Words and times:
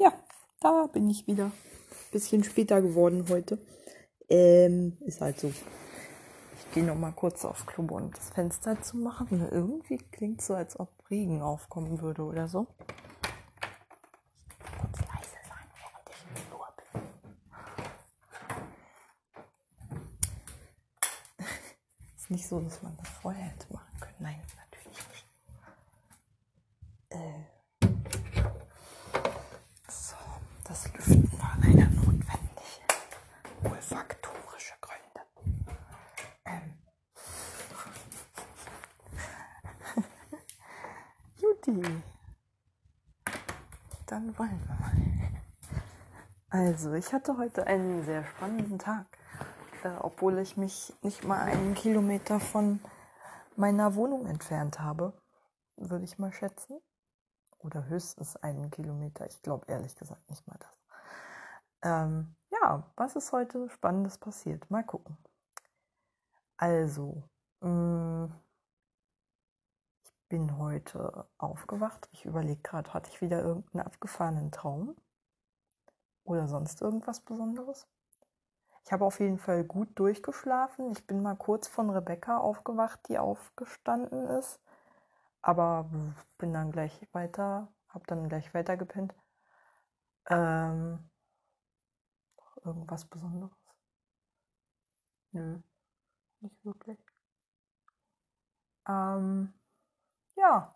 Ja, 0.00 0.12
da 0.60 0.86
bin 0.86 1.10
ich 1.10 1.26
wieder. 1.26 1.50
Bisschen 2.10 2.42
später 2.42 2.80
geworden 2.80 3.26
heute. 3.28 3.58
Ähm, 4.28 4.96
ist 5.00 5.20
halt 5.20 5.38
so. 5.38 5.48
Ich 5.48 6.72
gehe 6.72 6.84
noch 6.84 6.94
mal 6.96 7.12
kurz 7.12 7.44
aufs 7.44 7.66
Klo, 7.66 7.84
um 7.90 8.10
das 8.12 8.30
Fenster 8.30 8.80
zu 8.80 8.96
machen. 8.96 9.46
Irgendwie 9.50 9.98
klingt 9.98 10.40
so, 10.42 10.54
als 10.54 10.78
ob 10.78 10.88
Regen 11.10 11.42
aufkommen 11.42 12.00
würde 12.00 12.22
oder 12.22 12.48
so. 12.48 12.66
Nicht 22.28 22.46
so, 22.46 22.60
dass 22.60 22.80
man 22.82 22.96
das 22.96 23.08
vorher 23.08 23.44
hätte 23.44 23.72
machen 23.72 23.98
können. 24.00 24.14
Nein, 24.20 24.40
natürlich 24.56 24.98
nicht. 25.08 25.26
Äh. 27.10 27.44
So, 29.88 30.14
das 30.64 30.92
Lüften 30.92 31.30
war 31.40 31.56
leider 31.60 31.86
notwendig. 31.88 32.82
Olfaktorische 33.64 34.74
Gründe. 34.80 35.20
Ähm. 36.44 36.78
Juti. 41.36 42.02
Dann 44.06 44.29
wollen 44.40 44.58
wir 44.66 44.74
mal. 44.74 45.42
Also, 46.48 46.94
ich 46.94 47.12
hatte 47.12 47.36
heute 47.36 47.66
einen 47.66 48.02
sehr 48.04 48.24
spannenden 48.24 48.78
Tag, 48.78 49.06
äh, 49.84 49.90
obwohl 50.00 50.38
ich 50.38 50.56
mich 50.56 50.94
nicht 51.02 51.24
mal 51.24 51.40
einen 51.42 51.74
Kilometer 51.74 52.40
von 52.40 52.80
meiner 53.56 53.94
Wohnung 53.96 54.26
entfernt 54.26 54.80
habe, 54.80 55.12
würde 55.76 56.04
ich 56.06 56.18
mal 56.18 56.32
schätzen. 56.32 56.80
Oder 57.58 57.84
höchstens 57.88 58.38
einen 58.38 58.70
Kilometer. 58.70 59.26
Ich 59.26 59.42
glaube 59.42 59.66
ehrlich 59.68 59.94
gesagt 59.94 60.30
nicht 60.30 60.46
mal 60.48 60.56
das. 60.58 60.86
Ähm, 61.82 62.34
ja, 62.50 62.90
was 62.96 63.16
ist 63.16 63.32
heute 63.32 63.68
Spannendes 63.68 64.16
passiert? 64.16 64.70
Mal 64.70 64.84
gucken. 64.84 65.18
Also, 66.56 67.28
mh, 67.60 68.30
ich 68.48 68.49
bin 70.30 70.58
heute 70.58 71.26
aufgewacht. 71.38 72.08
Ich 72.12 72.24
überlege 72.24 72.62
gerade, 72.62 72.94
hatte 72.94 73.10
ich 73.10 73.20
wieder 73.20 73.42
irgendeinen 73.42 73.84
abgefahrenen 73.84 74.50
Traum? 74.52 74.96
Oder 76.24 76.48
sonst 76.48 76.80
irgendwas 76.80 77.20
Besonderes? 77.20 77.86
Ich 78.84 78.92
habe 78.92 79.04
auf 79.04 79.20
jeden 79.20 79.38
Fall 79.38 79.64
gut 79.64 79.88
durchgeschlafen. 79.98 80.90
Ich 80.92 81.06
bin 81.06 81.20
mal 81.22 81.36
kurz 81.36 81.68
von 81.68 81.90
Rebecca 81.90 82.38
aufgewacht, 82.38 83.00
die 83.08 83.18
aufgestanden 83.18 84.26
ist. 84.26 84.60
Aber 85.42 85.90
bin 86.38 86.52
dann 86.52 86.70
gleich 86.70 87.06
weiter, 87.12 87.68
habe 87.88 88.04
dann 88.06 88.28
gleich 88.28 88.54
weiter 88.54 88.76
gepennt. 88.76 89.14
Ähm, 90.28 91.10
irgendwas 92.64 93.04
Besonderes? 93.04 93.50
Nö, 95.32 95.58
nicht 96.40 96.64
wirklich. 96.64 96.98
Ähm, 98.88 99.52
ja, 100.40 100.74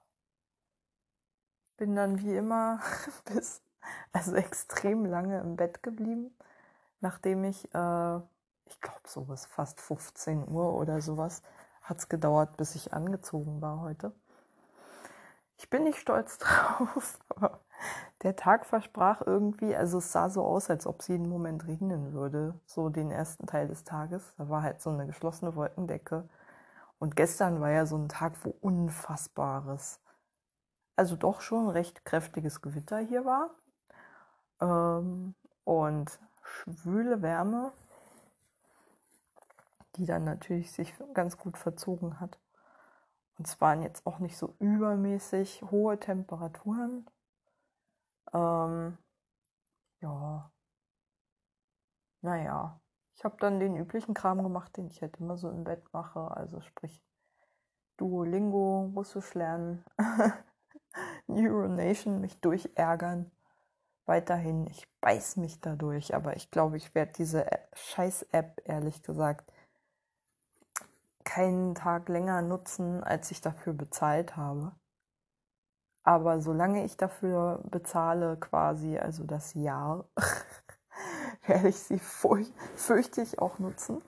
bin 1.76 1.96
dann 1.96 2.20
wie 2.20 2.36
immer 2.36 2.80
bis, 3.24 3.62
also 4.12 4.34
extrem 4.36 5.04
lange 5.04 5.40
im 5.40 5.56
Bett 5.56 5.82
geblieben, 5.82 6.36
nachdem 7.00 7.44
ich, 7.44 7.64
äh, 7.74 8.16
ich 8.66 8.80
glaube 8.80 9.00
so 9.06 9.22
bis 9.22 9.46
fast 9.46 9.80
15 9.80 10.48
Uhr 10.48 10.74
oder 10.74 11.00
sowas, 11.00 11.42
hat 11.82 11.98
es 11.98 12.08
gedauert, 12.08 12.56
bis 12.56 12.74
ich 12.74 12.92
angezogen 12.94 13.60
war 13.60 13.80
heute. 13.80 14.12
Ich 15.56 15.70
bin 15.70 15.84
nicht 15.84 15.98
stolz 15.98 16.38
drauf, 16.38 17.18
aber 17.28 17.60
der 18.22 18.36
Tag 18.36 18.66
versprach 18.66 19.22
irgendwie, 19.26 19.74
also 19.76 19.98
es 19.98 20.12
sah 20.12 20.30
so 20.30 20.44
aus, 20.44 20.70
als 20.70 20.86
ob 20.86 21.00
es 21.00 21.08
jeden 21.08 21.28
Moment 21.28 21.66
regnen 21.66 22.12
würde, 22.12 22.58
so 22.66 22.88
den 22.88 23.10
ersten 23.10 23.46
Teil 23.46 23.68
des 23.68 23.84
Tages. 23.84 24.34
Da 24.38 24.48
war 24.48 24.62
halt 24.62 24.80
so 24.80 24.90
eine 24.90 25.06
geschlossene 25.06 25.54
Wolkendecke. 25.56 26.28
Und 27.04 27.16
gestern 27.16 27.60
war 27.60 27.68
ja 27.68 27.84
so 27.84 27.98
ein 27.98 28.08
Tag, 28.08 28.32
wo 28.46 28.56
unfassbares, 28.62 30.00
also 30.96 31.16
doch 31.16 31.42
schon 31.42 31.68
recht 31.68 32.06
kräftiges 32.06 32.62
Gewitter 32.62 32.96
hier 32.96 33.26
war. 33.26 33.50
Ähm, 34.58 35.34
und 35.64 36.18
schwüle 36.40 37.20
Wärme, 37.20 37.74
die 39.96 40.06
dann 40.06 40.24
natürlich 40.24 40.72
sich 40.72 40.94
ganz 41.12 41.36
gut 41.36 41.58
verzogen 41.58 42.20
hat. 42.20 42.38
Und 43.36 43.48
es 43.48 43.60
waren 43.60 43.82
jetzt 43.82 44.06
auch 44.06 44.18
nicht 44.18 44.38
so 44.38 44.56
übermäßig 44.58 45.60
hohe 45.70 46.00
Temperaturen. 46.00 47.04
Ähm, 48.32 48.96
ja. 50.00 50.50
Naja. 52.22 52.80
Ich 53.14 53.24
habe 53.24 53.36
dann 53.38 53.60
den 53.60 53.76
üblichen 53.76 54.14
Kram 54.14 54.42
gemacht, 54.42 54.76
den 54.76 54.88
ich 54.88 55.00
halt 55.00 55.16
immer 55.18 55.36
so 55.36 55.48
im 55.48 55.64
Bett 55.64 55.82
mache. 55.92 56.36
Also 56.36 56.60
sprich 56.60 57.02
Duolingo, 57.96 58.92
Russisch 58.94 59.34
lernen, 59.34 59.84
Neuronation, 61.26 62.20
mich 62.20 62.40
durchärgern. 62.40 63.30
Weiterhin, 64.06 64.66
ich 64.66 64.86
beiß 65.00 65.36
mich 65.36 65.60
dadurch, 65.60 66.14
aber 66.14 66.36
ich 66.36 66.50
glaube, 66.50 66.76
ich 66.76 66.94
werde 66.94 67.12
diese 67.12 67.46
Scheiß-App, 67.72 68.60
ehrlich 68.64 69.02
gesagt, 69.02 69.50
keinen 71.24 71.74
Tag 71.74 72.08
länger 72.08 72.42
nutzen, 72.42 73.02
als 73.02 73.30
ich 73.30 73.40
dafür 73.40 73.72
bezahlt 73.72 74.36
habe. 74.36 74.72
Aber 76.02 76.40
solange 76.40 76.84
ich 76.84 76.98
dafür 76.98 77.62
bezahle, 77.64 78.36
quasi, 78.36 78.98
also 78.98 79.24
das 79.24 79.54
Jahr, 79.54 80.06
werde 81.46 81.68
ich 81.68 81.76
sie 81.76 82.00
fürchtig 82.76 83.38
auch 83.38 83.58
nutzen. 83.58 84.02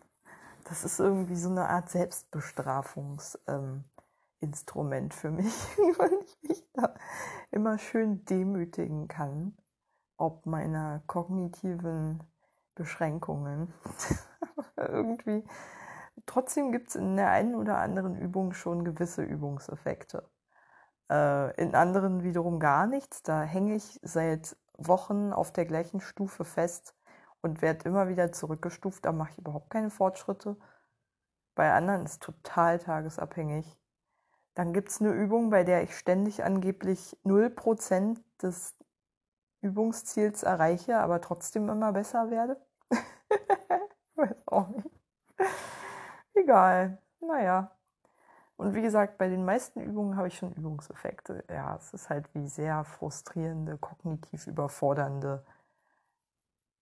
Das 0.64 0.84
ist 0.84 0.98
irgendwie 0.98 1.36
so 1.36 1.48
eine 1.48 1.68
Art 1.68 1.90
Selbstbestrafungsinstrument 1.90 3.84
ähm, 5.14 5.18
für 5.18 5.30
mich, 5.30 5.54
weil 5.98 6.12
ich 6.24 6.38
mich 6.48 6.64
da 6.72 6.94
immer 7.50 7.78
schön 7.78 8.24
demütigen 8.24 9.06
kann, 9.08 9.56
ob 10.16 10.46
meiner 10.46 11.02
kognitiven 11.06 12.22
Beschränkungen. 12.74 13.72
irgendwie 14.76 15.44
trotzdem 16.26 16.72
gibt 16.72 16.88
es 16.88 16.96
in 16.96 17.16
der 17.16 17.30
einen 17.30 17.54
oder 17.54 17.78
anderen 17.78 18.16
Übung 18.16 18.52
schon 18.52 18.84
gewisse 18.84 19.22
Übungseffekte. 19.22 20.28
Äh, 21.10 21.54
in 21.60 21.74
anderen 21.74 22.22
wiederum 22.22 22.58
gar 22.58 22.86
nichts. 22.86 23.22
Da 23.22 23.42
hänge 23.42 23.74
ich 23.74 24.00
seit 24.02 24.56
Wochen 24.76 25.32
auf 25.32 25.52
der 25.52 25.66
gleichen 25.66 26.00
Stufe 26.00 26.44
fest 26.44 26.94
und 27.42 27.62
werde 27.62 27.88
immer 27.88 28.08
wieder 28.08 28.32
zurückgestuft. 28.32 29.04
Da 29.04 29.12
mache 29.12 29.32
ich 29.32 29.38
überhaupt 29.38 29.70
keine 29.70 29.90
Fortschritte. 29.90 30.56
Bei 31.54 31.72
anderen 31.72 32.04
ist 32.04 32.22
total 32.22 32.78
tagesabhängig. 32.78 33.78
Dann 34.54 34.72
gibt 34.72 34.88
es 34.88 35.00
eine 35.00 35.12
Übung, 35.12 35.50
bei 35.50 35.64
der 35.64 35.82
ich 35.82 35.96
ständig 35.96 36.44
angeblich 36.44 37.16
0% 37.24 38.18
des 38.42 38.74
Übungsziels 39.60 40.42
erreiche, 40.42 40.98
aber 40.98 41.20
trotzdem 41.20 41.68
immer 41.68 41.92
besser 41.92 42.30
werde. 42.30 42.60
Weiß 44.14 44.36
auch 44.46 44.68
nicht. 44.68 44.90
Egal. 46.34 46.98
Naja. 47.20 47.70
Und 48.56 48.74
wie 48.74 48.82
gesagt, 48.82 49.18
bei 49.18 49.28
den 49.28 49.44
meisten 49.44 49.80
Übungen 49.80 50.16
habe 50.16 50.28
ich 50.28 50.38
schon 50.38 50.52
Übungseffekte. 50.54 51.44
Ja, 51.50 51.76
es 51.76 51.92
ist 51.92 52.08
halt 52.08 52.32
wie 52.34 52.46
sehr 52.46 52.84
frustrierende, 52.84 53.76
kognitiv 53.76 54.46
überfordernde 54.46 55.44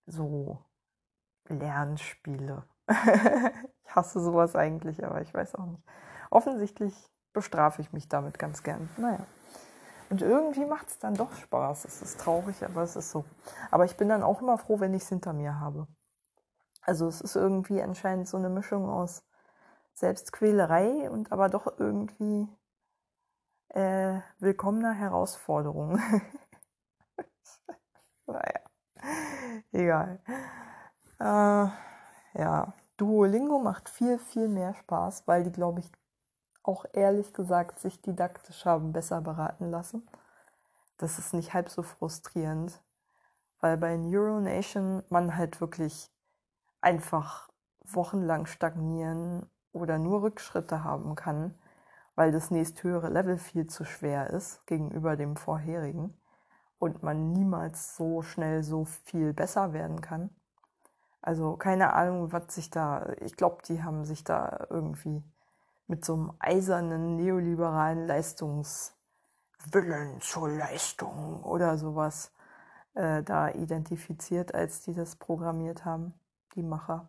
so 0.07 0.65
Lernspiele. 1.49 2.65
ich 2.89 3.97
hasse 3.97 4.21
sowas 4.21 4.57
eigentlich, 4.57 5.05
aber 5.05 5.23
ich 5.23 5.33
weiß 5.33 5.55
auch 5.57 5.67
nicht. 5.67 5.83
Offensichtlich 6.31 6.95
bestrafe 7.33 7.83
ich 7.83 7.93
mich 7.93 8.09
damit 8.09 8.39
ganz 8.39 8.63
gern. 8.63 8.89
Naja. 8.97 9.27
Und 10.11 10.23
irgendwie 10.23 10.65
macht 10.65 10.89
es 10.89 10.99
dann 10.99 11.15
doch 11.15 11.33
Spaß. 11.35 11.85
Es 11.87 12.03
ist 12.03 12.21
traurig, 12.21 12.65
aber 12.65 12.83
es 12.83 12.97
ist 12.97 13.11
so. 13.11 13.25
Aber 13.71 13.85
ich 13.85 13.97
bin 13.97 14.09
dann 14.09 14.23
auch 14.23 14.43
immer 14.43 14.59
froh, 14.59 14.81
wenn 14.81 14.95
ich 14.95 15.03
es 15.03 15.09
hinter 15.09 15.33
mir 15.33 15.59
habe. 15.59 15.87
Also 16.83 17.09
es 17.09 17.21
ist 17.21 17.37
irgendwie 17.37 17.83
anscheinend 17.83 18.29
so 18.29 18.37
eine 18.37 18.51
Mischung 18.51 18.89
aus 18.89 19.25
Selbstquälerei 19.95 21.11
und 21.11 21.33
aber 21.33 21.49
doch 21.49 21.79
irgendwie 21.79 22.49
äh, 23.71 24.21
willkommener 24.39 24.93
Herausforderung. 24.93 25.99
naja, 28.27 28.61
egal. 29.73 30.21
Äh, 31.21 31.69
ja, 32.39 32.75
Duolingo 32.97 33.59
macht 33.59 33.89
viel, 33.89 34.19
viel 34.19 34.49
mehr 34.49 34.75
Spaß, 34.75 35.27
weil 35.27 35.45
die, 35.45 35.53
glaube 35.53 35.81
ich, 35.81 35.91
auch 36.63 36.85
ehrlich 36.93 37.33
gesagt 37.35 37.79
sich 37.79 38.01
didaktisch 38.01 38.65
haben 38.65 38.93
besser 38.93 39.21
beraten 39.21 39.71
lassen. 39.71 40.07
Das 40.97 41.19
ist 41.19 41.35
nicht 41.35 41.53
halb 41.55 41.69
so 41.69 41.83
frustrierend, 41.83 42.83
weil 43.61 43.77
bei 43.77 43.97
Neuronation 43.97 45.03
man 45.11 45.37
halt 45.37 45.61
wirklich 45.61 46.11
einfach 46.81 47.51
wochenlang 47.85 48.47
stagnieren 48.47 49.51
oder 49.73 49.99
nur 49.99 50.23
Rückschritte 50.23 50.85
haben 50.85 51.17
kann, 51.17 51.59
weil 52.15 52.33
das 52.33 52.51
nächsthöhere 52.51 53.09
Level 53.09 53.39
viel 53.39 53.67
zu 53.67 53.85
schwer 53.85 54.31
ist 54.31 54.67
gegenüber 54.67 55.17
dem 55.17 55.37
vorherigen. 55.37 56.17
Und 56.79 57.03
man 57.03 57.33
niemals 57.33 57.97
so 57.97 58.23
schnell 58.23 58.63
so 58.63 58.85
viel 58.85 59.33
besser 59.33 59.73
werden 59.73 60.01
kann. 60.01 60.31
Also 61.23 61.57
keine 61.57 61.95
Ahnung, 61.95 62.33
was 62.33 62.55
sich 62.55 62.71
da, 62.71 63.15
ich 63.21 63.37
glaube, 63.37 63.63
die 63.67 63.83
haben 63.83 64.05
sich 64.05 64.25
da 64.25 64.67
irgendwie 64.69 65.23
mit 65.87 66.05
so 66.05 66.15
einem 66.15 66.33
eisernen 66.39 67.17
neoliberalen 67.17 68.07
Leistungswillen 68.07 70.21
zur 70.21 70.51
Leistung 70.51 71.43
oder 71.43 71.79
sowas 71.79 72.33
äh, 72.95 73.23
da 73.23 73.51
identifiziert, 73.51 74.55
als 74.55 74.83
die 74.83 74.95
das 74.95 75.17
programmiert 75.17 75.85
haben, 75.85 76.15
die 76.55 76.63
Macher. 76.63 77.09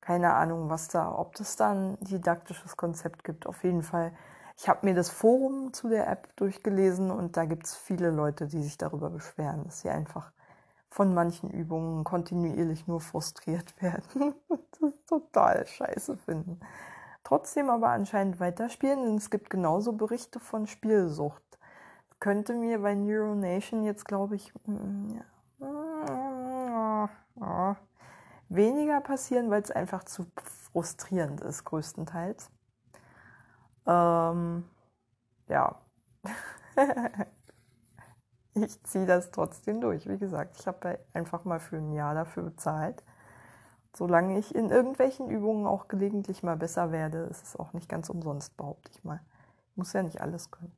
Keine 0.00 0.34
Ahnung, 0.34 0.70
was 0.70 0.88
da, 0.88 1.12
ob 1.12 1.34
das 1.36 1.56
da 1.56 1.72
ein 1.72 1.98
didaktisches 2.00 2.76
Konzept 2.76 3.24
gibt. 3.24 3.46
Auf 3.46 3.64
jeden 3.64 3.82
Fall. 3.82 4.12
Ich 4.60 4.68
habe 4.68 4.84
mir 4.84 4.94
das 4.94 5.08
Forum 5.08 5.72
zu 5.72 5.88
der 5.88 6.08
App 6.08 6.34
durchgelesen 6.34 7.12
und 7.12 7.36
da 7.36 7.44
gibt 7.44 7.66
es 7.66 7.76
viele 7.76 8.10
Leute, 8.10 8.48
die 8.48 8.60
sich 8.60 8.76
darüber 8.76 9.08
beschweren, 9.08 9.62
dass 9.62 9.82
sie 9.82 9.88
einfach 9.88 10.32
von 10.90 11.14
manchen 11.14 11.48
Übungen 11.48 12.02
kontinuierlich 12.02 12.88
nur 12.88 13.00
frustriert 13.00 13.72
werden. 13.82 14.34
das 14.48 14.92
total 15.06 15.64
scheiße 15.64 16.16
finden. 16.16 16.58
Trotzdem 17.22 17.70
aber 17.70 17.90
anscheinend 17.90 18.40
weiterspielen, 18.40 19.04
denn 19.04 19.14
es 19.14 19.30
gibt 19.30 19.48
genauso 19.48 19.92
Berichte 19.92 20.40
von 20.40 20.66
Spielsucht. 20.66 21.44
Könnte 22.18 22.54
mir 22.54 22.80
bei 22.80 22.96
Neuronation 22.96 23.84
jetzt, 23.84 24.06
glaube 24.06 24.34
ich, 24.34 24.52
weniger 28.48 29.00
passieren, 29.02 29.50
weil 29.50 29.62
es 29.62 29.70
einfach 29.70 30.02
zu 30.02 30.26
frustrierend 30.72 31.42
ist, 31.42 31.64
größtenteils. 31.64 32.50
Ähm, 33.88 34.64
ja. 35.48 35.80
ich 38.54 38.82
ziehe 38.84 39.06
das 39.06 39.30
trotzdem 39.30 39.80
durch. 39.80 40.08
Wie 40.08 40.18
gesagt, 40.18 40.56
ich 40.60 40.66
habe 40.66 40.98
einfach 41.14 41.44
mal 41.44 41.58
für 41.58 41.78
ein 41.78 41.92
Jahr 41.92 42.14
dafür 42.14 42.44
bezahlt. 42.44 43.02
Solange 43.96 44.38
ich 44.38 44.54
in 44.54 44.70
irgendwelchen 44.70 45.30
Übungen 45.30 45.66
auch 45.66 45.88
gelegentlich 45.88 46.42
mal 46.42 46.56
besser 46.56 46.92
werde, 46.92 47.18
ist 47.24 47.42
es 47.44 47.56
auch 47.56 47.72
nicht 47.72 47.88
ganz 47.88 48.10
umsonst, 48.10 48.56
behaupte 48.56 48.90
ich 48.92 49.02
mal. 49.02 49.20
Ich 49.70 49.76
muss 49.76 49.92
ja 49.94 50.02
nicht 50.02 50.20
alles 50.20 50.50
können. 50.50 50.76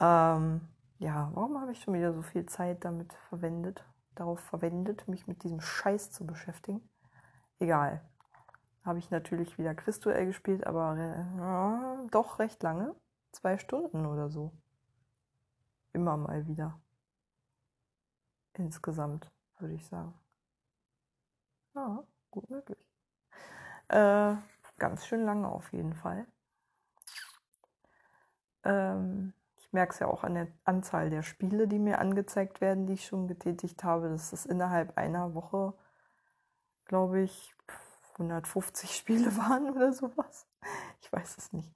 Ähm, 0.00 0.60
ja, 0.98 1.30
warum 1.34 1.60
habe 1.60 1.72
ich 1.72 1.82
schon 1.82 1.94
wieder 1.94 2.12
so 2.12 2.22
viel 2.22 2.46
Zeit 2.46 2.84
damit 2.84 3.12
verwendet, 3.28 3.84
darauf 4.14 4.40
verwendet, 4.40 5.08
mich 5.08 5.26
mit 5.26 5.42
diesem 5.42 5.60
Scheiß 5.60 6.12
zu 6.12 6.26
beschäftigen? 6.26 6.88
Egal. 7.58 8.00
Habe 8.84 8.98
ich 8.98 9.10
natürlich 9.10 9.58
wieder 9.58 9.74
Quizduell 9.74 10.26
gespielt, 10.26 10.66
aber 10.66 10.96
äh, 10.98 12.08
doch 12.10 12.38
recht 12.38 12.62
lange. 12.62 12.94
Zwei 13.32 13.56
Stunden 13.56 14.06
oder 14.06 14.28
so. 14.28 14.52
Immer 15.92 16.16
mal 16.16 16.46
wieder. 16.46 16.78
Insgesamt, 18.52 19.30
würde 19.58 19.74
ich 19.74 19.86
sagen. 19.86 20.14
Ja, 21.74 22.04
gut 22.30 22.48
möglich. 22.50 22.78
Äh, 23.88 24.36
ganz 24.78 25.06
schön 25.06 25.24
lange 25.24 25.48
auf 25.48 25.72
jeden 25.72 25.94
Fall. 25.94 26.26
Ähm, 28.64 29.32
ich 29.56 29.72
merke 29.72 29.92
es 29.92 29.98
ja 29.98 30.06
auch 30.06 30.24
an 30.24 30.34
der 30.34 30.48
Anzahl 30.64 31.10
der 31.10 31.22
Spiele, 31.22 31.66
die 31.68 31.78
mir 31.78 31.98
angezeigt 31.98 32.60
werden, 32.60 32.86
die 32.86 32.94
ich 32.94 33.06
schon 33.06 33.28
getätigt 33.28 33.82
habe, 33.82 34.10
dass 34.10 34.32
es 34.32 34.46
innerhalb 34.46 34.96
einer 34.96 35.34
Woche, 35.34 35.74
glaube 36.84 37.20
ich, 37.22 37.54
150 38.14 38.94
Spiele 38.94 39.36
waren 39.36 39.70
oder 39.70 39.92
sowas. 39.92 40.46
Ich 41.00 41.12
weiß 41.12 41.36
es 41.38 41.52
nicht. 41.52 41.74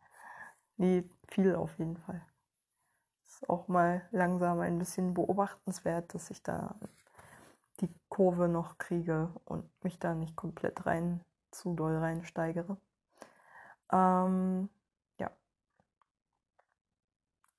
Nee, 0.77 1.09
viel 1.29 1.55
auf 1.55 1.79
jeden 1.79 1.97
Fall 1.97 2.25
ist 3.41 3.49
auch 3.49 3.69
mal 3.69 4.03
langsam 4.11 4.61
ein 4.61 4.79
bisschen 4.79 5.15
beobachtenswert, 5.15 6.15
dass 6.15 6.31
ich 6.31 6.43
da 6.43 6.75
die 7.81 7.93
Kurve 8.09 8.49
noch 8.49 8.79
kriege 8.79 9.33
und 9.45 9.71
mich 9.85 9.99
da 9.99 10.15
nicht 10.15 10.35
komplett 10.35 10.87
rein 10.87 11.21
zu 11.51 11.75
doll 11.75 11.97
reinsteigere. 11.97 12.77
Ähm, 13.93 14.69
ja. 15.19 15.31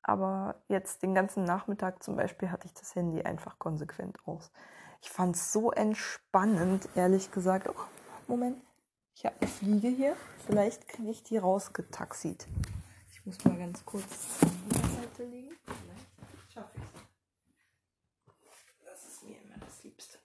Aber 0.02 0.56
jetzt 0.68 1.02
den 1.02 1.16
ganzen 1.16 1.44
Nachmittag 1.46 2.04
zum 2.04 2.18
Beispiel 2.18 2.52
hatte 2.52 2.68
ich 2.68 2.74
das 2.74 2.96
Handy 2.96 3.22
einfach 3.22 3.58
konsequent 3.60 4.18
aus. 4.26 4.52
Ich 5.02 5.10
fand 5.10 5.36
es 5.36 5.54
so 5.54 5.72
entspannend, 5.72 6.90
ehrlich 6.96 7.32
gesagt. 7.32 7.70
Oh, 7.70 7.86
Moment, 8.28 8.62
ich 9.20 9.26
habe 9.26 9.36
eine 9.42 9.50
Fliege 9.50 9.90
hier. 9.90 10.16
Vielleicht 10.46 10.88
kriege 10.88 11.10
ich 11.10 11.24
die 11.24 11.38
rausgetaxiert. 11.38 12.48
Ich 13.12 13.26
muss 13.26 13.44
mal 13.44 13.58
ganz 13.58 13.84
kurz 13.84 14.40
Seite 14.40 15.26
legen. 15.26 15.58
Vielleicht 15.66 16.54
schaffe 16.54 16.78
ich 16.78 16.84
es. 16.86 16.92
Das 18.86 19.06
ist 19.06 19.26
mir 19.26 19.42
immer 19.42 19.58
das 19.58 19.84
Liebste. 19.84 20.20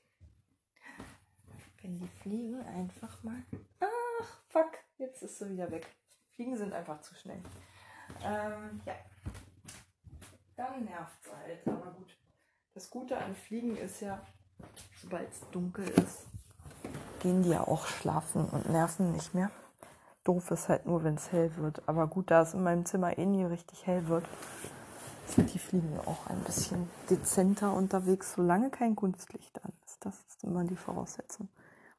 Wenn 1.82 1.99
die 1.99 2.06
Fliegen 2.06 2.61
einfach 2.61 3.20
mal. 3.25 3.43
Ach, 3.81 4.43
fuck, 4.46 4.79
jetzt 4.99 5.25
ist 5.25 5.41
sie 5.41 5.50
wieder 5.50 5.73
weg. 5.73 5.88
Fliegen 6.31 6.56
sind 6.56 6.73
einfach 6.73 7.00
zu 7.00 7.17
schnell. 7.17 7.43
Ähm, 8.23 8.81
ja. 8.87 8.94
Dann 10.55 10.85
nervt 10.85 11.19
es 11.20 11.32
halt, 11.32 11.67
aber 11.67 11.91
gut. 11.91 12.17
Das 12.75 12.88
Gute 12.91 13.19
an 13.19 13.35
Fliegen 13.35 13.76
ist 13.76 14.02
ja, 14.02 14.25
sobald 15.02 15.32
es 15.32 15.41
dunkel 15.50 15.88
ist, 15.88 16.29
gehen 17.25 17.43
die 17.43 17.49
ja 17.49 17.67
auch 17.67 17.87
schlafen 17.87 18.44
und 18.44 18.69
nerven 18.69 19.12
nicht 19.12 19.32
mehr. 19.32 19.50
Doof 20.25 20.50
ist 20.50 20.69
halt 20.69 20.85
nur, 20.85 21.05
wenn 21.05 21.15
es 21.15 21.32
hell 21.32 21.50
wird. 21.56 21.82
Aber 21.88 22.06
gut, 22.06 22.31
da 22.31 22.43
es 22.43 22.53
in 22.53 22.62
meinem 22.62 22.85
Zimmer 22.85 23.17
eh 23.17 23.25
nie 23.25 23.44
richtig 23.44 23.87
hell 23.87 24.09
wird, 24.09 24.26
sind 25.26 25.53
die 25.55 25.59
Fliegen 25.59 25.99
auch 26.05 26.26
ein 26.26 26.38
bisschen 26.41 26.87
dezenter 27.09 27.73
unterwegs, 27.73 28.35
solange 28.35 28.69
kein 28.69 28.94
Kunstlicht 28.94 29.65
an 29.65 29.73
ist. 29.87 30.05
Das 30.05 30.21
ist 30.29 30.44
immer 30.44 30.65
die 30.65 30.76
Voraussetzung. 30.76 31.49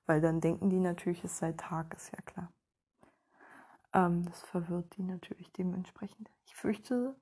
Weil 0.06 0.22
dann 0.22 0.42
denken 0.42 0.70
die 0.70 0.80
natürlich, 0.80 1.24
es 1.24 1.40
sei 1.40 1.54
Tag, 1.54 1.96
ist 1.96 2.12
ja 2.12 2.22
klar. 2.22 2.52
Ähm, 3.94 4.26
das 4.26 4.42
verwirrt 4.44 4.96
die 4.96 5.04
natürlich 5.04 5.52
dementsprechend. 5.54 6.30
Ich 6.46 6.56
fürchte, 6.56 7.16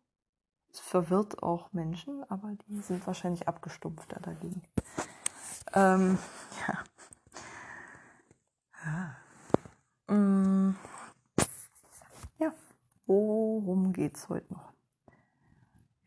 es 0.74 0.82
verwirrt 0.82 1.42
auch 1.42 1.72
Menschen, 1.72 2.30
aber 2.30 2.52
die 2.68 2.82
sind 2.82 3.08
wahrscheinlich 3.08 3.48
abgestumpfter 3.48 4.20
dagegen. 4.20 4.62
Ähm, 5.74 6.18
ja. 6.68 6.84
Ja. 8.86 10.16
Mm. 10.16 10.76
ja. 12.40 12.54
Worum 13.06 13.94
geht's 13.94 14.30
heute 14.30 14.54
noch? 14.54 14.74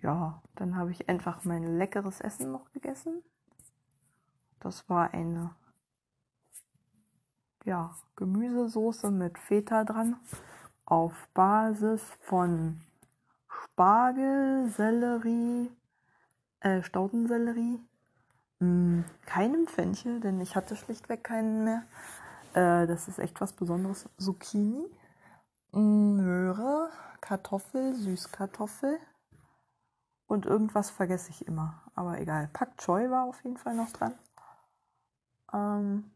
ja, 0.06 0.40
dann 0.54 0.76
habe 0.76 0.92
ich 0.92 1.08
einfach 1.08 1.44
mein 1.44 1.78
leckeres 1.78 2.20
Essen 2.20 2.52
noch 2.52 2.70
gegessen. 2.72 3.24
Das 4.60 4.88
war 4.88 5.12
eine 5.12 5.50
ja, 7.64 7.96
Gemüsesoße 8.14 9.10
mit 9.10 9.36
Feta 9.36 9.82
dran 9.82 10.16
auf 10.84 11.28
Basis 11.34 12.02
von 12.20 12.80
Spargel, 13.48 14.68
Sellerie, 14.68 15.72
äh, 16.60 16.82
Staudensellerie, 16.82 17.80
mh, 18.60 18.66
hm, 18.68 19.04
keinem 19.26 19.66
Fenchel, 19.66 20.20
denn 20.20 20.40
ich 20.40 20.54
hatte 20.54 20.76
schlichtweg 20.76 21.24
keinen 21.24 21.64
mehr. 21.64 21.82
Äh, 22.56 22.86
das 22.86 23.06
ist 23.06 23.18
echt 23.18 23.40
was 23.40 23.52
Besonderes. 23.52 24.08
Zucchini, 24.16 24.90
Möhre, 25.72 26.88
Kartoffel, 27.20 27.94
Süßkartoffel, 27.94 28.98
und 30.26 30.46
irgendwas 30.46 30.90
vergesse 30.90 31.30
ich 31.30 31.46
immer. 31.46 31.82
Aber 31.94 32.18
egal. 32.18 32.48
Pak 32.52 32.78
Choi 32.78 33.10
war 33.10 33.24
auf 33.24 33.44
jeden 33.44 33.58
Fall 33.58 33.74
noch 33.74 33.90
dran. 33.92 34.14
Ähm, 35.52 36.10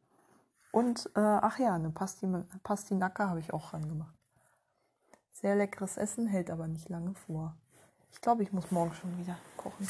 und, 0.72 1.10
äh, 1.14 1.20
ach 1.20 1.58
ja, 1.58 1.74
eine 1.74 1.90
Pasti 1.90 2.26
Pastinacke 2.62 3.28
habe 3.28 3.40
ich 3.40 3.52
auch 3.52 3.70
dran 3.70 3.88
gemacht. 3.88 4.14
Sehr 5.32 5.56
leckeres 5.56 5.96
Essen, 5.96 6.26
hält 6.26 6.50
aber 6.50 6.66
nicht 6.66 6.88
lange 6.88 7.14
vor. 7.14 7.54
Ich 8.12 8.20
glaube, 8.20 8.42
ich 8.42 8.52
muss 8.52 8.70
morgen 8.70 8.94
schon 8.94 9.16
wieder 9.18 9.36
kochen. 9.56 9.86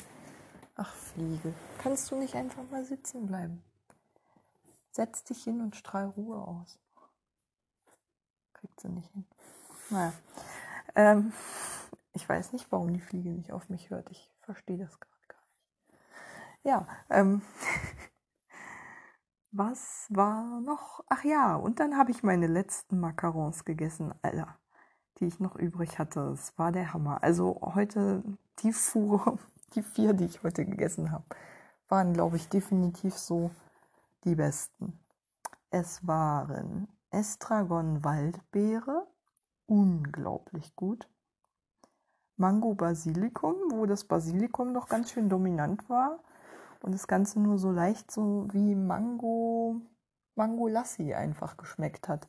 Ach, 0.76 0.92
Fliege. 0.92 1.54
Kannst 1.78 2.10
du 2.10 2.16
nicht 2.16 2.34
einfach 2.34 2.62
mal 2.70 2.84
sitzen 2.84 3.26
bleiben? 3.26 3.62
Setz 4.92 5.24
dich 5.24 5.44
hin 5.44 5.60
und 5.60 5.76
strahl 5.76 6.06
Ruhe 6.06 6.36
aus. 6.36 6.78
Kriegt 8.54 8.80
sie 8.80 8.88
nicht 8.88 9.10
hin. 9.12 9.24
Naja. 9.90 10.12
Ähm, 10.94 11.32
ich 12.12 12.28
weiß 12.28 12.52
nicht, 12.52 12.70
warum 12.72 12.92
die 12.92 13.00
Fliege 13.00 13.30
nicht 13.30 13.52
auf 13.52 13.68
mich 13.68 13.90
hört. 13.90 14.10
Ich 14.10 14.30
verstehe 14.40 14.78
das 14.78 14.98
gerade 14.98 15.26
gar 15.28 15.38
nicht. 15.46 16.00
Ja, 16.64 16.88
ähm, 17.08 17.42
was 19.52 20.06
war 20.10 20.60
noch? 20.60 21.04
Ach 21.08 21.24
ja, 21.24 21.54
und 21.54 21.80
dann 21.80 21.96
habe 21.96 22.10
ich 22.10 22.22
meine 22.22 22.48
letzten 22.48 22.98
Macarons 22.98 23.64
gegessen, 23.64 24.12
Alter, 24.22 24.58
die 25.18 25.26
ich 25.26 25.38
noch 25.38 25.56
übrig 25.56 25.98
hatte. 25.98 26.20
Es 26.32 26.58
war 26.58 26.72
der 26.72 26.92
Hammer. 26.92 27.22
Also 27.22 27.60
heute 27.74 28.22
die 28.58 28.72
Fuhre, 28.72 29.38
die 29.74 29.82
vier, 29.82 30.14
die 30.14 30.26
ich 30.26 30.42
heute 30.42 30.64
gegessen 30.64 31.12
habe, 31.12 31.24
waren, 31.88 32.12
glaube 32.12 32.36
ich, 32.36 32.48
definitiv 32.48 33.16
so 33.16 33.50
die 34.24 34.34
besten. 34.34 34.98
Es 35.70 36.06
waren 36.06 36.88
Estragon 37.10 38.04
Waldbeere, 38.04 39.06
unglaublich 39.66 40.74
gut. 40.76 41.08
Mango 42.36 42.74
Basilikum, 42.74 43.54
wo 43.70 43.86
das 43.86 44.04
Basilikum 44.04 44.72
noch 44.72 44.88
ganz 44.88 45.10
schön 45.10 45.28
dominant 45.28 45.88
war 45.88 46.20
und 46.82 46.92
das 46.92 47.06
Ganze 47.06 47.38
nur 47.38 47.58
so 47.58 47.70
leicht 47.70 48.10
so 48.10 48.48
wie 48.52 48.74
Mango, 48.74 49.80
Mango 50.34 50.68
Lassi 50.68 51.12
einfach 51.12 51.56
geschmeckt 51.56 52.08
hat. 52.08 52.28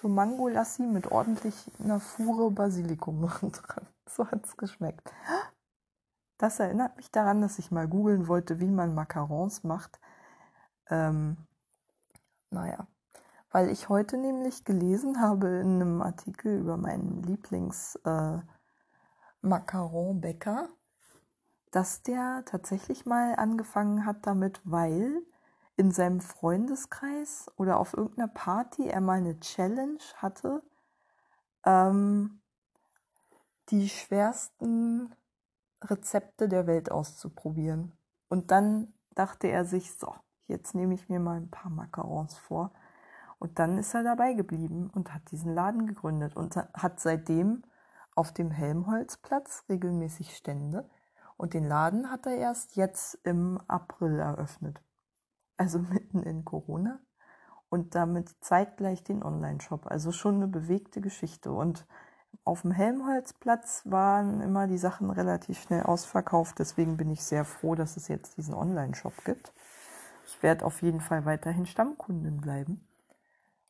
So 0.00 0.08
Mango 0.08 0.48
Lassi 0.48 0.82
mit 0.82 1.12
ordentlich 1.12 1.70
einer 1.78 2.00
Fuhre 2.00 2.50
Basilikum 2.50 3.20
dran. 3.52 3.86
So 4.08 4.26
hat 4.30 4.46
es 4.46 4.56
geschmeckt. 4.56 5.12
Das 6.38 6.58
erinnert 6.58 6.96
mich 6.96 7.10
daran, 7.10 7.40
dass 7.40 7.58
ich 7.58 7.70
mal 7.70 7.86
googeln 7.86 8.26
wollte, 8.26 8.58
wie 8.58 8.70
man 8.70 8.94
Macarons 8.94 9.62
macht. 9.62 10.00
Ähm, 10.92 11.38
naja, 12.50 12.86
weil 13.50 13.70
ich 13.70 13.88
heute 13.88 14.18
nämlich 14.18 14.64
gelesen 14.66 15.22
habe 15.22 15.48
in 15.48 15.80
einem 15.80 16.02
Artikel 16.02 16.58
über 16.58 16.76
meinen 16.76 17.22
Lieblings 17.22 17.96
äh, 18.04 18.38
dass 21.70 22.02
der 22.02 22.44
tatsächlich 22.44 23.06
mal 23.06 23.36
angefangen 23.36 24.04
hat 24.04 24.26
damit, 24.26 24.60
weil 24.64 25.22
in 25.76 25.92
seinem 25.92 26.20
Freundeskreis 26.20 27.50
oder 27.56 27.78
auf 27.78 27.94
irgendeiner 27.94 28.28
Party 28.28 28.86
er 28.86 29.00
mal 29.00 29.16
eine 29.16 29.40
Challenge 29.40 29.98
hatte, 30.16 30.62
ähm, 31.64 32.42
die 33.70 33.88
schwersten 33.88 35.14
Rezepte 35.82 36.50
der 36.50 36.66
Welt 36.66 36.92
auszuprobieren. 36.92 37.92
Und 38.28 38.50
dann 38.50 38.92
dachte 39.14 39.48
er 39.48 39.64
sich, 39.64 39.94
so, 39.94 40.14
jetzt 40.52 40.74
nehme 40.74 40.94
ich 40.94 41.08
mir 41.08 41.18
mal 41.18 41.38
ein 41.38 41.50
paar 41.50 41.70
Macarons 41.70 42.38
vor. 42.38 42.72
Und 43.38 43.58
dann 43.58 43.76
ist 43.76 43.92
er 43.92 44.04
dabei 44.04 44.34
geblieben 44.34 44.88
und 44.94 45.12
hat 45.12 45.32
diesen 45.32 45.52
Laden 45.52 45.86
gegründet 45.86 46.36
und 46.36 46.54
hat 46.56 47.00
seitdem 47.00 47.64
auf 48.14 48.32
dem 48.32 48.52
Helmholtzplatz 48.52 49.64
regelmäßig 49.68 50.36
Stände. 50.36 50.88
Und 51.36 51.54
den 51.54 51.64
Laden 51.64 52.10
hat 52.10 52.26
er 52.26 52.36
erst 52.36 52.76
jetzt 52.76 53.18
im 53.24 53.60
April 53.66 54.20
eröffnet. 54.20 54.80
Also 55.56 55.78
mitten 55.92 56.22
in 56.22 56.44
Corona. 56.44 57.00
Und 57.68 57.94
damit 57.94 58.28
zeitgleich 58.44 59.02
den 59.02 59.24
Online-Shop. 59.24 59.86
Also 59.86 60.12
schon 60.12 60.36
eine 60.36 60.46
bewegte 60.46 61.00
Geschichte. 61.00 61.50
Und 61.50 61.86
auf 62.44 62.62
dem 62.62 62.70
Helmholtzplatz 62.70 63.82
waren 63.86 64.40
immer 64.40 64.66
die 64.66 64.78
Sachen 64.78 65.10
relativ 65.10 65.60
schnell 65.60 65.82
ausverkauft. 65.82 66.58
Deswegen 66.58 66.96
bin 66.96 67.10
ich 67.10 67.24
sehr 67.24 67.44
froh, 67.44 67.74
dass 67.74 67.96
es 67.96 68.08
jetzt 68.08 68.36
diesen 68.36 68.54
Online-Shop 68.54 69.24
gibt. 69.24 69.52
Ich 70.26 70.42
werde 70.42 70.64
auf 70.64 70.82
jeden 70.82 71.00
Fall 71.00 71.24
weiterhin 71.24 71.66
Stammkundin 71.66 72.40
bleiben. 72.40 72.86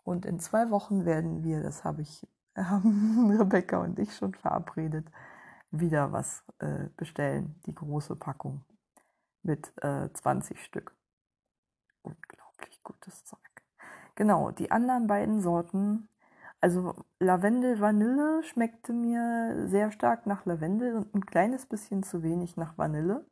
Und 0.05 0.27
in 0.27 0.41
zwei 0.41 0.71
Wochen 0.71 1.05
werden 1.05 1.45
wir, 1.45 1.63
das 1.63 1.85
habe 1.85 2.03
ich, 2.03 2.27
haben 2.57 3.31
Rebecca 3.39 3.79
und 3.79 3.99
ich 3.99 4.15
schon 4.15 4.35
verabredet, 4.35 5.07
wieder 5.71 6.13
was 6.13 6.45
äh, 6.59 6.89
bestellen. 6.97 7.55
Die 7.67 7.75
große 7.75 8.17
Packung 8.17 8.65
mit 9.43 9.73
äh, 9.83 10.09
20 10.13 10.63
Stück. 10.63 10.95
Unglaublich 12.03 12.83
gutes 12.83 13.25
Zeug. 13.25 13.39
Genau, 14.15 14.51
die 14.51 14.71
anderen 14.71 15.07
beiden 15.07 15.41
Sorten 15.41 16.09
also 16.63 16.95
Lavendel 17.19 17.81
Vanille 17.81 18.45
schmeckte 18.45 18.93
mir 18.93 19.67
sehr 19.67 19.91
stark 19.91 20.27
nach 20.27 20.47
Lavendel 20.47 20.95
und 20.95 21.13
ein 21.13 21.27
kleines 21.27 21.67
bisschen 21.67 22.05
zu 22.05 22.23
wenig 22.23 22.57
nach 22.57 22.79
Vanille. 22.79 23.27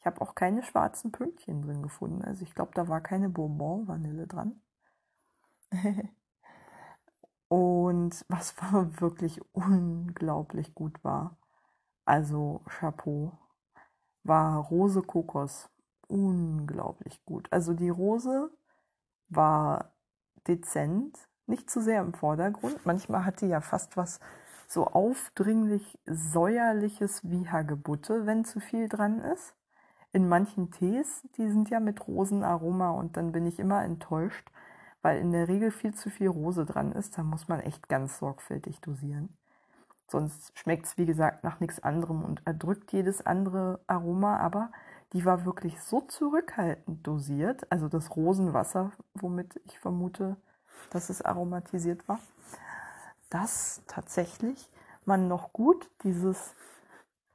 Ich 0.00 0.06
habe 0.06 0.20
auch 0.20 0.34
keine 0.34 0.62
schwarzen 0.62 1.12
Pünktchen 1.12 1.62
drin 1.62 1.82
gefunden. 1.82 2.22
Also 2.22 2.42
ich 2.42 2.54
glaube, 2.54 2.72
da 2.74 2.88
war 2.88 3.00
keine 3.00 3.28
Bourbon 3.28 3.88
Vanille 3.88 4.26
dran. 4.26 4.60
und 7.48 8.24
was 8.28 8.56
war 8.62 9.00
wirklich 9.00 9.40
unglaublich 9.52 10.74
gut 10.74 11.02
war, 11.04 11.36
also 12.04 12.62
Chapeau, 12.66 13.38
war 14.24 14.58
Rose 14.58 15.02
Kokos. 15.02 15.68
Unglaublich 16.06 17.22
gut. 17.26 17.48
Also 17.52 17.74
die 17.74 17.90
Rose 17.90 18.50
war 19.28 19.92
dezent, 20.46 21.28
nicht 21.46 21.68
zu 21.68 21.82
sehr 21.82 22.00
im 22.00 22.14
Vordergrund. 22.14 22.86
Manchmal 22.86 23.24
hat 23.26 23.40
die 23.42 23.48
ja 23.48 23.60
fast 23.60 23.96
was 23.96 24.20
so 24.66 24.86
aufdringlich 24.86 25.98
säuerliches 26.06 27.28
wie 27.28 27.48
Hagebutte, 27.48 28.26
wenn 28.26 28.44
zu 28.44 28.60
viel 28.60 28.88
dran 28.88 29.20
ist. 29.20 29.54
In 30.18 30.28
manchen 30.28 30.72
Tees, 30.72 31.22
die 31.36 31.48
sind 31.48 31.70
ja 31.70 31.78
mit 31.78 32.08
Rosenaroma 32.08 32.90
und 32.90 33.16
dann 33.16 33.30
bin 33.30 33.46
ich 33.46 33.60
immer 33.60 33.84
enttäuscht, 33.84 34.50
weil 35.00 35.20
in 35.20 35.30
der 35.30 35.46
Regel 35.46 35.70
viel 35.70 35.94
zu 35.94 36.10
viel 36.10 36.26
Rose 36.26 36.66
dran 36.66 36.90
ist. 36.90 37.16
Da 37.16 37.22
muss 37.22 37.46
man 37.46 37.60
echt 37.60 37.88
ganz 37.88 38.18
sorgfältig 38.18 38.80
dosieren. 38.80 39.28
Sonst 40.08 40.58
schmeckt 40.58 40.86
es, 40.86 40.98
wie 40.98 41.06
gesagt, 41.06 41.44
nach 41.44 41.60
nichts 41.60 41.78
anderem 41.84 42.24
und 42.24 42.42
erdrückt 42.44 42.92
jedes 42.92 43.24
andere 43.24 43.78
Aroma, 43.86 44.38
aber 44.38 44.72
die 45.12 45.24
war 45.24 45.44
wirklich 45.44 45.80
so 45.80 46.00
zurückhaltend 46.00 47.06
dosiert. 47.06 47.70
Also 47.70 47.86
das 47.86 48.16
Rosenwasser, 48.16 48.90
womit 49.14 49.60
ich 49.66 49.78
vermute, 49.78 50.36
dass 50.90 51.10
es 51.10 51.22
aromatisiert 51.22 52.08
war, 52.08 52.18
dass 53.30 53.82
tatsächlich 53.86 54.68
man 55.04 55.28
noch 55.28 55.52
gut 55.52 55.88
dieses 56.02 56.56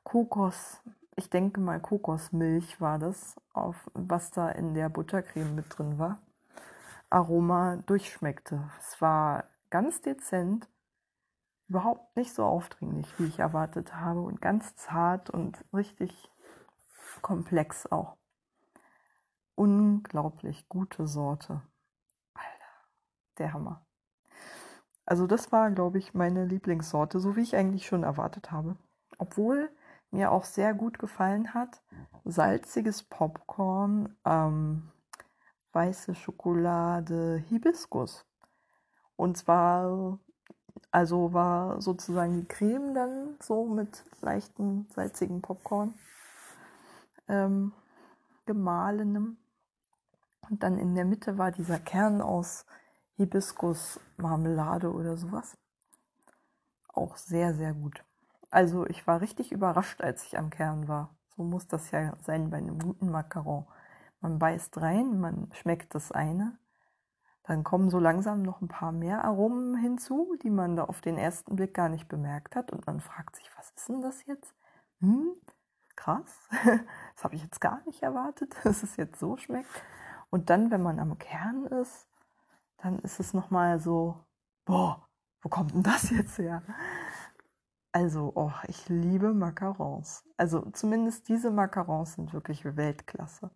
Kokos, 0.04 0.82
ich 1.16 1.30
denke 1.30 1.60
mal 1.60 1.80
Kokosmilch 1.80 2.82
war 2.82 3.00
das, 3.00 3.40
auf 3.54 3.90
was 3.94 4.32
da 4.32 4.50
in 4.50 4.74
der 4.74 4.90
Buttercreme 4.90 5.56
mit 5.56 5.66
drin 5.78 5.98
war, 5.98 6.22
Aroma 7.10 7.78
durchschmeckte. 7.86 8.70
Es 8.80 9.00
war 9.02 9.46
ganz 9.70 10.02
dezent, 10.02 10.68
überhaupt 11.68 12.16
nicht 12.16 12.34
so 12.34 12.44
aufdringlich, 12.44 13.08
wie 13.20 13.26
ich 13.26 13.40
erwartet 13.40 13.96
habe 13.96 14.22
und 14.22 14.42
ganz 14.42 14.76
zart 14.76 15.30
und 15.30 15.64
richtig 15.74 16.32
komplex 17.22 17.92
auch. 17.92 18.18
Unglaublich 19.56 20.68
gute 20.68 21.08
Sorte 21.08 21.62
der 23.38 23.54
Hammer. 23.54 23.86
Also 25.06 25.28
das 25.28 25.52
war, 25.52 25.72
glaube 25.72 25.98
ich, 25.98 26.14
meine 26.14 26.46
Lieblingssorte, 26.46 27.20
so 27.20 27.36
wie 27.36 27.42
ich 27.42 27.56
eigentlich 27.56 27.86
schon 27.86 28.04
erwartet 28.04 28.52
habe. 28.52 28.78
Obwohl 29.18 29.70
mir 30.14 30.32
auch 30.32 30.44
sehr 30.46 30.74
gut 30.74 31.00
gefallen 31.00 31.54
hat, 31.54 31.82
salziges 32.24 33.04
Popcorn, 33.04 34.16
ähm, 34.26 34.92
weiße 35.74 36.16
Schokolade, 36.16 37.44
Hibiskus. 37.50 38.26
Und 39.16 39.38
zwar, 39.38 40.20
also 40.92 41.34
war 41.34 41.82
sozusagen 41.82 42.36
die 42.36 42.48
Creme 42.48 42.94
dann 42.94 43.38
so 43.42 43.66
mit 43.66 44.06
leichten 44.22 44.88
salzigen 44.90 45.42
Popcorn 45.42 45.96
ähm, 47.28 47.74
gemahlenem. 48.46 49.38
Und 50.50 50.62
dann 50.62 50.78
in 50.78 50.94
der 50.94 51.06
Mitte 51.06 51.38
war 51.38 51.52
dieser 51.52 51.80
Kern 51.80 52.22
aus 52.22 52.66
Hibiskus-Marmelade 53.16 54.92
oder 54.92 55.18
sowas. 55.18 55.58
Auch 56.90 57.18
sehr, 57.18 57.54
sehr 57.54 57.74
gut. 57.74 58.04
Also 58.54 58.86
ich 58.86 59.08
war 59.08 59.20
richtig 59.20 59.52
überrascht, 59.52 60.02
als 60.02 60.26
ich 60.26 60.38
am 60.38 60.52
Kern 60.52 60.88
war. 60.88 61.10
So 61.36 61.42
muss 61.42 61.68
das 61.68 61.90
ja 61.90 62.14
sein 62.22 62.52
bei 62.52 62.58
einem 62.58 62.78
guten 62.78 63.10
Macaron. 63.10 63.66
Man 64.22 64.38
beißt 64.38 64.80
rein, 64.80 65.20
man 65.20 65.52
schmeckt 65.54 65.96
das 65.96 66.12
eine. 66.12 66.56
Dann 67.42 67.64
kommen 67.64 67.90
so 67.90 67.98
langsam 67.98 68.44
noch 68.44 68.62
ein 68.62 68.68
paar 68.68 68.92
mehr 68.92 69.26
Aromen 69.26 69.76
hinzu, 69.76 70.38
die 70.44 70.52
man 70.52 70.76
da 70.76 70.84
auf 70.84 71.02
den 71.02 71.18
ersten 71.18 71.56
Blick 71.56 71.74
gar 71.74 71.90
nicht 71.90 72.08
bemerkt 72.08 72.56
hat. 72.56 72.72
Und 72.72 72.86
man 72.86 73.02
fragt 73.02 73.38
sich, 73.38 73.50
was 73.58 73.72
ist 73.72 73.90
denn 73.90 74.02
das 74.02 74.24
jetzt? 74.28 74.54
Hm, 75.00 75.32
krass. 75.96 76.48
Das 77.16 77.24
habe 77.24 77.34
ich 77.34 77.42
jetzt 77.42 77.60
gar 77.60 77.82
nicht 77.88 78.04
erwartet, 78.04 78.56
dass 78.64 78.84
es 78.84 78.98
jetzt 78.98 79.20
so 79.20 79.36
schmeckt. 79.36 79.70
Und 80.30 80.52
dann, 80.52 80.70
wenn 80.70 80.84
man 80.84 81.00
am 81.00 81.18
Kern 81.18 81.66
ist, 81.66 82.08
dann 82.78 83.00
ist 83.00 83.20
es 83.20 83.34
nochmal 83.34 83.80
so, 83.80 84.24
boah, 84.64 85.10
wo 85.42 85.50
kommt 85.50 85.74
denn 85.74 85.82
das 85.82 86.12
jetzt 86.12 86.38
her? 86.38 86.62
Also, 87.96 88.32
oh, 88.34 88.52
ich 88.68 88.90
liebe 88.90 89.36
Macarons. 89.36 90.24
Also 90.36 90.62
zumindest 90.72 91.30
diese 91.30 91.52
Macarons 91.52 92.14
sind 92.14 92.34
wirklich 92.34 92.66
Weltklasse. 92.66 93.52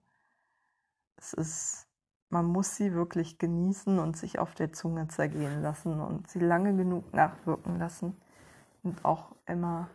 Es 1.15 1.33
ist, 1.33 1.87
man 2.29 2.45
muss 2.45 2.75
sie 2.75 2.93
wirklich 2.93 3.39
genießen 3.39 3.97
und 3.97 4.15
sich 4.15 4.37
auf 4.37 4.53
der 4.53 4.71
Zunge 4.71 5.07
zergehen 5.07 5.63
lassen 5.63 5.99
und 5.99 6.29
sie 6.29 6.39
lange 6.39 6.75
genug 6.75 7.11
nachwirken 7.15 7.79
lassen. 7.79 8.15
Und 8.83 9.03
auch 9.05 9.35
immer, 9.47 9.89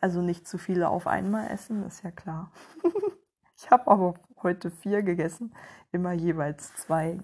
also 0.00 0.22
nicht 0.22 0.48
zu 0.48 0.56
viele 0.56 0.88
auf 0.88 1.06
einmal 1.06 1.50
essen, 1.50 1.84
ist 1.84 2.02
ja 2.02 2.10
klar. 2.10 2.50
ich 3.58 3.70
habe 3.70 3.90
aber 3.90 4.14
heute 4.42 4.70
vier 4.70 5.02
gegessen, 5.02 5.54
immer 5.92 6.12
jeweils 6.12 6.74
zwei 6.76 7.20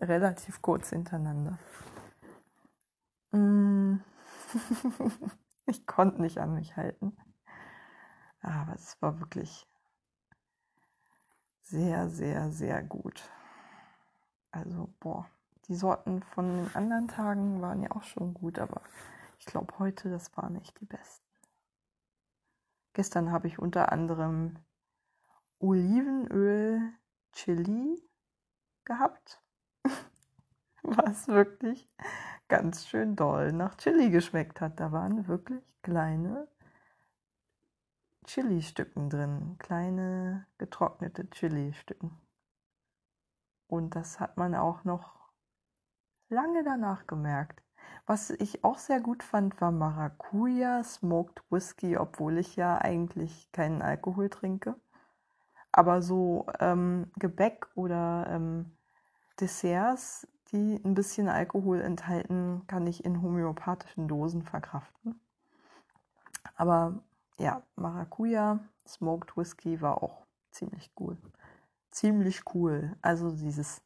relativ 0.00 0.62
kurz 0.62 0.88
hintereinander. 0.88 1.58
Mm. 3.32 3.96
ich 5.72 5.86
konnte 5.86 6.20
nicht 6.20 6.38
an 6.38 6.54
mich 6.54 6.76
halten. 6.76 7.16
Aber 8.42 8.74
es 8.74 9.00
war 9.00 9.18
wirklich 9.20 9.66
sehr, 11.62 12.08
sehr, 12.10 12.50
sehr 12.50 12.82
gut. 12.82 13.30
Also, 14.50 14.92
boah, 15.00 15.26
die 15.68 15.74
Sorten 15.74 16.22
von 16.22 16.56
den 16.56 16.74
anderen 16.76 17.08
Tagen 17.08 17.62
waren 17.62 17.82
ja 17.82 17.90
auch 17.92 18.02
schon 18.02 18.34
gut, 18.34 18.58
aber 18.58 18.82
ich 19.38 19.46
glaube 19.46 19.78
heute, 19.78 20.10
das 20.10 20.36
waren 20.36 20.52
nicht 20.52 20.78
die 20.80 20.84
besten. 20.84 21.26
Gestern 22.92 23.32
habe 23.32 23.46
ich 23.46 23.58
unter 23.58 23.90
anderem 23.90 24.58
Olivenöl 25.58 26.92
Chili 27.32 28.02
gehabt. 28.84 29.40
Was 30.82 31.28
wirklich 31.28 31.88
ganz 32.52 32.86
schön 32.86 33.16
doll 33.16 33.50
nach 33.50 33.78
Chili 33.78 34.10
geschmeckt 34.10 34.60
hat. 34.60 34.78
Da 34.78 34.92
waren 34.92 35.26
wirklich 35.26 35.62
kleine 35.82 36.46
Chili-Stücken 38.26 39.08
drin, 39.08 39.56
kleine 39.58 40.46
getrocknete 40.58 41.30
Chili-Stücken. 41.30 42.10
Und 43.68 43.96
das 43.96 44.20
hat 44.20 44.36
man 44.36 44.54
auch 44.54 44.84
noch 44.84 45.30
lange 46.28 46.62
danach 46.62 47.06
gemerkt. 47.06 47.62
Was 48.04 48.28
ich 48.28 48.62
auch 48.64 48.76
sehr 48.76 49.00
gut 49.00 49.22
fand, 49.22 49.58
war 49.62 49.72
Maracuja 49.72 50.84
Smoked 50.84 51.42
Whisky, 51.48 51.96
obwohl 51.96 52.36
ich 52.36 52.56
ja 52.56 52.76
eigentlich 52.76 53.50
keinen 53.52 53.80
Alkohol 53.80 54.28
trinke. 54.28 54.78
Aber 55.72 56.02
so 56.02 56.48
ähm, 56.60 57.10
Gebäck 57.16 57.66
oder 57.76 58.26
ähm, 58.28 58.76
Desserts, 59.40 60.28
die 60.52 60.80
ein 60.84 60.94
bisschen 60.94 61.28
Alkohol 61.28 61.80
enthalten, 61.80 62.62
kann 62.66 62.86
ich 62.86 63.04
in 63.04 63.22
homöopathischen 63.22 64.08
Dosen 64.08 64.42
verkraften. 64.42 65.20
Aber 66.54 67.02
ja, 67.38 67.62
Maracuja 67.76 68.60
Smoked 68.86 69.36
Whisky 69.36 69.80
war 69.80 70.02
auch 70.02 70.26
ziemlich 70.50 70.90
cool. 71.00 71.16
Ziemlich 71.90 72.42
cool. 72.54 72.96
Also 73.00 73.30
dieses 73.30 73.82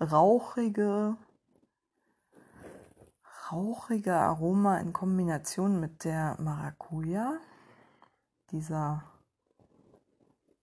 rauchige, 0.00 1.16
rauchige 3.50 4.14
Aroma 4.14 4.78
in 4.78 4.92
Kombination 4.92 5.80
mit 5.80 6.04
der 6.04 6.36
Maracuja, 6.40 7.38
dieser 8.50 9.02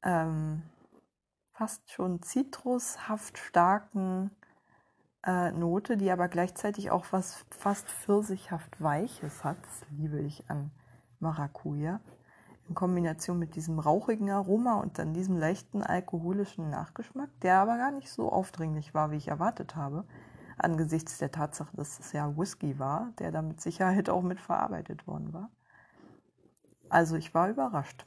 ähm, 0.03 0.63
fast 1.51 1.91
schon 1.91 2.21
zitrushaft 2.21 3.37
starken 3.37 4.31
äh, 5.25 5.51
Note, 5.51 5.97
die 5.97 6.11
aber 6.11 6.27
gleichzeitig 6.27 6.91
auch 6.91 7.05
was 7.11 7.45
fast 7.49 7.87
pfirsichhaft 7.87 8.81
Weiches 8.81 9.43
hat. 9.43 9.57
Das 9.63 9.89
liebe 9.91 10.19
ich 10.19 10.49
an 10.49 10.71
Maracuja. 11.19 11.99
In 12.67 12.75
Kombination 12.75 13.37
mit 13.37 13.55
diesem 13.55 13.77
rauchigen 13.77 14.31
Aroma 14.31 14.79
und 14.79 14.97
dann 14.97 15.13
diesem 15.13 15.37
leichten 15.37 15.83
alkoholischen 15.83 16.69
Nachgeschmack, 16.69 17.29
der 17.41 17.59
aber 17.59 17.77
gar 17.77 17.91
nicht 17.91 18.09
so 18.09 18.31
aufdringlich 18.31 18.93
war, 18.93 19.11
wie 19.11 19.17
ich 19.17 19.27
erwartet 19.27 19.75
habe 19.75 20.05
angesichts 20.57 21.17
der 21.17 21.31
Tatsache, 21.31 21.75
dass 21.75 21.99
es 21.99 22.11
ja 22.11 22.37
Whisky 22.37 22.79
war, 22.79 23.11
der 23.19 23.31
da 23.31 23.41
mit 23.41 23.61
Sicherheit 23.61 24.09
auch 24.09 24.21
mit 24.21 24.39
verarbeitet 24.39 25.07
worden 25.07 25.33
war. 25.33 25.49
Also 26.89 27.15
ich 27.15 27.33
war 27.33 27.49
überrascht. 27.49 28.05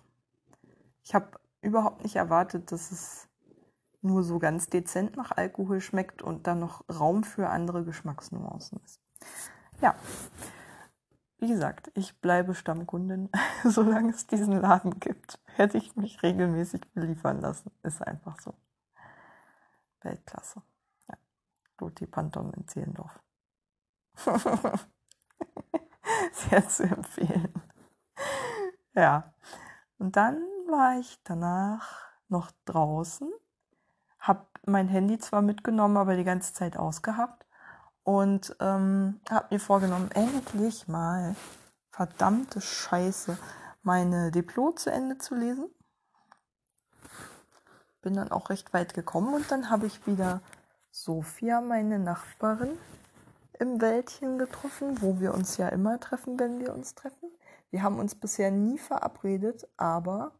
Ich 1.04 1.14
habe 1.14 1.38
überhaupt 1.62 2.02
nicht 2.02 2.16
erwartet, 2.16 2.72
dass 2.72 2.90
es 2.90 3.27
nur 4.00 4.22
so 4.22 4.38
ganz 4.38 4.68
dezent 4.68 5.16
nach 5.16 5.32
Alkohol 5.32 5.80
schmeckt 5.80 6.22
und 6.22 6.46
dann 6.46 6.60
noch 6.60 6.84
Raum 6.88 7.24
für 7.24 7.48
andere 7.48 7.84
Geschmacksnuancen 7.84 8.80
ist. 8.84 9.00
Ja, 9.80 9.94
wie 11.38 11.48
gesagt, 11.48 11.90
ich 11.94 12.20
bleibe 12.20 12.54
Stammkundin, 12.54 13.30
solange 13.64 14.10
es 14.10 14.26
diesen 14.26 14.60
Laden 14.60 14.98
gibt. 14.98 15.40
Hätte 15.54 15.78
ich 15.78 15.96
mich 15.96 16.22
regelmäßig 16.22 16.92
beliefern 16.92 17.40
lassen. 17.40 17.70
Ist 17.82 18.02
einfach 18.02 18.40
so. 18.40 18.54
Weltklasse. 20.00 20.62
Lotti 21.80 22.06
Panton 22.06 22.52
in 22.54 22.66
Zehlendorf. 22.66 23.20
Sehr 26.32 26.68
zu 26.68 26.82
empfehlen. 26.84 27.52
Ja, 28.94 29.32
und 29.98 30.16
dann 30.16 30.36
war 30.68 30.98
ich 30.98 31.20
danach 31.22 32.08
noch 32.28 32.50
draußen, 32.64 33.30
habe 34.18 34.46
mein 34.66 34.88
Handy 34.88 35.18
zwar 35.18 35.42
mitgenommen, 35.42 35.96
aber 35.96 36.16
die 36.16 36.24
ganze 36.24 36.52
Zeit 36.52 36.76
ausgehabt 36.76 37.46
und 38.04 38.56
ähm, 38.60 39.20
habe 39.28 39.48
mir 39.50 39.60
vorgenommen, 39.60 40.10
endlich 40.12 40.88
mal 40.88 41.34
verdammte 41.90 42.60
Scheiße 42.60 43.38
meine 43.82 44.30
Diplom 44.30 44.76
zu 44.76 44.90
Ende 44.90 45.18
zu 45.18 45.34
lesen. 45.34 45.70
Bin 48.02 48.14
dann 48.14 48.30
auch 48.30 48.50
recht 48.50 48.72
weit 48.72 48.94
gekommen 48.94 49.34
und 49.34 49.50
dann 49.50 49.70
habe 49.70 49.86
ich 49.86 50.06
wieder 50.06 50.40
Sophia, 50.90 51.60
meine 51.60 51.98
Nachbarin, 51.98 52.78
im 53.58 53.80
Wäldchen 53.80 54.38
getroffen, 54.38 55.02
wo 55.02 55.20
wir 55.20 55.34
uns 55.34 55.56
ja 55.56 55.68
immer 55.68 55.98
treffen, 56.00 56.38
wenn 56.38 56.60
wir 56.60 56.72
uns 56.72 56.94
treffen. 56.94 57.30
Wir 57.70 57.82
haben 57.82 57.98
uns 57.98 58.14
bisher 58.14 58.50
nie 58.50 58.78
verabredet, 58.78 59.68
aber 59.76 60.32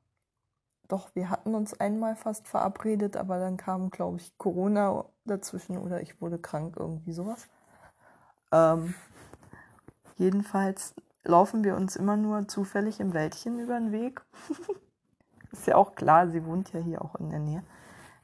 doch, 0.88 1.14
wir 1.14 1.30
hatten 1.30 1.54
uns 1.54 1.78
einmal 1.78 2.16
fast 2.16 2.48
verabredet, 2.48 3.16
aber 3.16 3.38
dann 3.38 3.56
kam, 3.56 3.90
glaube 3.90 4.18
ich, 4.18 4.36
Corona 4.38 5.04
dazwischen 5.24 5.78
oder 5.78 6.00
ich 6.00 6.20
wurde 6.20 6.38
krank, 6.38 6.76
irgendwie 6.78 7.12
sowas. 7.12 7.48
Ähm, 8.52 8.94
jedenfalls 10.16 10.94
laufen 11.24 11.62
wir 11.62 11.76
uns 11.76 11.96
immer 11.96 12.16
nur 12.16 12.48
zufällig 12.48 13.00
im 13.00 13.12
Wäldchen 13.12 13.58
über 13.58 13.78
den 13.78 13.92
Weg. 13.92 14.22
Ist 15.52 15.66
ja 15.66 15.76
auch 15.76 15.94
klar, 15.94 16.28
sie 16.28 16.44
wohnt 16.44 16.72
ja 16.72 16.80
hier 16.80 17.02
auch 17.02 17.14
in 17.16 17.30
der 17.30 17.40
Nähe 17.40 17.62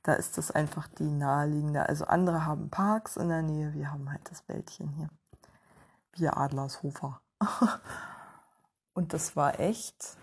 da 0.04 0.12
ist 0.12 0.36
das 0.36 0.50
einfach 0.50 0.86
die 0.86 1.10
naheliegende. 1.10 1.88
Also 1.88 2.04
andere 2.04 2.44
haben 2.44 2.70
Parks 2.70 3.16
in 3.16 3.30
der 3.30 3.42
Nähe, 3.42 3.72
wir 3.72 3.90
haben 3.90 4.12
halt 4.12 4.20
das 4.30 4.46
Wäldchen 4.48 4.90
hier. 4.90 5.08
Wir 6.12 6.36
Adlershofer. 6.36 7.20
Und 8.94 9.12
das 9.14 9.34
war 9.34 9.58
echt, 9.58 10.18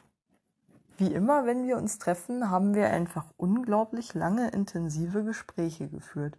wie 1.01 1.11
immer, 1.11 1.47
wenn 1.47 1.65
wir 1.65 1.77
uns 1.77 1.97
treffen, 1.97 2.51
haben 2.51 2.75
wir 2.75 2.91
einfach 2.91 3.25
unglaublich 3.35 4.13
lange 4.13 4.49
intensive 4.49 5.23
Gespräche 5.23 5.89
geführt. 5.89 6.37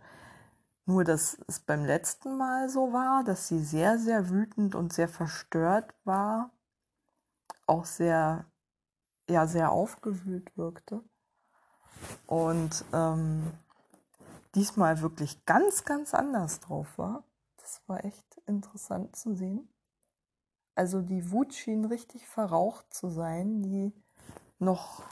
Nur, 0.86 1.02
dass 1.02 1.36
es 1.48 1.58
beim 1.58 1.84
letzten 1.84 2.36
Mal 2.36 2.68
so 2.68 2.92
war, 2.92 3.24
dass 3.24 3.48
sie 3.48 3.58
sehr, 3.58 3.98
sehr 3.98 4.30
wütend 4.30 4.76
und 4.76 4.92
sehr 4.92 5.08
verstört 5.08 5.92
war, 6.04 6.52
auch 7.66 7.84
sehr, 7.84 8.46
ja, 9.28 9.48
sehr 9.48 9.72
aufgewühlt 9.72 10.56
wirkte 10.56 11.02
und 12.26 12.84
ähm, 12.92 13.52
diesmal 14.54 15.00
wirklich 15.00 15.44
ganz, 15.44 15.84
ganz 15.84 16.14
anders 16.14 16.60
drauf 16.60 16.98
war. 16.98 17.24
Das 17.56 17.82
war 17.88 18.04
echt 18.04 18.38
interessant 18.46 19.16
zu 19.16 19.34
sehen. 19.34 19.68
Also 20.76 21.02
die 21.02 21.32
Wut 21.32 21.52
schien 21.52 21.84
richtig 21.84 22.28
verraucht 22.28 22.94
zu 22.94 23.08
sein, 23.08 23.60
die 23.62 23.92
noch, 24.62 25.02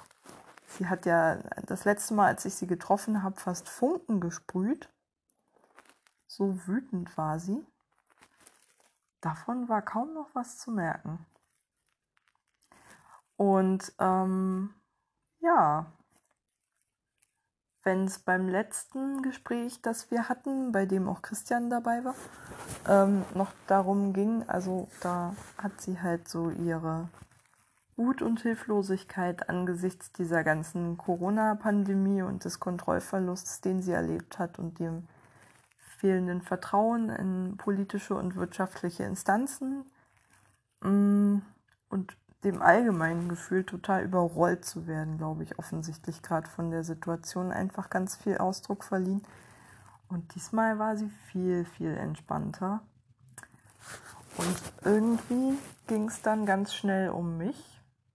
sie 0.68 0.88
hat 0.88 1.04
ja 1.06 1.36
das 1.66 1.84
letzte 1.84 2.14
Mal, 2.14 2.28
als 2.28 2.44
ich 2.44 2.54
sie 2.54 2.66
getroffen 2.66 3.22
habe, 3.22 3.38
fast 3.38 3.68
Funken 3.68 4.20
gesprüht. 4.20 4.88
So 6.26 6.66
wütend 6.66 7.16
war 7.18 7.38
sie. 7.38 7.66
Davon 9.20 9.68
war 9.68 9.82
kaum 9.82 10.14
noch 10.14 10.30
was 10.34 10.58
zu 10.58 10.70
merken. 10.70 11.26
Und 13.36 13.92
ähm, 13.98 14.74
ja, 15.40 15.86
wenn 17.82 18.04
es 18.04 18.18
beim 18.18 18.48
letzten 18.48 19.22
Gespräch, 19.22 19.80
das 19.82 20.10
wir 20.10 20.28
hatten, 20.28 20.72
bei 20.72 20.86
dem 20.86 21.08
auch 21.08 21.22
Christian 21.22 21.70
dabei 21.70 22.04
war, 22.04 22.14
ähm, 22.86 23.24
noch 23.34 23.52
darum 23.66 24.12
ging, 24.12 24.46
also 24.48 24.88
da 25.00 25.34
hat 25.58 25.80
sie 25.80 26.00
halt 26.00 26.28
so 26.28 26.50
ihre 26.50 27.08
Wut 28.00 28.22
und 28.22 28.40
Hilflosigkeit 28.40 29.50
angesichts 29.50 30.10
dieser 30.12 30.42
ganzen 30.42 30.96
Corona-Pandemie 30.96 32.22
und 32.22 32.46
des 32.46 32.58
Kontrollverlusts, 32.58 33.60
den 33.60 33.82
sie 33.82 33.92
erlebt 33.92 34.38
hat 34.38 34.58
und 34.58 34.78
dem 34.78 35.06
fehlenden 35.98 36.40
Vertrauen 36.40 37.10
in 37.10 37.58
politische 37.58 38.14
und 38.14 38.36
wirtschaftliche 38.36 39.04
Instanzen 39.04 39.84
mm, 40.80 41.40
und 41.90 42.16
dem 42.42 42.62
allgemeinen 42.62 43.28
Gefühl, 43.28 43.64
total 43.64 44.02
überrollt 44.02 44.64
zu 44.64 44.86
werden, 44.86 45.18
glaube 45.18 45.42
ich, 45.42 45.58
offensichtlich 45.58 46.22
gerade 46.22 46.48
von 46.48 46.70
der 46.70 46.84
Situation 46.84 47.52
einfach 47.52 47.90
ganz 47.90 48.16
viel 48.16 48.38
Ausdruck 48.38 48.82
verliehen. 48.82 49.20
Und 50.08 50.34
diesmal 50.34 50.78
war 50.78 50.96
sie 50.96 51.10
viel, 51.30 51.66
viel 51.66 51.94
entspannter. 51.94 52.80
Und 54.38 54.56
irgendwie 54.86 55.58
ging 55.86 56.08
es 56.08 56.22
dann 56.22 56.46
ganz 56.46 56.72
schnell 56.72 57.10
um 57.10 57.36
mich. 57.36 57.69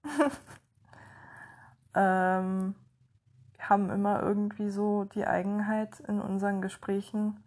ähm, 1.95 2.75
haben 3.59 3.89
immer 3.89 4.21
irgendwie 4.21 4.69
so 4.69 5.05
die 5.05 5.25
Eigenheit 5.25 5.99
in 6.01 6.21
unseren 6.21 6.61
Gesprächen, 6.61 7.43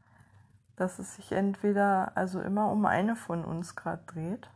dass 0.77 0.99
es 0.99 1.17
sich 1.17 1.33
entweder, 1.33 2.17
also 2.17 2.41
immer 2.41 2.71
um 2.71 2.87
eine 2.87 3.17
von 3.17 3.45
uns 3.45 3.77
gerade 3.77 4.03
dreht 4.07 4.51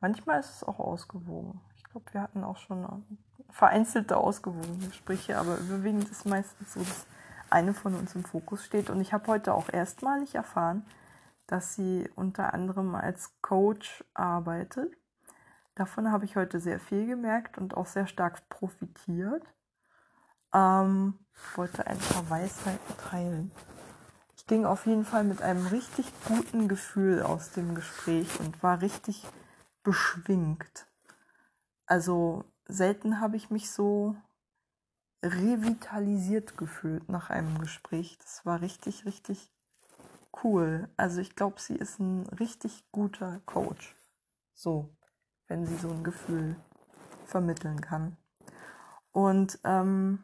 Manchmal 0.00 0.40
ist 0.40 0.56
es 0.56 0.64
auch 0.64 0.78
ausgewogen. 0.78 1.60
Ich 1.76 1.84
glaube, 1.84 2.06
wir 2.12 2.22
hatten 2.22 2.42
auch 2.42 2.56
schon 2.56 3.04
vereinzelte 3.50 4.16
ausgewogene 4.16 4.86
Gespräche, 4.86 5.38
aber 5.38 5.58
überwiegend 5.58 6.10
ist 6.10 6.24
meistens 6.24 6.72
so, 6.72 6.80
dass 6.80 7.06
eine 7.50 7.74
von 7.74 7.94
uns 7.94 8.14
im 8.14 8.24
Fokus 8.24 8.64
steht. 8.64 8.88
Und 8.88 9.00
ich 9.00 9.12
habe 9.12 9.26
heute 9.26 9.52
auch 9.52 9.68
erstmalig 9.68 10.34
erfahren, 10.34 10.86
dass 11.46 11.74
sie 11.74 12.08
unter 12.16 12.54
anderem 12.54 12.94
als 12.94 13.42
Coach 13.42 14.04
arbeitet. 14.14 14.96
Davon 15.80 16.12
habe 16.12 16.26
ich 16.26 16.36
heute 16.36 16.60
sehr 16.60 16.78
viel 16.78 17.06
gemerkt 17.06 17.56
und 17.56 17.74
auch 17.74 17.86
sehr 17.86 18.06
stark 18.06 18.46
profitiert. 18.50 19.42
Ähm, 20.52 21.18
wollte 21.54 21.86
ein 21.86 21.98
paar 21.98 22.28
Weisheiten 22.28 22.98
teilen. 22.98 23.50
Ich 24.36 24.46
ging 24.46 24.66
auf 24.66 24.86
jeden 24.86 25.06
Fall 25.06 25.24
mit 25.24 25.40
einem 25.40 25.66
richtig 25.68 26.12
guten 26.26 26.68
Gefühl 26.68 27.22
aus 27.22 27.52
dem 27.52 27.74
Gespräch 27.74 28.40
und 28.40 28.62
war 28.62 28.82
richtig 28.82 29.26
beschwingt. 29.82 30.86
Also 31.86 32.44
selten 32.66 33.20
habe 33.20 33.36
ich 33.36 33.48
mich 33.50 33.70
so 33.70 34.16
revitalisiert 35.22 36.58
gefühlt 36.58 37.08
nach 37.08 37.30
einem 37.30 37.58
Gespräch. 37.58 38.18
Das 38.18 38.44
war 38.44 38.60
richtig, 38.60 39.06
richtig 39.06 39.50
cool. 40.42 40.90
Also 40.98 41.22
ich 41.22 41.36
glaube, 41.36 41.58
sie 41.58 41.76
ist 41.76 42.00
ein 42.00 42.26
richtig 42.38 42.84
guter 42.92 43.40
Coach. 43.46 43.96
So, 44.52 44.94
wenn 45.50 45.66
sie 45.66 45.76
so 45.76 45.90
ein 45.90 46.04
Gefühl 46.04 46.56
vermitteln 47.24 47.80
kann. 47.80 48.16
Und 49.12 49.58
ähm, 49.64 50.22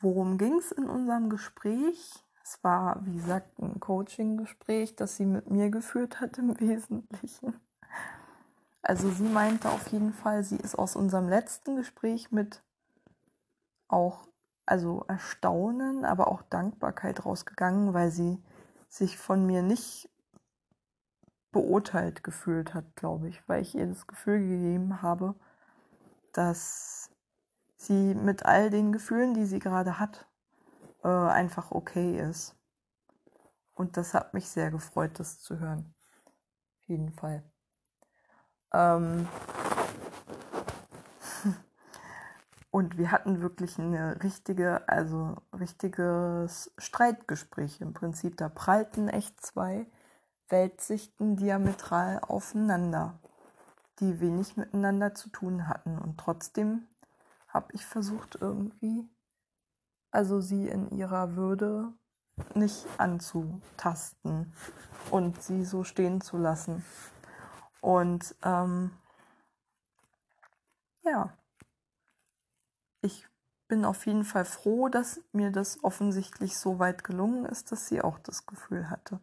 worum 0.00 0.36
ging 0.36 0.58
es 0.58 0.70
in 0.70 0.88
unserem 0.88 1.30
Gespräch? 1.30 2.12
Es 2.44 2.62
war, 2.62 3.04
wie 3.06 3.14
gesagt, 3.14 3.58
ein 3.58 3.80
Coaching-Gespräch, 3.80 4.94
das 4.94 5.16
sie 5.16 5.24
mit 5.24 5.50
mir 5.50 5.70
geführt 5.70 6.20
hat 6.20 6.36
im 6.36 6.58
Wesentlichen. 6.60 7.58
Also 8.82 9.10
sie 9.10 9.28
meinte 9.28 9.70
auf 9.70 9.88
jeden 9.88 10.12
Fall, 10.12 10.44
sie 10.44 10.56
ist 10.56 10.74
aus 10.78 10.94
unserem 10.94 11.28
letzten 11.28 11.76
Gespräch 11.76 12.30
mit 12.30 12.62
auch, 13.88 14.28
also 14.66 15.04
Erstaunen, 15.08 16.04
aber 16.04 16.28
auch 16.28 16.42
Dankbarkeit 16.42 17.24
rausgegangen, 17.24 17.94
weil 17.94 18.10
sie 18.10 18.42
sich 18.88 19.16
von 19.16 19.46
mir 19.46 19.62
nicht 19.62 20.10
beurteilt 21.52 22.22
gefühlt 22.22 22.74
hat, 22.74 22.96
glaube 22.96 23.28
ich, 23.28 23.42
weil 23.48 23.62
ich 23.62 23.74
ihr 23.74 23.86
das 23.86 24.06
Gefühl 24.06 24.38
gegeben 24.38 25.02
habe, 25.02 25.34
dass 26.32 27.10
sie 27.76 28.14
mit 28.14 28.44
all 28.44 28.70
den 28.70 28.92
Gefühlen, 28.92 29.34
die 29.34 29.46
sie 29.46 29.58
gerade 29.58 29.98
hat, 29.98 30.28
äh, 31.02 31.08
einfach 31.08 31.72
okay 31.72 32.20
ist. 32.20 32.56
Und 33.74 33.96
das 33.96 34.14
hat 34.14 34.34
mich 34.34 34.48
sehr 34.48 34.70
gefreut, 34.70 35.18
das 35.18 35.40
zu 35.40 35.58
hören. 35.58 35.94
Auf 36.78 36.88
jeden 36.88 37.10
Fall. 37.10 37.42
Ähm 38.72 39.26
und 42.70 42.98
wir 42.98 43.10
hatten 43.10 43.40
wirklich 43.40 43.78
eine 43.78 44.22
richtige, 44.22 44.86
also 44.88 45.36
richtiges 45.58 46.72
Streitgespräch 46.76 47.80
im 47.80 47.94
Prinzip. 47.94 48.36
Da 48.36 48.48
prallten 48.48 49.08
echt 49.08 49.40
zwei 49.40 49.86
Weltsichten 50.50 51.36
diametral 51.36 52.20
aufeinander, 52.20 53.18
die 54.00 54.20
wenig 54.20 54.56
miteinander 54.56 55.14
zu 55.14 55.30
tun 55.30 55.68
hatten. 55.68 55.98
Und 55.98 56.18
trotzdem 56.18 56.86
habe 57.48 57.72
ich 57.72 57.86
versucht 57.86 58.38
irgendwie, 58.40 59.08
also 60.10 60.40
sie 60.40 60.68
in 60.68 60.90
ihrer 60.90 61.36
Würde 61.36 61.92
nicht 62.54 62.86
anzutasten 62.98 64.52
und 65.10 65.42
sie 65.42 65.64
so 65.64 65.84
stehen 65.84 66.20
zu 66.20 66.36
lassen. 66.36 66.84
Und 67.80 68.34
ähm, 68.42 68.90
ja, 71.02 71.32
ich 73.02 73.26
bin 73.68 73.84
auf 73.84 74.06
jeden 74.06 74.24
Fall 74.24 74.44
froh, 74.44 74.88
dass 74.88 75.20
mir 75.32 75.50
das 75.50 75.82
offensichtlich 75.84 76.58
so 76.58 76.78
weit 76.78 77.04
gelungen 77.04 77.44
ist, 77.46 77.72
dass 77.72 77.86
sie 77.86 78.02
auch 78.02 78.18
das 78.18 78.46
Gefühl 78.46 78.90
hatte, 78.90 79.20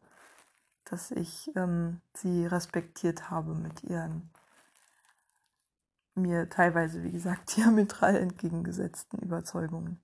dass 0.90 1.12
ich 1.12 1.52
ähm, 1.56 2.02
sie 2.14 2.46
respektiert 2.46 3.30
habe 3.30 3.54
mit 3.54 3.84
ihren 3.84 4.30
mir 6.16 6.50
teilweise, 6.50 7.04
wie 7.04 7.12
gesagt, 7.12 7.56
diametral 7.58 8.16
entgegengesetzten 8.16 9.20
Überzeugungen. 9.20 10.02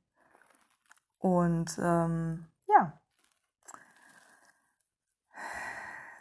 Und 1.20 1.78
ähm, 1.80 2.48
ja, 2.68 3.00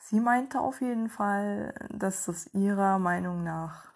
sie 0.00 0.20
meinte 0.20 0.60
auf 0.60 0.80
jeden 0.80 1.08
Fall, 1.08 1.74
dass 1.90 2.26
das 2.26 2.46
ihrer 2.54 2.98
Meinung 2.98 3.42
nach 3.42 3.92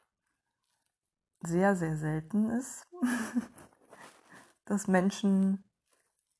sehr, 1.42 1.76
sehr 1.76 1.96
selten 1.96 2.50
ist, 2.50 2.88
dass 4.64 4.88
Menschen 4.88 5.62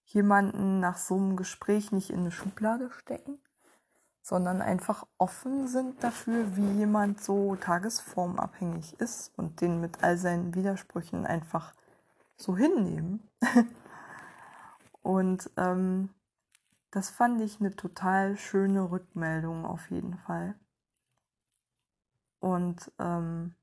jemanden 0.05 0.81
nach 0.81 0.97
so 0.97 1.17
einem 1.17 1.37
Gespräch 1.37 1.93
nicht 1.93 2.11
in 2.11 2.21
eine 2.21 2.33
Schublade 2.33 2.91
stecken, 2.91 3.39
sondern 4.27 4.61
einfach 4.61 5.07
offen 5.19 5.69
sind 5.69 6.03
dafür, 6.03 6.57
wie 6.57 6.79
jemand 6.79 7.23
so 7.23 7.55
tagesformabhängig 7.55 8.99
ist 8.99 9.31
und 9.39 9.61
den 9.61 9.81
mit 9.81 10.03
all 10.03 10.19
seinen 10.19 10.53
Widersprüchen 10.57 11.25
einfach 11.25 11.73
so 12.37 12.57
hinnehmen. 12.57 13.23
und 15.03 15.49
ähm, 15.57 16.09
das 16.91 17.09
fand 17.09 17.41
ich 17.41 17.61
eine 17.61 17.77
total 17.77 18.37
schöne 18.37 18.91
Rückmeldung 18.91 19.65
auf 19.65 19.93
jeden 19.93 20.19
Fall. 20.19 20.57
Und 22.41 22.91
ähm, 22.99 23.55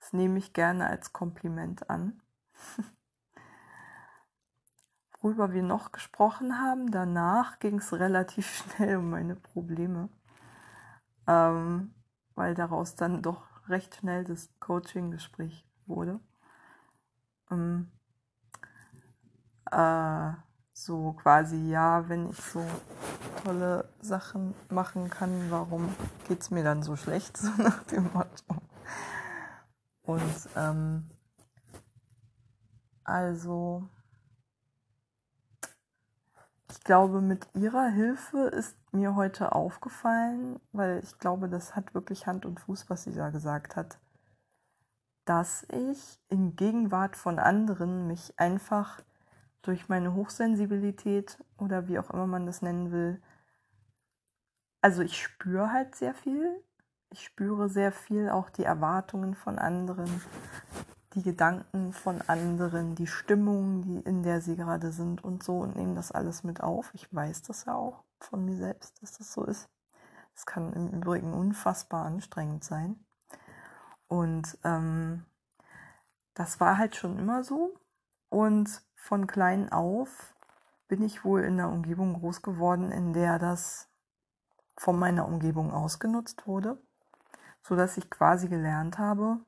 das 0.00 0.12
nehme 0.12 0.40
ich 0.40 0.52
gerne 0.52 0.88
als 0.88 1.12
Kompliment 1.12 1.88
an. 1.88 2.20
worüber 5.20 5.52
wir 5.52 5.62
noch 5.62 5.92
gesprochen 5.92 6.58
haben. 6.58 6.90
Danach 6.90 7.58
ging 7.58 7.78
es 7.78 7.92
relativ 7.92 8.64
schnell 8.76 8.96
um 8.96 9.10
meine 9.10 9.36
Probleme, 9.36 10.08
ähm, 11.26 11.94
weil 12.34 12.54
daraus 12.54 12.94
dann 12.96 13.22
doch 13.22 13.46
recht 13.68 13.96
schnell 13.96 14.24
das 14.24 14.50
Coaching-Gespräch 14.60 15.66
wurde. 15.86 16.20
Ähm, 17.50 17.90
äh, 19.70 20.32
so 20.72 21.12
quasi, 21.12 21.68
ja, 21.68 22.08
wenn 22.08 22.30
ich 22.30 22.40
so 22.40 22.64
tolle 23.44 23.88
Sachen 24.00 24.54
machen 24.70 25.10
kann, 25.10 25.50
warum 25.50 25.94
geht 26.26 26.40
es 26.40 26.50
mir 26.50 26.64
dann 26.64 26.82
so 26.82 26.96
schlecht, 26.96 27.36
so 27.36 27.50
nach 27.58 27.82
dem 27.84 28.10
Motto. 28.12 28.62
Und 30.02 30.48
ähm, 30.56 31.10
also 33.04 33.88
ich 36.70 36.80
glaube, 36.84 37.20
mit 37.20 37.48
ihrer 37.54 37.88
Hilfe 37.88 38.48
ist 38.48 38.76
mir 38.92 39.14
heute 39.16 39.52
aufgefallen, 39.52 40.60
weil 40.72 41.00
ich 41.02 41.18
glaube, 41.18 41.48
das 41.48 41.76
hat 41.76 41.94
wirklich 41.94 42.26
Hand 42.26 42.46
und 42.46 42.60
Fuß, 42.60 42.88
was 42.88 43.04
sie 43.04 43.12
da 43.12 43.30
gesagt 43.30 43.76
hat, 43.76 43.98
dass 45.24 45.66
ich 45.70 46.18
in 46.28 46.56
Gegenwart 46.56 47.16
von 47.16 47.38
anderen 47.38 48.06
mich 48.06 48.38
einfach 48.38 49.02
durch 49.62 49.88
meine 49.88 50.14
Hochsensibilität 50.14 51.38
oder 51.58 51.88
wie 51.88 51.98
auch 51.98 52.10
immer 52.10 52.26
man 52.26 52.46
das 52.46 52.62
nennen 52.62 52.90
will, 52.92 53.20
also 54.82 55.02
ich 55.02 55.20
spüre 55.20 55.72
halt 55.72 55.94
sehr 55.94 56.14
viel. 56.14 56.62
Ich 57.10 57.24
spüre 57.24 57.68
sehr 57.68 57.92
viel 57.92 58.30
auch 58.30 58.50
die 58.50 58.64
Erwartungen 58.64 59.34
von 59.34 59.58
anderen 59.58 60.22
die 61.14 61.22
Gedanken 61.22 61.92
von 61.92 62.20
anderen, 62.22 62.94
die 62.94 63.06
Stimmung, 63.06 63.82
die 63.82 63.98
in 64.00 64.22
der 64.22 64.40
sie 64.40 64.56
gerade 64.56 64.92
sind 64.92 65.24
und 65.24 65.42
so 65.42 65.58
und 65.58 65.76
nehmen 65.76 65.94
das 65.94 66.12
alles 66.12 66.44
mit 66.44 66.62
auf. 66.62 66.90
Ich 66.94 67.12
weiß 67.12 67.42
das 67.42 67.64
ja 67.64 67.74
auch 67.74 68.04
von 68.18 68.44
mir 68.44 68.56
selbst, 68.56 69.02
dass 69.02 69.18
das 69.18 69.32
so 69.32 69.44
ist. 69.44 69.68
Es 70.34 70.46
kann 70.46 70.72
im 70.72 70.88
Übrigen 70.88 71.32
unfassbar 71.32 72.06
anstrengend 72.06 72.62
sein. 72.64 73.04
Und 74.06 74.58
ähm, 74.64 75.24
das 76.34 76.60
war 76.60 76.78
halt 76.78 76.96
schon 76.96 77.18
immer 77.18 77.42
so. 77.42 77.74
Und 78.28 78.82
von 78.94 79.26
klein 79.26 79.72
auf 79.72 80.34
bin 80.86 81.02
ich 81.02 81.24
wohl 81.24 81.42
in 81.42 81.54
einer 81.54 81.72
Umgebung 81.72 82.14
groß 82.14 82.42
geworden, 82.42 82.92
in 82.92 83.12
der 83.12 83.38
das 83.38 83.88
von 84.76 84.98
meiner 84.98 85.26
Umgebung 85.26 85.72
ausgenutzt 85.72 86.46
wurde, 86.46 86.80
so 87.62 87.76
dass 87.76 87.96
ich 87.96 88.08
quasi 88.08 88.48
gelernt 88.48 88.98
habe, 88.98 89.40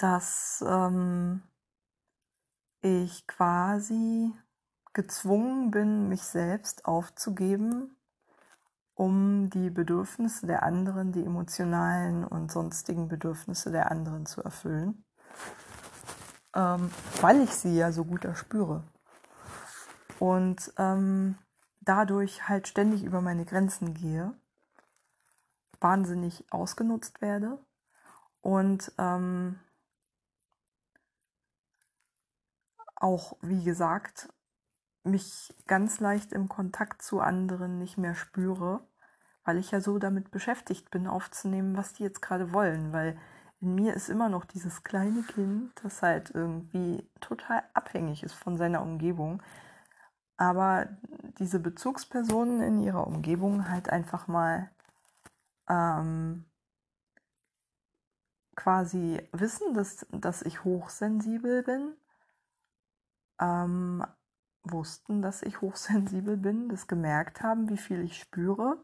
dass 0.00 0.64
ähm, 0.66 1.42
ich 2.80 3.26
quasi 3.26 4.32
gezwungen 4.94 5.70
bin, 5.70 6.08
mich 6.08 6.22
selbst 6.22 6.86
aufzugeben, 6.86 7.96
um 8.94 9.50
die 9.50 9.70
Bedürfnisse 9.70 10.46
der 10.46 10.62
anderen, 10.62 11.12
die 11.12 11.24
emotionalen 11.24 12.24
und 12.24 12.50
sonstigen 12.50 13.08
Bedürfnisse 13.08 13.70
der 13.70 13.90
anderen 13.90 14.24
zu 14.24 14.42
erfüllen, 14.42 15.04
ähm, 16.54 16.90
weil 17.20 17.42
ich 17.42 17.50
sie 17.50 17.76
ja 17.76 17.92
so 17.92 18.04
gut 18.04 18.24
erspüre. 18.24 18.84
Und 20.18 20.72
ähm, 20.78 21.36
dadurch 21.80 22.48
halt 22.48 22.68
ständig 22.68 23.04
über 23.04 23.20
meine 23.20 23.44
Grenzen 23.44 23.94
gehe, 23.94 24.34
wahnsinnig 25.78 26.44
ausgenutzt 26.50 27.20
werde 27.20 27.58
und 28.42 28.92
ähm, 28.98 29.58
auch, 33.00 33.36
wie 33.42 33.64
gesagt, 33.64 34.28
mich 35.02 35.54
ganz 35.66 35.98
leicht 36.00 36.32
im 36.32 36.48
Kontakt 36.48 37.02
zu 37.02 37.20
anderen 37.20 37.78
nicht 37.78 37.98
mehr 37.98 38.14
spüre, 38.14 38.86
weil 39.44 39.58
ich 39.58 39.70
ja 39.70 39.80
so 39.80 39.98
damit 39.98 40.30
beschäftigt 40.30 40.90
bin, 40.90 41.06
aufzunehmen, 41.06 41.76
was 41.76 41.94
die 41.94 42.04
jetzt 42.04 42.22
gerade 42.22 42.52
wollen, 42.52 42.92
weil 42.92 43.18
in 43.60 43.74
mir 43.74 43.94
ist 43.94 44.08
immer 44.08 44.28
noch 44.28 44.44
dieses 44.44 44.84
kleine 44.84 45.22
Kind, 45.22 45.72
das 45.82 46.02
halt 46.02 46.30
irgendwie 46.30 47.08
total 47.20 47.62
abhängig 47.74 48.22
ist 48.22 48.34
von 48.34 48.56
seiner 48.56 48.82
Umgebung, 48.82 49.42
aber 50.36 50.88
diese 51.38 51.60
Bezugspersonen 51.60 52.62
in 52.62 52.80
ihrer 52.80 53.06
Umgebung 53.06 53.68
halt 53.68 53.90
einfach 53.90 54.28
mal 54.28 54.70
ähm, 55.68 56.46
quasi 58.56 59.22
wissen, 59.32 59.74
dass, 59.74 60.06
dass 60.10 60.42
ich 60.42 60.64
hochsensibel 60.64 61.62
bin, 61.62 61.94
ähm, 63.40 64.04
wussten, 64.62 65.22
dass 65.22 65.42
ich 65.42 65.60
hochsensibel 65.60 66.36
bin, 66.36 66.68
das 66.68 66.86
gemerkt 66.86 67.42
haben, 67.42 67.68
wie 67.68 67.78
viel 67.78 68.02
ich 68.02 68.18
spüre 68.18 68.82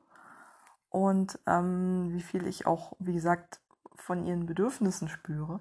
und 0.89 1.39
ähm, 1.47 2.09
wie 2.13 2.23
viel 2.23 2.47
ich 2.47 2.67
auch, 2.67 2.95
wie 2.99 3.15
gesagt, 3.15 3.61
von 3.95 4.25
ihren 4.25 4.47
Bedürfnissen 4.47 5.09
spüre. 5.09 5.61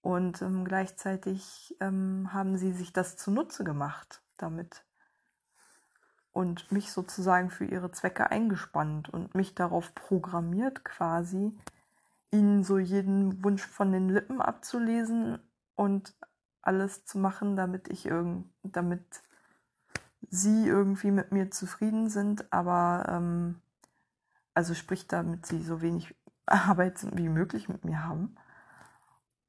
Und 0.00 0.40
ähm, 0.42 0.64
gleichzeitig 0.64 1.76
ähm, 1.80 2.32
haben 2.32 2.56
sie 2.56 2.72
sich 2.72 2.92
das 2.92 3.16
zunutze 3.16 3.64
gemacht 3.64 4.22
damit 4.36 4.84
und 6.36 6.70
mich 6.70 6.92
sozusagen 6.92 7.48
für 7.48 7.64
ihre 7.64 7.90
Zwecke 7.92 8.30
eingespannt 8.30 9.08
und 9.08 9.34
mich 9.34 9.54
darauf 9.54 9.94
programmiert 9.94 10.84
quasi, 10.84 11.58
ihnen 12.30 12.62
so 12.62 12.78
jeden 12.78 13.42
Wunsch 13.42 13.66
von 13.66 13.90
den 13.90 14.10
Lippen 14.10 14.42
abzulesen 14.42 15.38
und 15.76 16.14
alles 16.66 17.04
zu 17.04 17.18
machen, 17.18 17.56
damit 17.56 17.88
ich 17.88 18.06
irgend, 18.06 18.50
damit 18.62 19.22
sie 20.28 20.66
irgendwie 20.66 21.10
mit 21.10 21.32
mir 21.32 21.50
zufrieden 21.50 22.08
sind, 22.08 22.52
aber 22.52 23.06
ähm, 23.08 23.60
also 24.54 24.74
sprich, 24.74 25.06
damit 25.06 25.46
sie 25.46 25.62
so 25.62 25.82
wenig 25.82 26.14
Arbeit 26.46 27.06
wie 27.16 27.28
möglich 27.28 27.68
mit 27.68 27.84
mir 27.84 28.04
haben. 28.04 28.36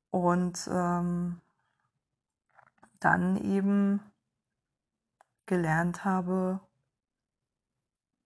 Und 0.10 0.68
ähm, 0.72 1.42
dann 3.00 3.38
eben 3.38 4.00
gelernt 5.46 6.04
habe, 6.06 6.60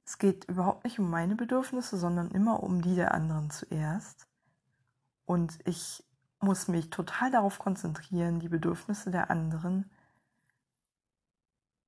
es 0.06 0.18
geht 0.18 0.46
überhaupt 0.46 0.84
nicht 0.84 1.00
um 1.00 1.10
meine 1.10 1.36
Bedürfnisse, 1.36 1.98
sondern 1.98 2.32
immer 2.32 2.64
um 2.64 2.82
die 2.82 2.96
der 2.96 3.14
anderen 3.14 3.50
zuerst. 3.50 4.28
Und 5.26 5.60
ich 5.66 6.04
muss 6.42 6.68
mich 6.68 6.90
total 6.90 7.32
darauf 7.32 7.60
konzentrieren, 7.60 8.40
die 8.40 8.50
Bedürfnisse 8.50 9.12
der 9.12 9.30
anderen 9.30 9.90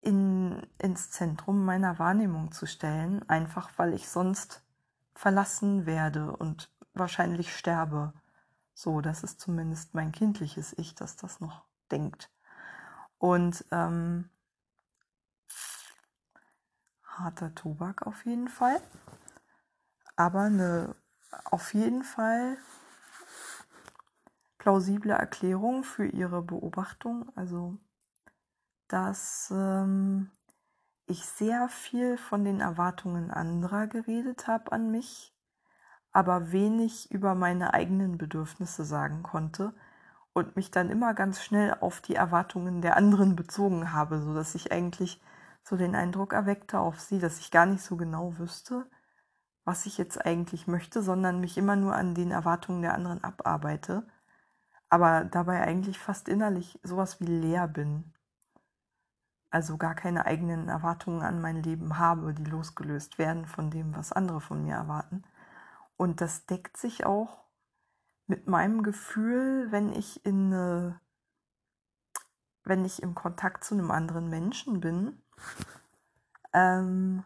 in, 0.01 0.67
ins 0.77 1.11
Zentrum 1.11 1.65
meiner 1.65 1.97
Wahrnehmung 1.97 2.51
zu 2.51 2.65
stellen, 2.65 3.27
einfach 3.29 3.71
weil 3.77 3.93
ich 3.93 4.09
sonst 4.09 4.63
verlassen 5.15 5.85
werde 5.85 6.35
und 6.35 6.71
wahrscheinlich 6.93 7.55
sterbe. 7.55 8.13
So, 8.73 9.01
das 9.01 9.23
ist 9.23 9.39
zumindest 9.39 9.93
mein 9.93 10.11
kindliches 10.11 10.77
Ich, 10.77 10.95
das 10.95 11.15
das 11.15 11.39
noch 11.39 11.63
denkt. 11.91 12.29
Und 13.17 13.65
ähm, 13.71 14.29
harter 17.03 17.55
Tobak 17.55 18.05
auf 18.05 18.25
jeden 18.25 18.49
Fall. 18.49 18.81
Aber 20.15 20.41
eine 20.41 20.95
auf 21.45 21.73
jeden 21.73 22.03
Fall 22.03 22.57
plausible 24.63 25.11
Erklärung 25.11 25.83
für 25.83 26.05
ihre 26.05 26.41
Beobachtung. 26.41 27.29
Also, 27.35 27.77
dass 28.87 29.51
ähm, 29.53 30.31
ich 31.05 31.25
sehr 31.25 31.67
viel 31.67 32.17
von 32.17 32.45
den 32.45 32.61
Erwartungen 32.61 33.29
anderer 33.29 33.87
geredet 33.87 34.47
habe 34.47 34.71
an 34.71 34.89
mich, 34.89 35.35
aber 36.13 36.53
wenig 36.53 37.11
über 37.11 37.35
meine 37.35 37.73
eigenen 37.73 38.17
Bedürfnisse 38.17 38.85
sagen 38.85 39.21
konnte 39.21 39.73
und 40.31 40.55
mich 40.55 40.71
dann 40.71 40.89
immer 40.89 41.13
ganz 41.13 41.43
schnell 41.43 41.75
auf 41.81 41.99
die 41.99 42.15
Erwartungen 42.15 42.81
der 42.81 42.95
anderen 42.95 43.35
bezogen 43.35 43.91
habe, 43.91 44.21
so 44.21 44.33
dass 44.33 44.55
ich 44.55 44.71
eigentlich 44.71 45.21
so 45.61 45.75
den 45.75 45.93
Eindruck 45.93 46.31
erweckte 46.31 46.79
auf 46.79 47.01
sie, 47.01 47.19
dass 47.19 47.39
ich 47.39 47.51
gar 47.51 47.65
nicht 47.65 47.83
so 47.83 47.97
genau 47.97 48.37
wüsste, 48.37 48.89
was 49.65 49.85
ich 49.85 49.97
jetzt 49.97 50.25
eigentlich 50.25 50.67
möchte, 50.67 51.01
sondern 51.01 51.41
mich 51.41 51.57
immer 51.57 51.75
nur 51.75 51.95
an 51.95 52.15
den 52.15 52.31
Erwartungen 52.31 52.81
der 52.81 52.93
anderen 52.93 53.21
abarbeite, 53.25 54.07
aber 54.93 55.25
dabei 55.25 55.63
eigentlich 55.63 55.97
fast 55.97 56.29
innerlich 56.29 56.79
sowas 56.83 57.19
wie 57.19 57.25
leer 57.25 57.67
bin. 57.67 58.13
Also 59.49 59.77
gar 59.77 59.95
keine 59.95 60.27
eigenen 60.27 60.69
Erwartungen 60.69 61.23
an 61.23 61.41
mein 61.41 61.63
Leben 61.63 61.97
habe, 61.97 62.35
die 62.35 62.43
losgelöst 62.43 63.17
werden 63.17 63.47
von 63.47 63.71
dem, 63.71 63.95
was 63.95 64.11
andere 64.11 64.39
von 64.39 64.63
mir 64.63 64.75
erwarten. 64.75 65.23
Und 65.97 66.21
das 66.21 66.45
deckt 66.45 66.77
sich 66.77 67.07
auch 67.07 67.43
mit 68.27 68.47
meinem 68.47 68.83
Gefühl, 68.83 69.71
wenn 69.71 69.91
ich 69.93 70.23
in 70.27 70.93
wenn 72.63 72.85
ich 72.85 73.01
im 73.01 73.15
Kontakt 73.15 73.63
zu 73.63 73.73
einem 73.73 73.89
anderen 73.89 74.29
Menschen 74.29 74.79
bin 74.79 75.23
ähm, 76.53 77.23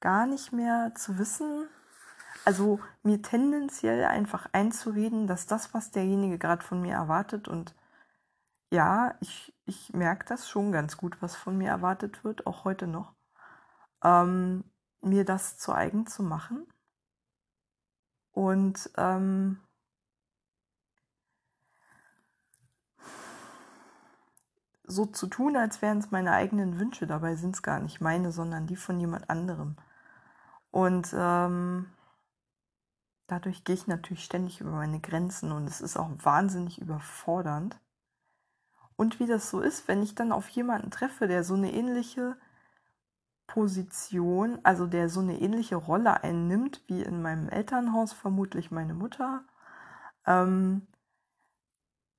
gar 0.00 0.26
nicht 0.26 0.52
mehr 0.52 0.92
zu 0.96 1.18
wissen, 1.18 1.68
also 2.44 2.80
mir 3.02 3.22
tendenziell 3.22 4.04
einfach 4.04 4.48
einzureden, 4.52 5.26
dass 5.26 5.46
das, 5.46 5.74
was 5.74 5.90
derjenige 5.90 6.38
gerade 6.38 6.62
von 6.62 6.80
mir 6.80 6.94
erwartet 6.94 7.48
und 7.48 7.74
ja, 8.70 9.14
ich, 9.20 9.54
ich 9.66 9.92
merke 9.92 10.26
das 10.26 10.48
schon 10.48 10.72
ganz 10.72 10.96
gut, 10.96 11.22
was 11.22 11.36
von 11.36 11.56
mir 11.56 11.68
erwartet 11.68 12.24
wird, 12.24 12.46
auch 12.46 12.64
heute 12.64 12.86
noch, 12.86 13.14
ähm, 14.02 14.64
mir 15.00 15.24
das 15.24 15.58
zu 15.58 15.72
eigen 15.72 16.06
zu 16.06 16.22
machen 16.22 16.66
und 18.32 18.90
ähm, 18.96 19.60
so 24.86 25.06
zu 25.06 25.26
tun, 25.26 25.56
als 25.56 25.82
wären 25.82 25.98
es 25.98 26.10
meine 26.10 26.32
eigenen 26.32 26.78
Wünsche. 26.78 27.06
Dabei 27.06 27.36
sind 27.36 27.54
es 27.54 27.62
gar 27.62 27.80
nicht 27.80 28.00
meine, 28.00 28.32
sondern 28.32 28.66
die 28.66 28.76
von 28.76 29.00
jemand 29.00 29.30
anderem. 29.30 29.76
Und 30.70 31.14
ähm, 31.16 31.86
dadurch 33.26 33.64
gehe 33.64 33.74
ich 33.74 33.86
natürlich 33.86 34.24
ständig 34.24 34.60
über 34.60 34.70
meine 34.70 35.00
Grenzen 35.00 35.52
und 35.52 35.66
es 35.66 35.80
ist 35.80 35.96
auch 35.96 36.10
wahnsinnig 36.22 36.80
überfordernd. 36.80 37.78
Und 38.96 39.18
wie 39.18 39.26
das 39.26 39.50
so 39.50 39.60
ist, 39.60 39.88
wenn 39.88 40.02
ich 40.02 40.14
dann 40.14 40.32
auf 40.32 40.48
jemanden 40.50 40.90
treffe, 40.90 41.26
der 41.26 41.42
so 41.42 41.54
eine 41.54 41.72
ähnliche 41.72 42.36
Position, 43.46 44.58
also 44.62 44.86
der 44.86 45.08
so 45.08 45.20
eine 45.20 45.40
ähnliche 45.40 45.76
Rolle 45.76 46.22
einnimmt 46.22 46.82
wie 46.86 47.02
in 47.02 47.20
meinem 47.22 47.48
Elternhaus 47.48 48.12
vermutlich 48.12 48.70
meine 48.70 48.94
Mutter, 48.94 49.44
ähm, 50.26 50.86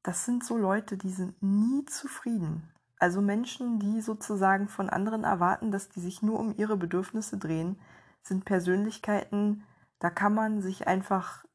das 0.04 0.26
sind 0.26 0.44
so 0.44 0.58
Leute, 0.58 0.98
die 0.98 1.10
sind 1.10 1.42
nie 1.42 1.84
zufrieden. 1.86 2.72
Also 3.00 3.22
Menschen, 3.22 3.80
die 3.80 4.02
sozusagen 4.02 4.68
von 4.68 4.90
anderen 4.90 5.24
erwarten, 5.24 5.72
dass 5.72 5.90
die 5.90 6.00
sich 6.00 6.22
nur 6.22 6.40
um 6.40 6.56
ihre 6.58 6.78
Bedürfnisse 6.78 7.38
drehen, 7.38 7.80
sind 8.22 8.46
Persönlichkeiten, 8.46 9.64
da 10.00 10.10
kann 10.10 10.34
man 10.34 10.62
sich 10.62 10.88
einfach, 10.88 11.46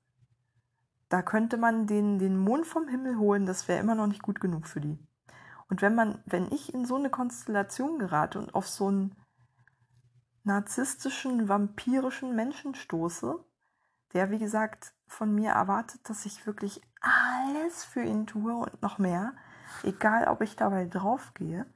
da 1.09 1.23
könnte 1.23 1.57
man 1.57 1.87
den, 1.87 2.19
den 2.19 2.37
Mond 2.37 2.67
vom 2.67 2.89
Himmel 2.89 3.19
holen, 3.19 3.47
das 3.47 3.69
wäre 3.69 3.81
immer 3.81 3.95
noch 3.95 4.07
nicht 4.07 4.23
gut 4.23 4.41
genug 4.41 4.67
für 4.67 4.81
die. 4.81 4.99
Und 5.69 5.83
wenn 5.83 5.95
man, 5.95 6.23
wenn 6.27 6.51
ich 6.51 6.75
in 6.75 6.85
so 6.85 6.97
eine 6.97 7.11
Konstellation 7.11 7.99
gerate 7.99 8.39
und 8.39 8.55
auf 8.55 8.69
so 8.69 8.89
einen 8.89 9.15
narzisstischen, 10.43 11.49
vampirischen 11.49 12.35
Menschen 12.35 12.75
stoße, 12.75 13.39
der, 14.13 14.31
wie 14.31 14.39
gesagt, 14.39 14.93
von 15.07 15.35
mir 15.35 15.53
erwartet, 15.53 16.09
dass 16.09 16.27
ich 16.27 16.47
wirklich 16.47 16.81
alles 17.01 17.85
für 17.85 18.03
ihn 18.03 18.27
tue 18.27 18.55
und 18.55 18.83
noch 18.83 18.99
mehr, 18.99 19.33
egal 19.83 20.27
ob 20.29 20.41
ich 20.41 20.57
dabei 20.57 20.87
draufgehe, 20.87 21.67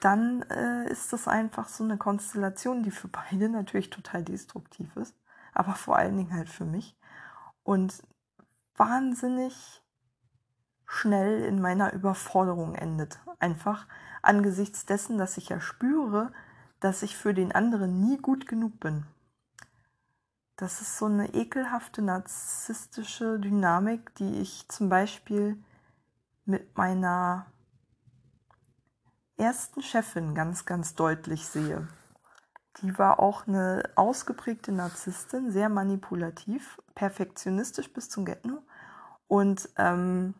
dann 0.00 0.42
äh, 0.42 0.90
ist 0.90 1.12
das 1.12 1.28
einfach 1.28 1.68
so 1.68 1.84
eine 1.84 1.96
Konstellation, 1.98 2.82
die 2.82 2.90
für 2.90 3.08
beide 3.08 3.48
natürlich 3.50 3.90
total 3.90 4.22
destruktiv 4.22 4.96
ist, 4.96 5.14
aber 5.54 5.74
vor 5.74 5.96
allen 5.96 6.16
Dingen 6.16 6.34
halt 6.34 6.48
für 6.48 6.64
mich 6.64 6.96
und 7.62 8.02
wahnsinnig 8.76 9.82
schnell 10.86 11.42
in 11.44 11.60
meiner 11.60 11.92
Überforderung 11.92 12.74
endet. 12.74 13.18
Einfach 13.38 13.86
angesichts 14.22 14.86
dessen, 14.86 15.18
dass 15.18 15.36
ich 15.36 15.48
ja 15.48 15.60
spüre, 15.60 16.32
dass 16.80 17.02
ich 17.02 17.16
für 17.16 17.34
den 17.34 17.52
anderen 17.52 18.00
nie 18.00 18.18
gut 18.18 18.46
genug 18.46 18.78
bin. 18.80 19.06
Das 20.56 20.80
ist 20.80 20.98
so 20.98 21.06
eine 21.06 21.34
ekelhafte 21.34 22.00
narzisstische 22.02 23.40
Dynamik, 23.40 24.14
die 24.16 24.40
ich 24.40 24.68
zum 24.68 24.88
Beispiel 24.88 25.62
mit 26.44 26.76
meiner 26.76 27.46
ersten 29.36 29.82
Chefin 29.82 30.34
ganz, 30.34 30.64
ganz 30.64 30.94
deutlich 30.94 31.46
sehe. 31.46 31.88
Die 32.82 32.98
war 32.98 33.20
auch 33.20 33.46
eine 33.46 33.82
ausgeprägte 33.94 34.72
Narzisstin, 34.72 35.50
sehr 35.50 35.68
manipulativ, 35.68 36.80
perfektionistisch 36.94 37.92
bis 37.92 38.08
zum 38.10 38.24
Getno. 38.24 38.62
Und 39.28 39.68
ähm, 39.76 40.34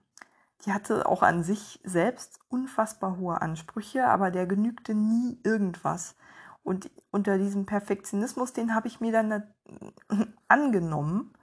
die 0.64 0.72
hatte 0.72 1.06
auch 1.06 1.22
an 1.22 1.42
sich 1.42 1.80
selbst 1.84 2.40
unfassbar 2.48 3.18
hohe 3.18 3.40
Ansprüche, 3.40 4.06
aber 4.06 4.30
der 4.30 4.46
genügte 4.46 4.94
nie 4.94 5.38
irgendwas. 5.44 6.16
Und 6.62 6.90
unter 7.10 7.38
diesem 7.38 7.66
Perfektionismus, 7.66 8.52
den 8.52 8.74
habe 8.74 8.88
ich 8.88 9.00
mir 9.00 9.12
dann 9.12 9.44
angenommen, 10.48 11.34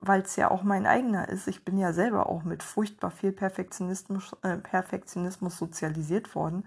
weil 0.00 0.22
es 0.22 0.36
ja 0.36 0.50
auch 0.50 0.62
mein 0.64 0.86
eigener 0.86 1.28
ist. 1.28 1.46
Ich 1.46 1.64
bin 1.64 1.78
ja 1.78 1.92
selber 1.92 2.28
auch 2.28 2.42
mit 2.42 2.62
furchtbar 2.62 3.10
viel 3.10 3.32
Perfektionismus, 3.32 4.36
äh, 4.42 4.58
Perfektionismus 4.58 5.56
sozialisiert 5.56 6.34
worden. 6.34 6.66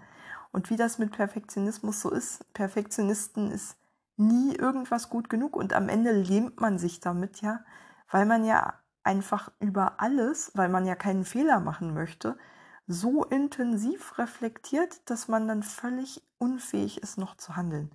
Und 0.58 0.72
wie 0.72 0.76
das 0.76 0.98
mit 0.98 1.12
Perfektionismus 1.12 2.02
so 2.02 2.10
ist, 2.10 2.52
Perfektionisten 2.56 3.52
ist 3.52 3.78
nie 4.16 4.56
irgendwas 4.56 5.08
gut 5.08 5.30
genug 5.30 5.56
und 5.56 5.72
am 5.72 5.88
Ende 5.88 6.12
lähmt 6.12 6.60
man 6.60 6.80
sich 6.80 7.00
damit 7.00 7.42
ja, 7.42 7.64
weil 8.10 8.26
man 8.26 8.44
ja 8.44 8.74
einfach 9.04 9.52
über 9.60 10.02
alles, 10.02 10.50
weil 10.56 10.70
man 10.70 10.88
ja 10.88 10.96
keinen 10.96 11.26
Fehler 11.26 11.60
machen 11.60 11.94
möchte, 11.94 12.40
so 12.88 13.24
intensiv 13.24 14.18
reflektiert, 14.18 15.08
dass 15.12 15.28
man 15.28 15.48
dann 15.48 15.62
völlig 15.62 16.24
unfähig 16.40 17.04
ist, 17.04 17.20
noch 17.20 17.38
zu 17.38 17.56
handeln. 17.56 17.92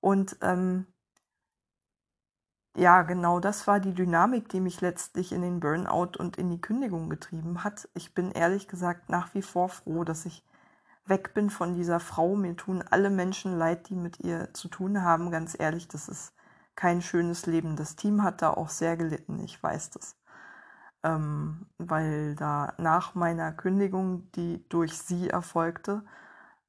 Und 0.00 0.38
ähm, 0.40 0.86
ja, 2.74 3.02
genau 3.02 3.38
das 3.38 3.66
war 3.66 3.80
die 3.80 3.92
Dynamik, 3.92 4.48
die 4.48 4.60
mich 4.60 4.80
letztlich 4.80 5.30
in 5.30 5.42
den 5.42 5.60
Burnout 5.60 6.16
und 6.18 6.38
in 6.38 6.48
die 6.48 6.60
Kündigung 6.62 7.10
getrieben 7.10 7.64
hat. 7.64 7.86
Ich 7.92 8.14
bin 8.14 8.30
ehrlich 8.32 8.66
gesagt 8.66 9.10
nach 9.10 9.34
wie 9.34 9.42
vor 9.42 9.68
froh, 9.68 10.04
dass 10.04 10.24
ich 10.24 10.42
weg 11.06 11.34
bin 11.34 11.50
von 11.50 11.74
dieser 11.74 12.00
Frau. 12.00 12.36
Mir 12.36 12.56
tun 12.56 12.82
alle 12.90 13.10
Menschen 13.10 13.58
leid, 13.58 13.88
die 13.88 13.96
mit 13.96 14.20
ihr 14.20 14.52
zu 14.54 14.68
tun 14.68 15.02
haben. 15.02 15.30
Ganz 15.30 15.56
ehrlich, 15.58 15.88
das 15.88 16.08
ist 16.08 16.34
kein 16.76 17.02
schönes 17.02 17.46
Leben. 17.46 17.76
Das 17.76 17.96
Team 17.96 18.22
hat 18.22 18.42
da 18.42 18.50
auch 18.50 18.68
sehr 18.68 18.96
gelitten, 18.96 19.38
ich 19.40 19.62
weiß 19.62 19.90
das. 19.90 20.16
Ähm, 21.04 21.66
weil 21.78 22.36
da 22.36 22.74
nach 22.78 23.14
meiner 23.14 23.52
Kündigung, 23.52 24.30
die 24.32 24.66
durch 24.68 24.96
sie 24.98 25.28
erfolgte, 25.30 26.04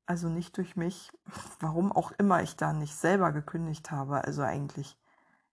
also 0.05 0.27
nicht 0.29 0.57
durch 0.57 0.75
mich, 0.75 1.11
warum 1.59 1.91
auch 1.91 2.11
immer 2.13 2.41
ich 2.41 2.55
da 2.55 2.73
nicht 2.73 2.95
selber 2.95 3.31
gekündigt 3.31 3.91
habe, 3.91 4.23
also 4.23 4.41
eigentlich 4.41 4.97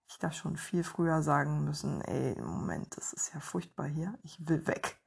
ich 0.09 0.19
da 0.19 0.33
schon 0.33 0.57
viel 0.57 0.83
früher 0.83 1.23
sagen 1.23 1.65
müssen, 1.65 2.01
ey, 2.03 2.41
Moment, 2.43 2.97
das 2.97 3.13
ist 3.13 3.33
ja 3.33 3.41
furchtbar 3.41 3.87
hier, 3.87 4.19
ich 4.25 4.49
will 4.49 4.67
weg. 4.67 4.99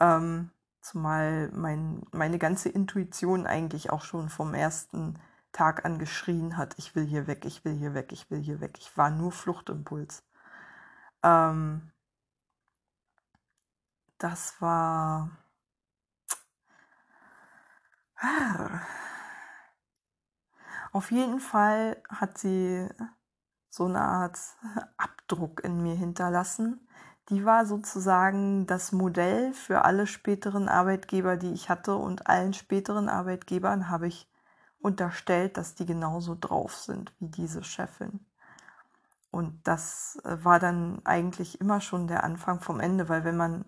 Ähm, 0.00 0.50
Zumal 0.86 1.50
mein, 1.52 2.06
meine 2.12 2.38
ganze 2.38 2.68
Intuition 2.68 3.44
eigentlich 3.44 3.90
auch 3.90 4.02
schon 4.02 4.28
vom 4.28 4.54
ersten 4.54 5.18
Tag 5.50 5.84
an 5.84 5.98
geschrien 5.98 6.56
hat, 6.56 6.78
ich 6.78 6.94
will 6.94 7.04
hier 7.04 7.26
weg, 7.26 7.44
ich 7.44 7.64
will 7.64 7.74
hier 7.74 7.92
weg, 7.92 8.12
ich 8.12 8.30
will 8.30 8.40
hier 8.40 8.60
weg. 8.60 8.78
Ich 8.78 8.96
war 8.96 9.10
nur 9.10 9.32
Fluchtimpuls. 9.32 10.22
Ähm, 11.24 11.90
das 14.18 14.60
war... 14.62 15.30
Auf 20.92 21.10
jeden 21.10 21.40
Fall 21.40 22.00
hat 22.08 22.38
sie 22.38 22.88
so 23.70 23.86
eine 23.86 24.02
Art 24.02 24.38
Abdruck 24.98 25.64
in 25.64 25.82
mir 25.82 25.96
hinterlassen, 25.96 26.88
die 27.28 27.44
war 27.44 27.66
sozusagen 27.66 28.66
das 28.66 28.92
Modell 28.92 29.52
für 29.52 29.84
alle 29.84 30.06
späteren 30.06 30.68
Arbeitgeber, 30.68 31.36
die 31.36 31.52
ich 31.52 31.68
hatte. 31.68 31.96
Und 31.96 32.28
allen 32.28 32.54
späteren 32.54 33.08
Arbeitgebern 33.08 33.88
habe 33.88 34.06
ich 34.06 34.30
unterstellt, 34.78 35.56
dass 35.56 35.74
die 35.74 35.86
genauso 35.86 36.36
drauf 36.38 36.76
sind 36.76 37.12
wie 37.18 37.28
diese 37.28 37.64
Chefin. 37.64 38.24
Und 39.32 39.66
das 39.66 40.18
äh, 40.24 40.44
war 40.44 40.60
dann 40.60 41.04
eigentlich 41.04 41.60
immer 41.60 41.80
schon 41.80 42.06
der 42.06 42.22
Anfang 42.24 42.60
vom 42.60 42.80
Ende, 42.80 43.08
weil 43.08 43.24
wenn 43.24 43.36
man 43.36 43.64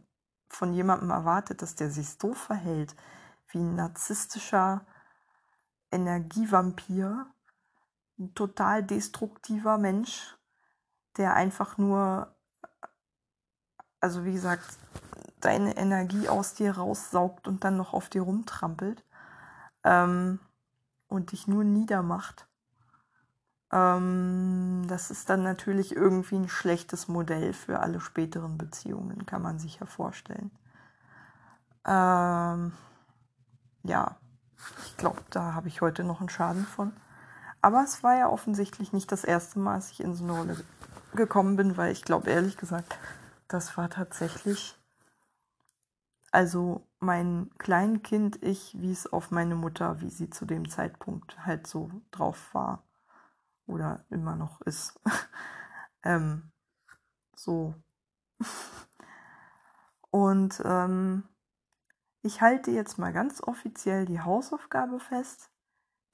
von 0.49 0.73
jemandem 0.73 1.11
erwartet, 1.11 1.61
dass 1.61 1.75
der 1.75 1.91
sich 1.91 2.11
so 2.11 2.33
verhält 2.35 2.95
wie 3.49 3.59
ein 3.59 3.75
narzisstischer 3.75 4.87
Energievampir, 5.91 7.27
ein 8.19 8.35
total 8.35 8.83
destruktiver 8.83 9.79
Mensch, 9.79 10.39
der 11.17 11.35
einfach 11.35 11.77
nur 11.77 12.35
also 14.01 14.25
wie 14.25 14.33
gesagt, 14.33 14.79
deine 15.41 15.77
Energie 15.77 16.29
aus 16.29 16.55
dir 16.55 16.73
raussaugt 16.73 17.47
und 17.49 17.65
dann 17.65 17.77
noch 17.77 17.95
auf 17.95 18.09
dir 18.09 18.23
rumtrampelt 18.23 19.05
ähm, 19.85 20.41
und 21.09 21.33
dich 21.33 21.47
nur 21.47 21.65
niedermacht. 21.65 22.47
Ähm, 23.73 24.85
das 24.89 25.11
ist 25.11 25.29
dann 25.29 25.43
natürlich 25.43 25.95
irgendwie 25.95 26.37
ein 26.37 26.49
schlechtes 26.49 27.09
Modell 27.09 27.53
für 27.53 27.81
alle 27.81 28.01
späteren 28.01 28.59
Beziehungen, 28.59 29.27
kann 29.27 29.43
man 29.43 29.59
sich 29.59 29.79
ja 29.81 29.87
vorstellen. 29.87 30.51
Ähm, 31.87 32.73
ja, 33.83 34.17
ich 34.87 34.97
glaube, 34.97 35.23
da 35.31 35.55
habe 35.55 35.69
ich 35.69 35.81
heute 35.81 36.05
noch 36.05 36.21
einen 36.21 36.29
Schaden 36.29 36.65
von. 36.65 36.93
Aber 37.61 37.83
es 37.83 38.03
war 38.03 38.17
ja 38.17 38.29
offensichtlich 38.29 38.93
nicht 38.93 39.11
das 39.13 39.25
erste 39.25 39.59
Mal, 39.59 39.77
dass 39.77 39.91
ich 39.91 40.01
in 40.01 40.15
so 40.15 40.25
eine 40.25 40.33
Rolle 40.33 40.57
gekommen 41.15 41.57
bin, 41.57 41.77
weil 41.77 41.93
ich 41.93 42.05
glaube 42.05 42.31
ehrlich 42.31 42.57
gesagt, 42.57 42.97
das 43.49 43.77
war 43.79 43.89
tatsächlich, 43.89 44.79
also 46.31 46.87
mein 47.01 47.51
Kleinkind, 47.59 48.43
ich 48.43 48.79
wies 48.81 49.07
auf 49.07 49.31
meine 49.31 49.55
Mutter, 49.55 50.01
wie 50.03 50.11
sie 50.11 50.29
zu 50.29 50.45
dem 50.45 50.69
Zeitpunkt 50.69 51.45
halt 51.45 51.67
so 51.67 51.91
drauf 52.11 52.55
war 52.55 52.85
oder 53.67 54.05
immer 54.11 54.37
noch 54.37 54.61
ist. 54.61 55.01
ähm, 56.03 56.51
so. 57.35 57.75
Und 60.11 60.63
ähm, 60.65 61.25
ich 62.23 62.41
halte 62.41 62.71
jetzt 62.71 62.99
mal 62.99 63.13
ganz 63.13 63.43
offiziell 63.43 64.05
die 64.05 64.21
Hausaufgabe 64.21 65.01
fest, 65.01 65.51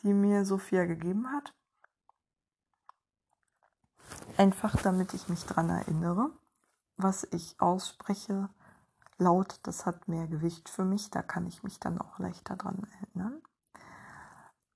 die 0.03 0.12
mir 0.12 0.44
Sophia 0.44 0.85
gegeben 0.85 1.31
hat. 1.33 1.55
Einfach 4.37 4.81
damit 4.83 5.14
ich 5.14 5.29
mich 5.29 5.44
dran 5.44 5.70
erinnere 5.70 6.31
was 6.96 7.24
ich 7.30 7.61
ausspreche, 7.61 8.48
laut, 9.18 9.61
das 9.62 9.87
hat 9.87 10.09
mehr 10.09 10.26
Gewicht 10.26 10.68
für 10.68 10.85
mich, 10.85 11.11
da 11.11 11.22
kann 11.22 11.46
ich 11.46 11.62
mich 11.62 11.80
dann 11.80 12.00
auch 12.00 12.18
leichter 12.18 12.57
dran 12.57 12.87
erinnern. 13.00 13.42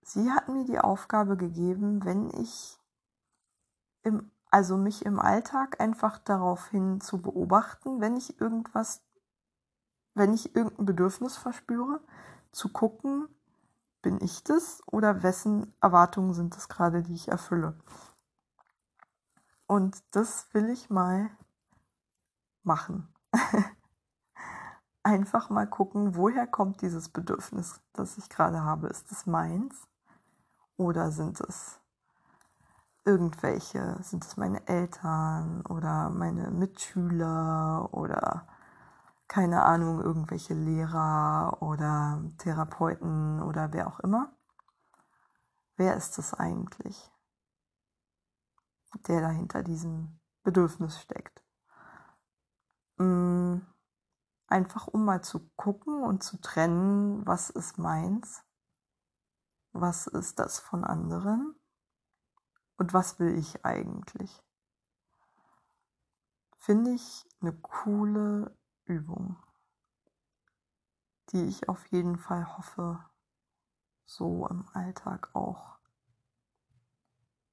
Sie 0.03 0.31
hat 0.31 0.49
mir 0.49 0.65
die 0.65 0.79
Aufgabe 0.79 1.37
gegeben, 1.37 2.05
wenn 2.05 2.31
ich 2.31 2.79
im, 4.03 4.31
also 4.51 4.77
mich 4.77 5.05
im 5.05 5.19
Alltag 5.19 5.81
einfach 5.81 6.19
daraufhin 6.19 7.01
zu 7.01 7.21
beobachten, 7.21 8.01
wenn 8.01 8.17
ich 8.17 8.41
irgendwas, 8.41 9.03
wenn 10.15 10.33
ich 10.33 10.57
irgendein 10.57 10.87
Bedürfnis 10.87 11.37
verspüre, 11.37 12.01
zu 12.53 12.73
gucken, 12.73 13.29
bin 14.01 14.19
ich 14.23 14.45
das 14.45 14.83
oder 14.87 15.23
wessen 15.23 15.75
Erwartungen 15.81 16.33
sind 16.33 16.57
es 16.57 16.69
gerade, 16.69 17.03
die 17.03 17.15
ich 17.15 17.29
erfülle. 17.29 17.79
Und 19.67 20.03
das 20.13 20.49
will 20.55 20.71
ich 20.71 20.89
mal 20.89 21.29
machen. 22.63 23.09
Einfach 25.03 25.51
mal 25.51 25.67
gucken, 25.67 26.17
woher 26.17 26.47
kommt 26.47 26.83
dieses 26.83 27.09
Bedürfnis, 27.09 27.81
das 27.93 28.19
ich 28.19 28.29
gerade 28.29 28.63
habe. 28.63 28.89
Ist 28.89 29.11
es 29.11 29.27
meins? 29.27 29.87
Oder 30.77 31.11
sind 31.11 31.41
es 31.41 31.81
irgendwelche, 33.05 33.97
sind 34.03 34.25
es 34.25 34.37
meine 34.37 34.67
Eltern 34.69 35.63
oder 35.63 36.11
meine 36.11 36.51
Mitschüler 36.51 37.89
oder 37.93 38.47
keine 39.29 39.63
Ahnung, 39.63 40.01
irgendwelche 40.03 40.55
Lehrer 40.55 41.59
oder 41.61 42.23
Therapeuten 42.39 43.43
oder 43.43 43.73
wer 43.73 43.87
auch 43.87 44.01
immer? 44.01 44.33
Wer 45.77 45.97
ist 45.97 46.19
es 46.19 46.35
eigentlich, 46.35 47.11
der 49.07 49.21
dahinter 49.21 49.63
diesem 49.63 50.19
Bedürfnis 50.43 51.01
steckt? 51.01 51.43
Mm, 52.99 53.61
einfach 54.49 54.89
um 54.89 55.05
mal 55.05 55.23
zu 55.23 55.49
gucken 55.57 56.03
und 56.03 56.23
zu 56.23 56.41
trennen, 56.41 57.25
was 57.27 57.51
ist 57.51 57.79
meins, 57.79 58.43
was 59.73 60.09
ist 60.09 60.39
das 60.39 60.59
von 60.59 60.85
anderen 60.85 61.55
und 62.77 62.93
was 62.93 63.21
will 63.21 63.39
ich 63.39 63.65
eigentlich. 63.65 64.43
Finde 66.59 66.91
ich 66.91 67.27
eine 67.41 67.53
coole 67.53 68.57
Übung, 68.85 69.37
die 71.31 71.45
ich 71.45 71.69
auf 71.69 71.87
jeden 71.87 72.19
Fall 72.19 72.57
hoffe, 72.57 73.05
so 74.07 74.47
im 74.49 74.67
Alltag 74.73 75.35
auch 75.35 75.79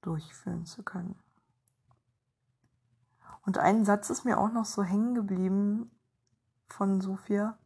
durchführen 0.01 0.65
zu 0.65 0.83
können. 0.83 1.24
Und 3.45 3.57
ein 3.57 3.85
Satz 3.85 4.09
ist 4.09 4.25
mir 4.25 4.39
auch 4.39 4.51
noch 4.51 4.65
so 4.65 4.83
hängen 4.83 5.13
geblieben 5.13 5.91
von 6.67 7.01
Sophia. 7.01 7.57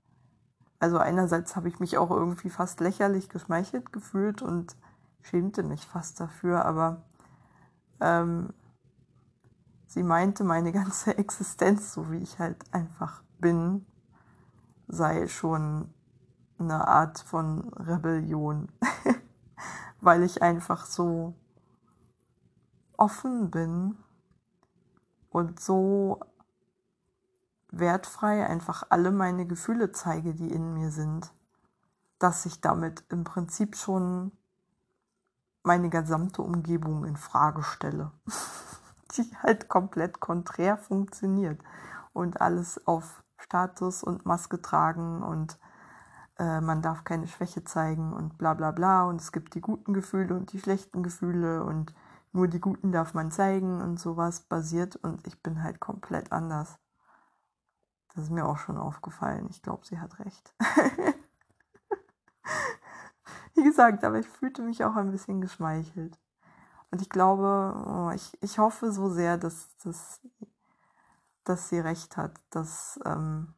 Also 0.80 0.98
einerseits 0.98 1.56
habe 1.56 1.68
ich 1.70 1.80
mich 1.80 1.98
auch 1.98 2.12
irgendwie 2.12 2.50
fast 2.50 2.80
lächerlich 2.80 3.30
geschmeichelt 3.30 3.92
gefühlt 3.92 4.42
und 4.42 4.76
schämte 5.22 5.64
mich 5.64 5.86
fast 5.86 6.20
dafür, 6.20 6.66
aber 6.66 7.04
ähm, 8.00 8.54
sie 9.88 10.04
meinte, 10.04 10.44
meine 10.44 10.72
ganze 10.72 11.18
Existenz, 11.18 11.94
so 11.94 12.12
wie 12.12 12.20
ich 12.20 12.40
halt 12.40 12.58
einfach 12.74 13.24
bin, 13.40 13.86
sei 14.88 15.28
schon 15.28 15.94
eine 16.58 16.88
Art 16.88 17.20
von 17.20 17.74
Rebellion. 17.74 18.70
weil 20.02 20.24
ich 20.24 20.42
einfach 20.42 20.86
so 20.86 21.34
offen 22.98 23.52
bin 23.52 23.98
und 25.30 25.60
so 25.60 26.20
wertfrei 27.72 28.46
einfach 28.46 28.84
alle 28.90 29.12
meine 29.12 29.46
Gefühle 29.46 29.92
zeige, 29.92 30.34
die 30.34 30.52
in 30.52 30.74
mir 30.74 30.92
sind, 30.92 31.32
dass 32.18 32.46
ich 32.46 32.62
damit 32.62 33.04
im 33.10 33.24
Prinzip 33.24 33.76
schon 33.76 34.32
meine 35.64 35.90
gesamte 35.90 36.42
Umgebung 36.42 37.06
in 37.06 37.16
Frage 37.16 37.64
stelle, 37.64 38.12
die 39.18 39.30
halt 39.44 39.70
komplett 39.70 40.20
konträr 40.20 40.78
funktioniert 40.78 41.62
und 42.14 42.42
alles 42.42 42.86
auf 42.88 43.24
Status 43.38 44.04
und 44.04 44.26
Maske 44.26 44.62
tragen 44.62 45.24
und 45.24 45.60
äh, 46.38 46.62
man 46.62 46.82
darf 46.82 47.04
keine 47.04 47.28
Schwäche 47.28 47.64
zeigen 47.64 48.14
und 48.14 48.38
bla 48.38 48.54
bla 48.54 48.72
bla 48.72 49.04
und 49.04 49.22
es 49.22 49.32
gibt 49.32 49.56
die 49.56 49.62
guten 49.62 49.94
Gefühle 49.94 50.36
und 50.36 50.52
die 50.54 50.60
schlechten 50.60 51.04
Gefühle 51.04 51.64
und 51.64 51.94
nur 52.32 52.48
die 52.48 52.60
guten 52.60 52.92
darf 52.92 53.14
man 53.14 53.32
zeigen 53.32 53.82
und 53.82 54.00
sowas 54.00 54.42
basiert 54.42 54.96
und 54.98 55.26
ich 55.28 55.42
bin 55.42 55.64
halt 55.64 55.80
komplett 55.80 56.32
anders. 56.32 56.78
Das 58.14 58.26
ist 58.26 58.32
mir 58.32 58.46
auch 58.46 58.58
schon 58.58 58.78
aufgefallen. 58.78 59.48
Ich 59.50 59.62
glaube, 59.62 59.86
sie 59.86 60.00
hat 60.00 60.20
recht. 60.20 60.54
Wie 63.56 63.64
gesagt, 63.64 64.04
aber 64.04 64.20
ich 64.20 64.28
fühlte 64.28 64.62
mich 64.62 64.84
auch 64.84 64.96
ein 64.96 65.12
bisschen 65.12 65.42
geschmeichelt. 65.42 66.20
Und 66.92 67.02
ich 67.02 67.10
glaube, 67.10 67.84
oh, 67.88 68.12
ich, 68.12 68.38
ich 68.42 68.58
hoffe 68.58 68.92
so 68.92 69.10
sehr, 69.10 69.38
dass, 69.38 69.76
dass, 69.78 70.22
dass 71.44 71.70
sie 71.70 71.80
recht 71.80 72.18
hat, 72.18 72.40
dass 72.50 73.00
ähm, 73.06 73.54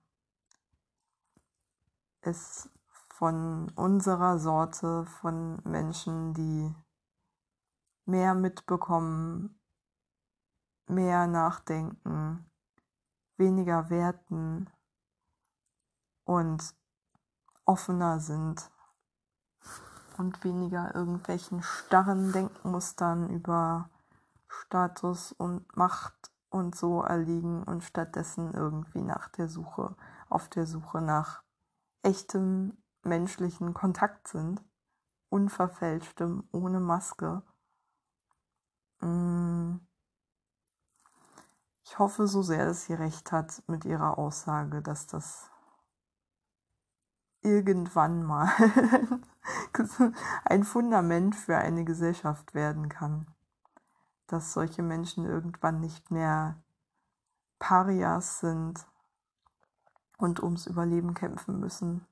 es 2.22 2.70
von 3.10 3.70
unserer 3.76 4.40
Sorte 4.40 5.06
von 5.06 5.62
Menschen, 5.64 6.34
die 6.34 6.74
mehr 8.06 8.34
mitbekommen, 8.34 9.60
mehr 10.88 11.28
nachdenken, 11.28 12.50
weniger 13.38 13.90
werten 13.90 14.70
und 16.26 16.76
offener 17.66 18.20
sind 18.20 18.70
und 20.18 20.44
weniger 20.44 20.94
irgendwelchen 20.94 21.64
starren 21.64 22.32
Denkmustern 22.32 23.30
über 23.30 23.90
Status 24.48 25.32
und 25.32 25.76
Macht 25.76 26.32
und 26.50 26.76
so 26.76 27.02
erliegen 27.02 27.64
und 27.64 27.84
stattdessen 27.84 28.54
irgendwie 28.54 29.02
nach 29.02 29.30
der 29.30 29.48
Suche, 29.48 29.96
auf 30.30 30.50
der 30.50 30.68
Suche 30.68 31.02
nach 31.02 31.44
echtem 32.04 32.78
menschlichen 33.04 33.74
Kontakt 33.74 34.28
sind, 34.28 34.62
unverfälschtem, 35.30 36.44
ohne 36.52 36.80
Maske. 36.80 37.42
Mm. 39.02 39.80
Ich 41.84 42.00
hoffe 42.00 42.28
so 42.28 42.42
sehr, 42.42 42.66
dass 42.66 42.86
sie 42.86 42.94
recht 42.94 43.32
hat 43.32 43.64
mit 43.68 43.84
ihrer 43.84 44.18
Aussage, 44.18 44.82
dass 44.82 45.08
das 45.08 45.50
irgendwann 47.42 48.24
mal 48.24 48.50
ein 50.46 50.64
Fundament 50.64 51.36
für 51.36 51.58
eine 51.58 51.84
Gesellschaft 51.84 52.54
werden 52.54 52.88
kann. 52.88 53.28
Dass 54.28 54.54
solche 54.54 54.84
Menschen 54.84 55.26
irgendwann 55.26 55.82
nicht 55.82 56.12
mehr 56.12 56.64
Parias 57.60 58.40
sind 58.40 58.88
und 60.18 60.42
ums 60.42 60.68
Überleben 60.68 61.14
kämpfen 61.14 61.60
müssen, 61.60 62.06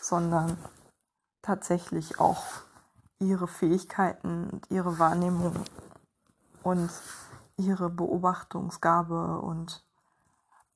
sondern 0.00 0.56
tatsächlich 1.42 2.18
auch 2.18 2.42
ihre 3.22 3.46
Fähigkeiten 3.46 4.48
und 4.50 4.70
ihre 4.70 4.98
Wahrnehmung 4.98 5.54
und 6.62 6.90
ihre 7.56 7.88
Beobachtungsgabe 7.88 9.40
und 9.40 9.84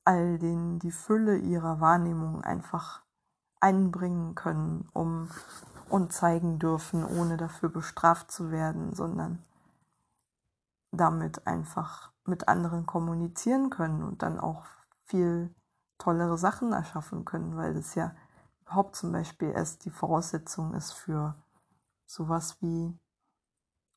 all 0.05 0.39
den 0.39 0.79
die 0.79 0.91
Fülle 0.91 1.37
ihrer 1.37 1.81
Wahrnehmung 1.81 2.41
einfach 2.41 3.03
einbringen 3.59 4.35
können, 4.35 4.89
um 4.93 5.29
und 5.89 6.11
zeigen 6.13 6.59
dürfen, 6.59 7.05
ohne 7.05 7.37
dafür 7.37 7.69
bestraft 7.69 8.31
zu 8.31 8.51
werden, 8.51 8.93
sondern 8.93 9.43
damit 10.91 11.47
einfach 11.47 12.11
mit 12.25 12.47
anderen 12.47 12.85
kommunizieren 12.85 13.69
können 13.69 14.03
und 14.03 14.21
dann 14.21 14.39
auch 14.39 14.65
viel 15.05 15.53
tollere 15.97 16.37
Sachen 16.37 16.73
erschaffen 16.73 17.25
können, 17.25 17.55
weil 17.55 17.73
das 17.73 17.95
ja 17.95 18.13
überhaupt 18.61 18.95
zum 18.95 19.11
Beispiel 19.11 19.49
erst 19.49 19.85
die 19.85 19.89
Voraussetzung 19.89 20.73
ist 20.73 20.91
für 20.91 21.35
sowas 22.07 22.57
wie 22.61 22.97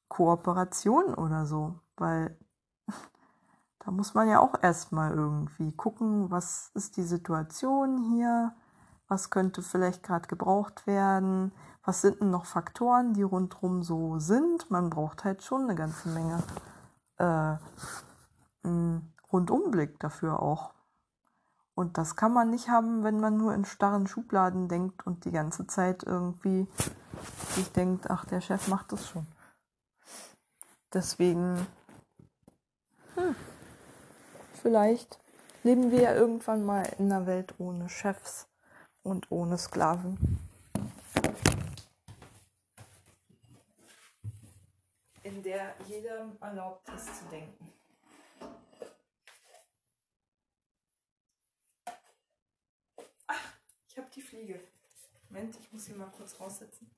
Kooperation 0.09 1.15
oder 1.15 1.47
so, 1.47 1.81
weil 1.97 2.37
da 3.79 3.91
muss 3.91 4.13
man 4.15 4.29
ja 4.29 4.41
auch 4.41 4.55
erstmal 4.61 5.15
irgendwie 5.15 5.73
gucken, 5.73 6.31
was 6.31 6.71
ist 6.75 6.97
die 6.99 7.05
Situation 7.05 7.97
hier, 8.13 8.55
was 9.09 9.31
könnte 9.31 9.63
vielleicht 9.63 10.03
gerade 10.03 10.29
gebraucht 10.29 10.87
werden, 10.87 11.53
was 11.85 12.03
sind 12.03 12.21
denn 12.21 12.31
noch 12.31 12.45
Faktoren, 12.45 13.15
die 13.15 13.23
rundherum 13.23 13.83
so 13.83 14.19
sind. 14.19 14.71
Man 14.71 14.91
braucht 14.91 15.25
halt 15.25 15.43
schon 15.43 15.63
eine 15.63 15.75
ganze 15.75 16.09
Menge 16.11 16.43
äh, 17.17 17.57
Rundumblick 19.33 19.99
dafür 20.01 20.41
auch. 20.41 20.75
Und 21.81 21.97
das 21.97 22.15
kann 22.15 22.35
man 22.35 22.51
nicht 22.51 22.69
haben, 22.69 23.05
wenn 23.05 23.21
man 23.21 23.39
nur 23.39 23.55
in 23.55 23.65
starren 23.65 24.07
Schubladen 24.07 24.69
denkt 24.69 25.07
und 25.07 25.25
die 25.25 25.31
ganze 25.31 25.67
Zeit 25.67 26.03
irgendwie 26.03 26.67
sich 27.55 27.73
denkt, 27.73 28.11
ach, 28.11 28.27
der 28.27 28.43
Chef 28.43 28.69
macht 28.69 28.93
das 28.93 29.09
schon. 29.09 29.27
Deswegen, 30.93 31.67
hm, 33.15 33.35
vielleicht 34.53 35.19
leben 35.63 35.91
wir 35.91 36.03
ja 36.03 36.15
irgendwann 36.15 36.67
mal 36.67 36.83
in 36.99 37.11
einer 37.11 37.27
Welt 37.27 37.55
ohne 37.57 37.89
Chefs 37.89 38.47
und 39.03 39.33
ohne 39.33 39.57
Sklaven. 39.57 40.39
In 45.23 45.43
der 45.43 45.75
jedem 45.87 46.37
erlaubt 46.43 46.91
ist 46.91 47.21
zu 47.21 47.25
denken. 47.31 47.73
Ach, 53.33 53.55
ich 53.87 53.90
habe 54.01 54.11
die 54.15 54.23
Fliege. 54.23 54.61
Moment, 55.29 55.57
ich 55.61 55.73
muss 55.73 55.85
sie 55.85 55.93
mal 55.93 56.11
kurz 56.17 56.39
raussetzen. 56.41 56.91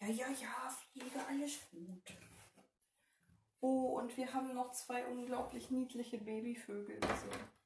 Ja, 0.00 0.06
ja, 0.06 0.28
ja, 0.28 0.70
Fliege, 0.92 1.26
alles 1.28 1.58
gut. 1.70 2.16
Oh, 3.60 3.98
und 3.98 4.16
wir 4.16 4.32
haben 4.32 4.54
noch 4.54 4.70
zwei 4.72 5.04
unglaublich 5.06 5.70
niedliche 5.70 6.18
Babyvögel 6.18 7.00
gesehen. 7.00 7.56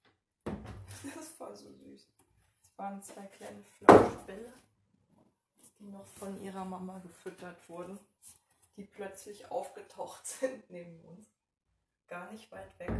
Das 1.15 1.41
war 1.41 1.55
so 1.55 1.73
süß. 1.73 2.09
Das 2.61 2.79
waren 2.79 3.03
zwei 3.03 3.25
kleine 3.27 3.63
Flauschbälle, 3.65 4.53
die 5.79 5.87
noch 5.87 6.07
von 6.07 6.43
ihrer 6.43 6.65
Mama 6.65 6.99
gefüttert 6.99 7.57
wurden, 7.71 7.99
die 8.77 8.85
plötzlich 8.85 9.51
aufgetaucht 9.51 10.27
sind 10.41 10.69
neben 10.69 11.01
uns. 11.03 11.27
Gar 12.07 12.31
nicht 12.33 12.51
weit 12.53 12.79
weg. 12.79 12.91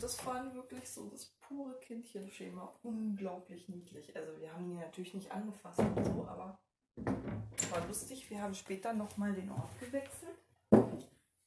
Das 0.00 0.24
waren 0.24 0.54
wirklich 0.54 0.88
so 0.88 1.08
das 1.08 1.26
pure 1.40 1.78
Kindchenschema. 1.80 2.72
Unglaublich 2.82 3.68
niedlich. 3.68 4.14
Also 4.16 4.38
wir 4.40 4.52
haben 4.52 4.68
die 4.68 4.76
natürlich 4.76 5.14
nicht 5.14 5.32
angefasst 5.32 5.80
und 5.80 6.04
so, 6.04 6.26
aber 6.28 6.58
war 7.70 7.86
lustig. 7.86 8.30
Wir 8.30 8.42
haben 8.42 8.54
später 8.54 8.92
nochmal 8.92 9.34
den 9.34 9.50
Ort 9.50 9.78
gewechselt 9.80 10.38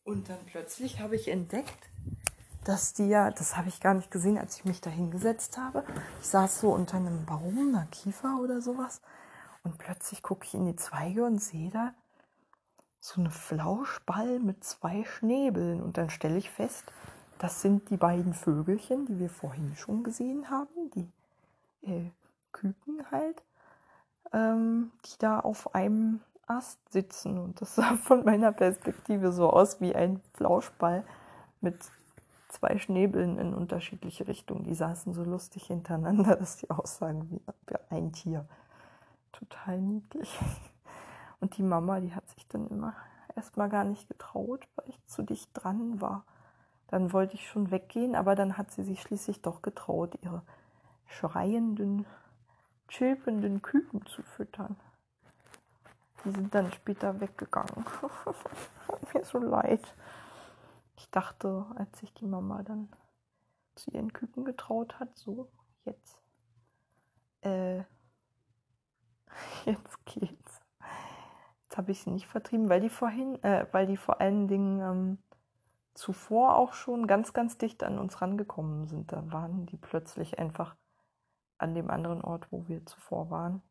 und 0.04 0.30
dann 0.30 0.40
plötzlich 0.46 1.00
habe 1.00 1.16
ich 1.16 1.28
entdeckt, 1.28 1.90
dass 2.64 2.94
die 2.94 3.08
ja, 3.08 3.32
das 3.32 3.58
habe 3.58 3.70
ich 3.70 3.80
gar 3.80 3.94
nicht 3.94 4.12
gesehen, 4.12 4.38
als 4.38 4.58
ich 4.58 4.66
mich 4.66 4.82
da 4.82 4.90
hingesetzt 4.90 5.58
habe. 5.58 5.84
Ich 6.20 6.28
saß 6.28 6.62
so 6.62 6.72
unter 6.72 6.98
einem 6.98 7.26
Baum, 7.26 7.58
einer 7.58 7.88
Kiefer 7.88 8.40
oder 8.42 8.62
sowas. 8.62 9.02
Und 9.64 9.78
plötzlich 9.78 10.24
gucke 10.24 10.46
ich 10.46 10.54
in 10.54 10.66
die 10.66 10.76
Zweige 10.76 11.24
und 11.24 11.40
sehe 11.40 11.70
da 11.70 11.94
so 13.00 13.20
eine 13.20 13.32
Flauschball 13.32 14.40
mit 14.40 14.64
zwei 14.64 15.04
Schnäbeln. 15.06 15.82
Und 15.82 15.98
dann 15.98 16.10
stelle 16.10 16.38
ich 16.38 16.50
fest, 16.50 16.84
das 17.42 17.60
sind 17.60 17.90
die 17.90 17.98
beiden 17.98 18.36
Vögelchen, 18.36 19.08
die 19.08 19.18
wir 19.18 19.30
vorhin 19.30 19.76
schon 19.76 20.04
gesehen 20.04 20.52
haben, 20.52 20.92
die 20.94 21.12
äh, 21.82 22.12
Küken 22.52 23.10
halt, 23.10 23.42
ähm, 24.32 24.92
die 25.06 25.18
da 25.18 25.40
auf 25.40 25.74
einem 25.74 26.22
Ast 26.46 26.78
sitzen 26.92 27.40
und 27.40 27.60
das 27.60 27.74
sah 27.78 27.96
von 27.96 28.24
meiner 28.24 28.52
Perspektive 28.52 29.32
so 29.32 29.50
aus 29.50 29.82
wie 29.82 29.96
ein 29.96 30.22
Flauschball 30.34 31.04
mit 31.62 31.78
zwei 32.48 32.78
Schnäbeln 32.78 33.40
in 33.40 33.56
unterschiedliche 33.56 34.28
Richtungen. 34.28 34.64
Die 34.64 34.76
saßen 34.76 35.12
so 35.16 35.24
lustig 35.24 35.66
hintereinander, 35.66 36.36
dass 36.40 36.58
die 36.58 36.70
aussahen 36.70 37.32
wie 37.32 37.42
ein 37.90 38.12
Tier. 38.14 38.46
Total 39.32 39.82
niedlich. 39.82 40.38
Und 41.40 41.58
die 41.58 41.64
Mama, 41.64 42.02
die 42.02 42.14
hat 42.14 42.30
sich 42.30 42.48
dann 42.50 42.68
immer 42.68 42.94
erstmal 43.36 43.70
gar 43.70 43.84
nicht 43.84 44.08
getraut, 44.08 44.68
weil 44.76 44.90
ich 44.90 45.04
zu 45.08 45.24
dicht 45.24 45.50
dran 45.56 46.02
war. 46.02 46.24
Dann 46.92 47.14
wollte 47.14 47.36
ich 47.36 47.48
schon 47.48 47.72
weggehen, 47.72 48.16
aber 48.16 48.36
dann 48.36 48.58
hat 48.58 48.72
sie 48.72 48.84
sich 48.84 49.02
schließlich 49.02 49.42
doch 49.42 49.62
getraut, 49.62 50.18
ihre 50.22 50.44
schreienden 51.08 52.06
chilpenden 52.90 53.62
Küken 53.62 54.06
zu 54.06 54.22
füttern. 54.22 54.76
Die 56.24 56.32
sind 56.32 56.54
dann 56.54 56.72
später 56.74 57.20
weggegangen. 57.20 57.86
Hat 58.88 59.14
mir 59.14 59.24
so 59.24 59.40
leid. 59.40 59.96
Ich 60.98 61.10
dachte, 61.10 61.66
als 61.76 61.98
sich 62.00 62.14
die 62.14 62.28
Mama 62.28 62.62
dann 62.62 62.90
zu 63.76 63.90
ihren 63.92 64.14
Küken 64.14 64.46
getraut 64.46 65.00
hat, 65.00 65.18
so, 65.18 65.48
jetzt. 65.86 66.20
Äh, 67.42 67.80
jetzt 69.66 70.06
geht's. 70.06 70.62
Jetzt 71.64 71.78
habe 71.78 71.92
ich 71.92 72.04
sie 72.04 72.12
nicht 72.12 72.28
vertrieben, 72.28 72.68
weil 72.68 72.82
die 72.82 72.90
vorhin, 72.90 73.42
äh, 73.44 73.66
weil 73.72 73.88
die 73.88 73.98
vor 73.98 74.20
allen 74.20 74.50
Dingen 74.50 74.82
ähm, 74.82 75.18
zuvor 76.02 76.56
auch 76.56 76.74
schon 76.74 77.06
ganz, 77.06 77.32
ganz 77.32 77.60
dicht 77.60 77.84
an 77.84 78.00
uns 78.00 78.24
rangekommen 78.24 78.88
sind. 78.88 79.12
Da 79.12 79.32
waren 79.32 79.68
die 79.68 79.78
plötzlich 79.78 80.40
einfach 80.40 80.76
an 81.60 81.76
dem 81.76 81.92
anderen 81.92 82.24
Ort, 82.24 82.52
wo 82.52 82.68
wir 82.68 82.84
zuvor 82.88 83.30
waren, 83.30 83.62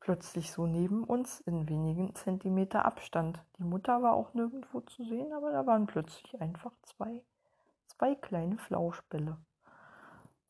plötzlich 0.00 0.50
so 0.50 0.66
neben 0.66 1.04
uns 1.04 1.40
in 1.42 1.68
wenigen 1.68 2.12
Zentimeter 2.16 2.84
Abstand. 2.84 3.40
Die 3.58 3.62
Mutter 3.62 4.02
war 4.02 4.14
auch 4.14 4.34
nirgendwo 4.34 4.80
zu 4.80 5.04
sehen, 5.04 5.32
aber 5.32 5.52
da 5.52 5.64
waren 5.64 5.86
plötzlich 5.86 6.40
einfach 6.40 6.72
zwei, 6.82 7.24
zwei 7.86 8.16
kleine 8.16 8.58
Flauschbälle. 8.58 9.38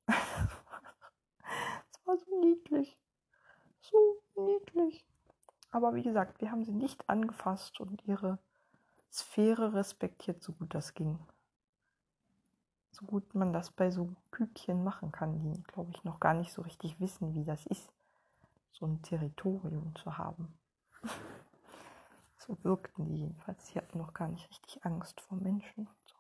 Es 1.93 2.07
war 2.07 2.17
so 2.19 2.41
niedlich. 2.41 2.97
So 3.81 4.23
niedlich. 4.37 5.05
Aber 5.71 5.95
wie 5.97 6.05
gesagt, 6.05 6.41
wir 6.41 6.53
haben 6.53 6.65
sie 6.65 6.73
nicht 6.73 7.11
angefasst 7.11 7.81
und 7.81 8.07
ihre 8.07 8.39
Sphäre 9.17 9.73
respektiert, 9.73 10.43
so 10.43 10.53
gut 10.53 10.75
das 10.75 10.93
ging. 10.93 11.19
So 12.91 13.07
gut 13.07 13.35
man 13.35 13.55
das 13.55 13.71
bei 13.71 13.91
so 13.91 14.15
Kükchen 14.31 14.85
machen 14.85 15.11
kann, 15.11 15.39
die, 15.41 15.63
glaube 15.63 15.91
ich, 15.95 16.05
noch 16.05 16.21
gar 16.21 16.35
nicht 16.35 16.53
so 16.53 16.61
richtig 16.61 17.01
wissen, 17.01 17.35
wie 17.35 17.45
das 17.45 17.65
ist, 17.67 17.91
so 18.73 18.87
ein 18.87 19.01
Territorium 19.01 19.95
zu 19.97 20.19
haben. 20.19 20.59
so 22.39 22.59
wirkten 22.63 23.07
die 23.07 23.21
jedenfalls. 23.21 23.67
Sie 23.67 23.79
hatten 23.79 23.99
noch 23.99 24.13
gar 24.13 24.29
nicht 24.29 24.51
richtig 24.51 24.85
Angst 24.85 25.21
vor 25.23 25.39
Menschen. 25.39 25.89
So. 26.05 26.15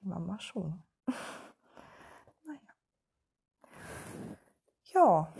Die 0.00 0.08
Mama 0.08 0.40
schon. 0.40 0.82
naja. 2.44 2.60
Ja. 4.94 5.32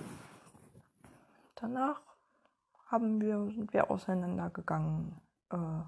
Danach 1.55 2.03
haben 2.87 3.21
wir, 3.23 3.51
sind 3.53 3.73
wir 3.73 3.91
auseinandergegangen. 3.91 5.19
Äh, 5.51 5.83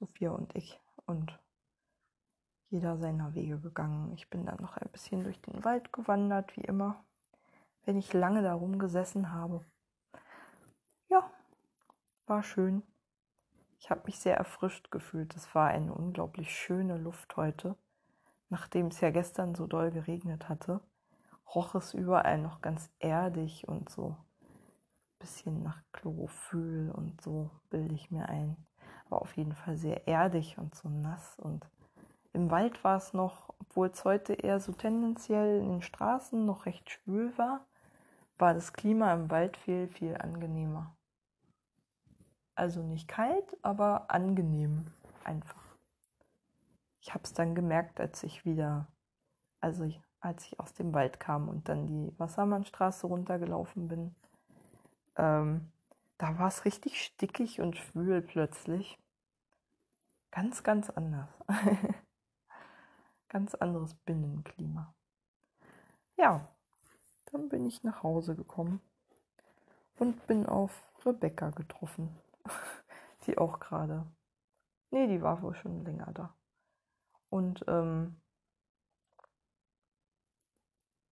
Sophia 0.00 0.30
und 0.30 0.56
ich. 0.56 0.80
Und 1.06 1.38
jeder 2.70 2.96
seiner 2.96 3.34
Wege 3.34 3.58
gegangen. 3.58 4.12
Ich 4.12 4.30
bin 4.30 4.46
dann 4.46 4.60
noch 4.60 4.76
ein 4.76 4.88
bisschen 4.90 5.22
durch 5.24 5.40
den 5.42 5.64
Wald 5.64 5.92
gewandert, 5.92 6.56
wie 6.56 6.62
immer, 6.62 7.04
wenn 7.84 7.98
ich 7.98 8.12
lange 8.12 8.42
darum 8.42 8.78
gesessen 8.78 9.32
habe. 9.32 9.64
Ja, 11.08 11.30
war 12.26 12.42
schön. 12.42 12.82
Ich 13.78 13.90
habe 13.90 14.02
mich 14.06 14.18
sehr 14.18 14.36
erfrischt 14.36 14.90
gefühlt. 14.90 15.34
Es 15.34 15.54
war 15.54 15.68
eine 15.68 15.92
unglaublich 15.92 16.54
schöne 16.54 16.96
Luft 16.96 17.36
heute. 17.36 17.76
Nachdem 18.48 18.86
es 18.86 19.00
ja 19.00 19.10
gestern 19.10 19.54
so 19.54 19.66
doll 19.66 19.90
geregnet 19.90 20.48
hatte, 20.48 20.80
roch 21.54 21.74
es 21.74 21.94
überall 21.94 22.38
noch 22.38 22.60
ganz 22.62 22.90
erdig 22.98 23.66
und 23.68 23.90
so 23.90 24.10
ein 24.10 25.18
bisschen 25.18 25.62
nach 25.62 25.82
Chlorophyll 25.92 26.90
und 26.94 27.20
so 27.20 27.50
bilde 27.70 27.94
ich 27.94 28.10
mir 28.10 28.28
ein 28.28 28.56
war 29.10 29.22
auf 29.22 29.36
jeden 29.36 29.54
Fall 29.54 29.76
sehr 29.76 30.06
erdig 30.06 30.58
und 30.58 30.74
so 30.74 30.88
nass. 30.88 31.38
Und 31.38 31.66
im 32.32 32.50
Wald 32.50 32.82
war 32.84 32.96
es 32.96 33.12
noch, 33.12 33.52
obwohl 33.58 33.88
es 33.88 34.04
heute 34.04 34.34
eher 34.34 34.60
so 34.60 34.72
tendenziell 34.72 35.60
in 35.60 35.68
den 35.68 35.82
Straßen 35.82 36.44
noch 36.44 36.66
recht 36.66 36.90
schwül 36.90 37.36
war, 37.36 37.66
war 38.38 38.54
das 38.54 38.72
Klima 38.72 39.12
im 39.12 39.30
Wald 39.30 39.56
viel, 39.56 39.88
viel 39.88 40.16
angenehmer. 40.16 40.96
Also 42.54 42.82
nicht 42.82 43.08
kalt, 43.08 43.56
aber 43.62 44.10
angenehm 44.10 44.86
einfach. 45.24 45.64
Ich 47.00 47.14
habe 47.14 47.24
es 47.24 47.32
dann 47.32 47.54
gemerkt, 47.54 48.00
als 48.00 48.22
ich 48.22 48.44
wieder, 48.44 48.86
also 49.60 49.90
als 50.20 50.46
ich 50.46 50.60
aus 50.60 50.74
dem 50.74 50.92
Wald 50.92 51.18
kam 51.18 51.48
und 51.48 51.68
dann 51.68 51.86
die 51.86 52.18
Wassermannstraße 52.18 53.06
runtergelaufen 53.06 53.88
bin. 53.88 54.14
Ähm, 55.16 55.72
da 56.20 56.38
war 56.38 56.48
es 56.48 56.66
richtig 56.66 57.02
stickig 57.02 57.62
und 57.62 57.78
schwül 57.78 58.20
plötzlich. 58.20 58.98
Ganz, 60.30 60.62
ganz 60.62 60.90
anders. 60.90 61.30
ganz 63.28 63.54
anderes 63.54 63.94
Binnenklima. 63.94 64.94
Ja, 66.18 66.46
dann 67.32 67.48
bin 67.48 67.64
ich 67.64 67.82
nach 67.84 68.02
Hause 68.02 68.36
gekommen 68.36 68.82
und 69.98 70.26
bin 70.26 70.44
auf 70.44 70.84
Rebecca 71.06 71.50
getroffen, 71.50 72.14
die 73.26 73.38
auch 73.38 73.58
gerade, 73.58 74.06
nee, 74.90 75.06
die 75.06 75.22
war 75.22 75.40
wohl 75.40 75.54
schon 75.54 75.84
länger 75.86 76.12
da. 76.12 76.36
Und 77.30 77.64
ähm, 77.66 78.20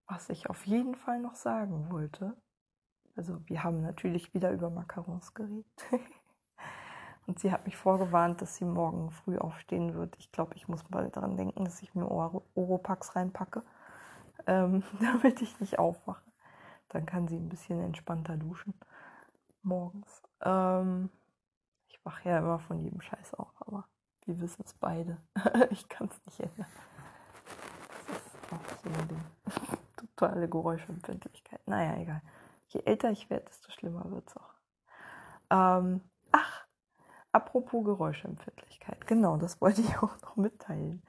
was 0.06 0.28
ich 0.28 0.50
auf 0.50 0.66
jeden 0.66 0.96
Fall 0.96 1.18
noch 1.18 1.34
sagen 1.34 1.90
wollte, 1.90 2.36
also 3.18 3.40
wir 3.46 3.64
haben 3.64 3.82
natürlich 3.82 4.32
wieder 4.32 4.52
über 4.52 4.70
Macarons 4.70 5.34
geredet. 5.34 5.66
Und 7.26 7.38
sie 7.40 7.52
hat 7.52 7.66
mich 7.66 7.76
vorgewarnt, 7.76 8.40
dass 8.40 8.56
sie 8.56 8.64
morgen 8.64 9.10
früh 9.10 9.36
aufstehen 9.36 9.92
wird. 9.94 10.16
Ich 10.18 10.32
glaube, 10.32 10.54
ich 10.54 10.66
muss 10.66 10.88
mal 10.88 11.10
daran 11.10 11.36
denken, 11.36 11.64
dass 11.64 11.82
ich 11.82 11.94
mir 11.94 12.08
Oropax 12.08 13.16
reinpacke, 13.16 13.62
ähm, 14.46 14.82
damit 15.00 15.42
ich 15.42 15.60
nicht 15.60 15.78
aufwache. 15.78 16.22
Dann 16.88 17.04
kann 17.04 17.28
sie 17.28 17.36
ein 17.36 17.50
bisschen 17.50 17.80
entspannter 17.80 18.36
duschen 18.36 18.72
morgens. 19.62 20.22
Ähm, 20.42 21.10
ich 21.88 22.02
wache 22.04 22.28
ja 22.30 22.38
immer 22.38 22.60
von 22.60 22.80
jedem 22.80 23.00
Scheiß 23.00 23.34
auf, 23.34 23.52
aber 23.60 23.84
wir 24.24 24.40
wissen 24.40 24.62
es 24.64 24.72
beide. 24.74 25.18
ich 25.70 25.88
kann 25.88 26.08
es 26.08 26.24
nicht 26.24 26.40
ändern. 26.40 26.66
Das 28.06 28.26
ist 28.26 28.52
auch 28.52 28.78
so 28.82 28.88
ein 28.88 29.08
Ding. 29.08 29.24
Totale 29.96 30.48
Geräuschempfindlichkeit. 30.48 31.60
Naja, 31.66 32.00
egal. 32.00 32.22
Je 32.68 32.82
älter 32.84 33.10
ich 33.10 33.30
werde, 33.30 33.46
desto 33.46 33.70
schlimmer 33.70 34.10
wird 34.10 34.28
es 34.28 34.36
auch. 34.36 34.54
Ähm, 35.50 36.02
ach, 36.32 36.68
Apropos 37.32 37.84
Geräuschempfindlichkeit, 37.84 39.06
genau, 39.06 39.36
das 39.36 39.60
wollte 39.60 39.82
ich 39.82 39.96
auch 39.98 40.20
noch 40.22 40.36
mitteilen. 40.36 41.02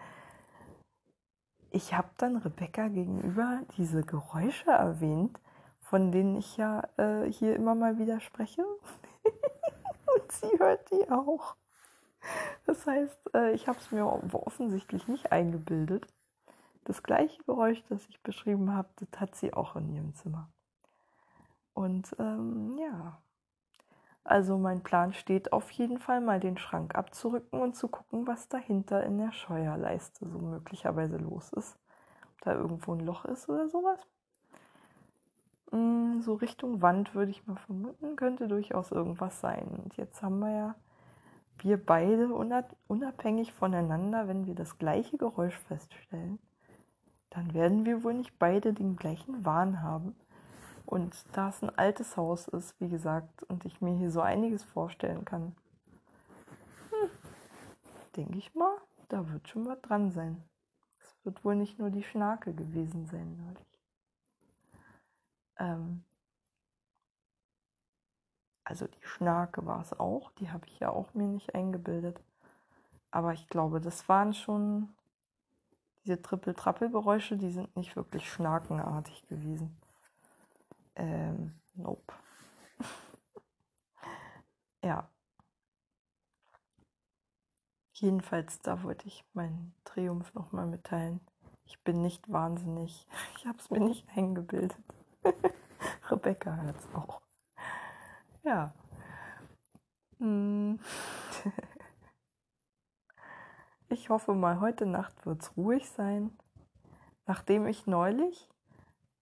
Ich 1.71 1.93
habe 1.93 2.09
dann 2.17 2.37
Rebecca 2.37 2.87
gegenüber 2.87 3.61
diese 3.77 4.01
Geräusche 4.01 4.71
erwähnt, 4.71 5.39
von 5.79 6.11
denen 6.11 6.35
ich 6.35 6.57
ja 6.57 6.87
äh, 6.97 7.31
hier 7.31 7.55
immer 7.55 7.75
mal 7.75 7.99
wieder 7.99 8.19
spreche. 8.19 8.63
Und 9.23 10.31
sie 10.31 10.59
hört 10.59 10.89
die 10.91 11.09
auch. 11.09 11.55
Das 12.65 12.85
heißt, 12.85 13.35
äh, 13.35 13.51
ich 13.53 13.67
habe 13.67 13.77
es 13.77 13.91
mir 13.91 14.05
offensichtlich 14.05 15.07
nicht 15.07 15.31
eingebildet. 15.31 16.07
Das 16.83 17.03
gleiche 17.03 17.41
Geräusch, 17.43 17.83
das 17.89 18.07
ich 18.09 18.21
beschrieben 18.23 18.73
habe, 18.73 18.89
das 18.95 19.19
hat 19.21 19.35
sie 19.35 19.53
auch 19.53 19.75
in 19.75 19.89
ihrem 19.89 20.15
Zimmer. 20.15 20.49
Und 21.79 22.13
ähm, 22.19 22.77
ja, 22.77 23.21
also 24.25 24.57
mein 24.57 24.83
Plan 24.83 25.13
steht 25.13 25.53
auf 25.53 25.71
jeden 25.71 25.97
Fall 25.97 26.19
mal 26.19 26.41
den 26.41 26.57
Schrank 26.57 26.93
abzurücken 26.93 27.61
und 27.61 27.77
zu 27.77 27.87
gucken, 27.87 28.27
was 28.27 28.49
dahinter 28.49 29.01
in 29.05 29.17
der 29.17 29.31
Scheuerleiste 29.31 30.27
so 30.27 30.39
möglicherweise 30.39 31.15
los 31.15 31.53
ist. 31.53 31.79
Ob 32.33 32.41
da 32.41 32.53
irgendwo 32.53 32.91
ein 32.91 32.99
Loch 32.99 33.23
ist 33.23 33.47
oder 33.47 33.69
sowas. 33.69 34.05
Mm, 35.71 36.19
so 36.19 36.33
Richtung 36.33 36.81
Wand 36.81 37.15
würde 37.15 37.31
ich 37.31 37.47
mal 37.47 37.55
vermuten, 37.55 38.17
könnte 38.17 38.49
durchaus 38.49 38.91
irgendwas 38.91 39.39
sein. 39.39 39.79
Und 39.81 39.95
jetzt 39.95 40.21
haben 40.21 40.39
wir 40.39 40.51
ja 40.51 40.75
wir 41.59 41.77
beide 41.77 42.27
unabhängig 42.89 43.53
voneinander, 43.53 44.27
wenn 44.27 44.45
wir 44.45 44.53
das 44.53 44.79
gleiche 44.79 45.17
Geräusch 45.17 45.57
feststellen, 45.57 46.39
dann 47.29 47.53
werden 47.53 47.85
wir 47.85 48.03
wohl 48.03 48.15
nicht 48.15 48.37
beide 48.37 48.73
den 48.73 48.97
gleichen 48.97 49.45
Wahn 49.45 49.81
haben 49.81 50.17
und 50.89 51.23
da 51.33 51.49
es 51.49 51.61
ein 51.61 51.69
altes 51.77 52.17
Haus 52.17 52.47
ist, 52.47 52.73
wie 52.81 52.89
gesagt, 52.89 53.43
und 53.43 53.63
ich 53.63 53.79
mir 53.79 53.95
hier 53.95 54.09
so 54.09 54.21
einiges 54.21 54.63
vorstellen 54.63 55.23
kann, 55.23 55.55
hm, 56.89 57.09
denke 58.15 58.39
ich 58.39 58.55
mal, 58.55 58.75
da 59.07 59.31
wird 59.31 59.47
schon 59.47 59.67
was 59.67 59.79
dran 59.81 60.09
sein. 60.09 60.43
Es 60.99 61.15
wird 61.23 61.45
wohl 61.45 61.55
nicht 61.55 61.77
nur 61.77 61.91
die 61.91 62.01
Schnake 62.01 62.55
gewesen 62.55 63.05
sein 63.05 63.37
neulich. 63.37 63.79
Ähm, 65.57 66.03
also 68.63 68.87
die 68.87 69.05
Schnake 69.05 69.67
war 69.67 69.81
es 69.81 69.99
auch, 69.99 70.31
die 70.39 70.49
habe 70.49 70.65
ich 70.65 70.79
ja 70.79 70.89
auch 70.89 71.13
mir 71.13 71.27
nicht 71.27 71.53
eingebildet. 71.53 72.19
Aber 73.11 73.33
ich 73.33 73.47
glaube, 73.47 73.79
das 73.79 74.09
waren 74.09 74.33
schon 74.33 74.89
diese 76.03 76.19
Trippel-Trappel-Geräusche, 76.19 77.37
die 77.37 77.51
sind 77.51 77.75
nicht 77.75 77.95
wirklich 77.95 78.27
schnakenartig 78.27 79.27
gewesen. 79.27 79.77
Ähm, 80.99 81.53
nope. 81.75 82.13
ja. 84.83 85.09
Jedenfalls, 87.93 88.59
da 88.59 88.83
wollte 88.83 89.07
ich 89.07 89.23
meinen 89.33 89.73
Triumph 89.85 90.33
nochmal 90.33 90.65
mitteilen. 90.65 91.21
Ich 91.63 91.81
bin 91.83 92.01
nicht 92.01 92.29
wahnsinnig. 92.29 93.07
Ich 93.37 93.47
habe 93.47 93.57
es 93.57 93.69
mir 93.69 93.79
nicht 93.79 94.05
eingebildet. 94.17 94.77
Rebecca 96.09 96.57
hört 96.57 96.75
es 96.75 96.93
auch. 96.93 97.21
Ja. 98.43 98.73
Hm. 100.17 100.81
Ich 103.87 104.09
hoffe 104.09 104.33
mal, 104.33 104.59
heute 104.59 104.85
Nacht 104.85 105.25
wird 105.25 105.41
es 105.41 105.55
ruhig 105.55 105.89
sein. 105.89 106.37
Nachdem 107.25 107.65
ich 107.65 107.87
neulich 107.87 108.49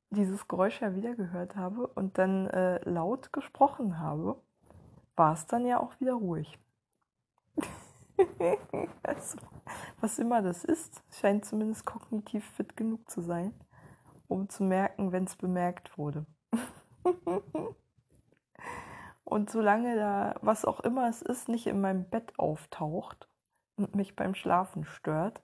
dieses 0.09 0.47
Geräusch 0.47 0.81
ja 0.81 0.95
wieder 0.95 1.15
gehört 1.15 1.55
habe 1.55 1.87
und 1.87 2.17
dann 2.17 2.47
äh, 2.47 2.79
laut 2.89 3.33
gesprochen 3.33 3.99
habe, 3.99 4.41
war 5.15 5.33
es 5.33 5.45
dann 5.47 5.65
ja 5.65 5.79
auch 5.79 5.99
wieder 5.99 6.13
ruhig. 6.13 6.59
also, 9.03 9.37
was 9.99 10.19
immer 10.19 10.41
das 10.41 10.63
ist, 10.63 11.03
scheint 11.11 11.45
zumindest 11.45 11.85
kognitiv 11.85 12.45
fit 12.51 12.77
genug 12.77 13.09
zu 13.09 13.21
sein, 13.21 13.53
um 14.27 14.49
zu 14.49 14.63
merken, 14.63 15.11
wenn 15.11 15.25
es 15.25 15.35
bemerkt 15.35 15.97
wurde. 15.97 16.25
und 19.23 19.49
solange 19.49 19.95
da, 19.95 20.35
was 20.41 20.65
auch 20.65 20.79
immer 20.81 21.09
es 21.09 21.21
ist, 21.21 21.49
nicht 21.49 21.67
in 21.67 21.81
meinem 21.81 22.09
Bett 22.09 22.37
auftaucht, 22.37 23.27
und 23.77 23.95
mich 23.95 24.15
beim 24.15 24.35
Schlafen 24.35 24.83
stört. 24.83 25.41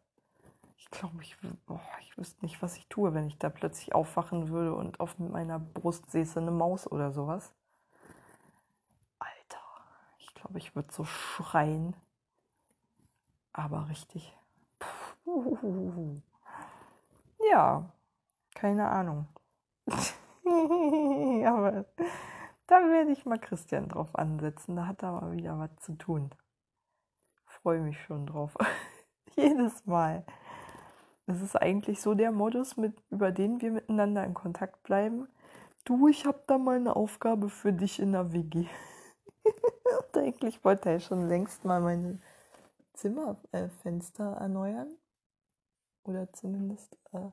Ich 0.84 0.92
glaube, 0.92 1.22
ich, 1.22 1.36
ich 2.02 2.18
wüsste 2.18 2.46
nicht, 2.46 2.62
was 2.62 2.78
ich 2.78 2.88
tue, 2.88 3.14
wenn 3.14 3.28
ich 3.28 3.38
da 3.38 3.50
plötzlich 3.50 3.96
aufwachen 3.96 4.50
würde 4.50 4.76
und 4.76 5.00
auf 5.00 5.18
meiner 5.18 5.60
Brust 5.60 6.12
säße 6.12 6.40
eine 6.40 6.52
Maus 6.52 6.90
oder 6.90 7.12
sowas. 7.12 7.54
Alter, 9.18 9.64
ich 10.20 10.34
glaube, 10.36 10.60
ich 10.60 10.76
würde 10.76 10.94
so 10.94 11.04
schreien. 11.04 11.96
Aber 13.54 13.90
richtig. 13.90 14.38
Puh. 15.24 16.22
Ja, 17.50 17.90
keine 18.54 18.88
Ahnung. 18.90 19.28
aber 19.88 21.86
da 22.68 22.76
werde 22.90 23.12
ich 23.12 23.26
mal 23.26 23.40
Christian 23.40 23.90
drauf 23.90 24.16
ansetzen. 24.16 24.76
Da 24.76 24.88
hat 24.88 25.04
er 25.04 25.14
mal 25.14 25.32
wieder 25.32 25.58
was 25.58 25.76
zu 25.78 25.98
tun 25.98 26.34
freue 27.64 27.80
mich 27.80 28.00
schon 28.02 28.26
drauf. 28.26 28.56
Jedes 29.36 29.86
Mal. 29.86 30.26
Das 31.26 31.42
ist 31.42 31.56
eigentlich 31.56 32.02
so 32.02 32.16
der 32.16 32.32
Modus, 32.32 32.76
mit, 32.76 32.94
über 33.10 33.32
den 33.32 33.62
wir 33.62 33.72
miteinander 33.72 34.24
in 34.26 34.34
Kontakt 34.34 34.84
bleiben. 34.84 35.28
Du, 35.86 36.08
ich 36.08 36.26
habe 36.26 36.42
da 36.48 36.58
mal 36.58 36.76
eine 36.76 36.96
Aufgabe 36.96 37.50
für 37.50 37.72
dich 37.72 38.00
in 38.00 38.12
der 38.12 38.34
WG. 38.34 38.68
Und 39.46 40.18
eigentlich 40.18 40.64
wollte 40.66 40.90
er 40.90 41.00
schon 41.00 41.28
längst 41.28 41.66
mal 41.66 41.82
meine 41.82 42.20
Zimmerfenster 42.94 44.38
äh, 44.38 44.44
erneuern. 44.44 44.98
Oder 46.04 46.32
zumindest, 46.34 46.98
äh, 47.14 47.30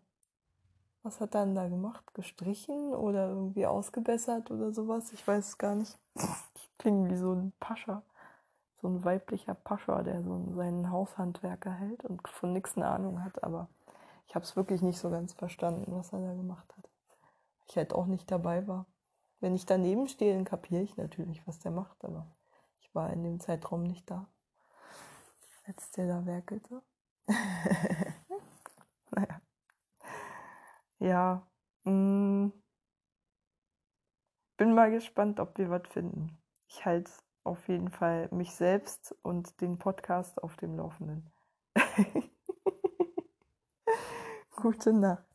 was 1.02 1.20
hat 1.20 1.34
er 1.34 1.44
denn 1.44 1.56
da 1.56 1.68
gemacht? 1.68 2.14
Gestrichen 2.14 2.94
oder 2.94 3.28
irgendwie 3.28 3.66
ausgebessert 3.66 4.50
oder 4.50 4.72
sowas? 4.72 5.12
Ich 5.12 5.26
weiß 5.26 5.48
es 5.48 5.58
gar 5.58 5.74
nicht. 5.74 5.98
Ich 6.14 6.78
klinge 6.78 7.10
wie 7.10 7.16
so 7.16 7.32
ein 7.32 7.52
Pascha 7.58 8.02
so 8.80 8.88
ein 8.88 9.04
weiblicher 9.04 9.54
Pascha, 9.54 10.02
der 10.02 10.22
so 10.22 10.52
seinen 10.54 10.90
Haushandwerker 10.90 11.70
hält 11.70 12.04
und 12.04 12.26
von 12.28 12.52
nichts 12.52 12.76
eine 12.76 12.88
Ahnung 12.88 13.22
hat, 13.22 13.42
aber 13.44 13.68
ich 14.30 14.36
habe 14.36 14.44
es 14.44 14.54
wirklich 14.54 14.80
nicht 14.80 15.00
so 15.00 15.10
ganz 15.10 15.32
verstanden, 15.32 15.90
was 15.90 16.12
er 16.12 16.20
da 16.20 16.32
gemacht 16.32 16.72
hat. 16.76 16.88
Ich 17.66 17.76
halt 17.76 17.92
auch 17.92 18.06
nicht 18.06 18.30
dabei 18.30 18.68
war. 18.68 18.86
Wenn 19.40 19.56
ich 19.56 19.66
daneben 19.66 20.06
stehe, 20.06 20.34
dann 20.34 20.44
kapiere 20.44 20.82
ich 20.82 20.96
natürlich, 20.96 21.44
was 21.48 21.58
der 21.58 21.72
macht, 21.72 22.04
aber 22.04 22.30
ich 22.78 22.94
war 22.94 23.12
in 23.12 23.24
dem 23.24 23.40
Zeitraum 23.40 23.82
nicht 23.82 24.08
da, 24.08 24.30
als 25.66 25.90
der 25.90 26.06
da 26.06 26.26
werkelte. 26.26 26.80
naja. 29.10 29.42
Ja. 31.00 31.50
Mh. 31.82 31.90
Mm. 31.90 32.52
Bin 34.58 34.74
mal 34.74 34.92
gespannt, 34.92 35.40
ob 35.40 35.58
wir 35.58 35.70
was 35.70 35.88
finden. 35.88 36.40
Ich 36.68 36.84
halte 36.84 37.10
auf 37.42 37.66
jeden 37.66 37.90
Fall 37.90 38.28
mich 38.30 38.54
selbst 38.54 39.12
und 39.22 39.60
den 39.60 39.78
Podcast 39.78 40.40
auf 40.40 40.56
dem 40.56 40.76
Laufenden. 40.76 41.32
Gute 44.60 44.92
Nacht. 44.92 45.29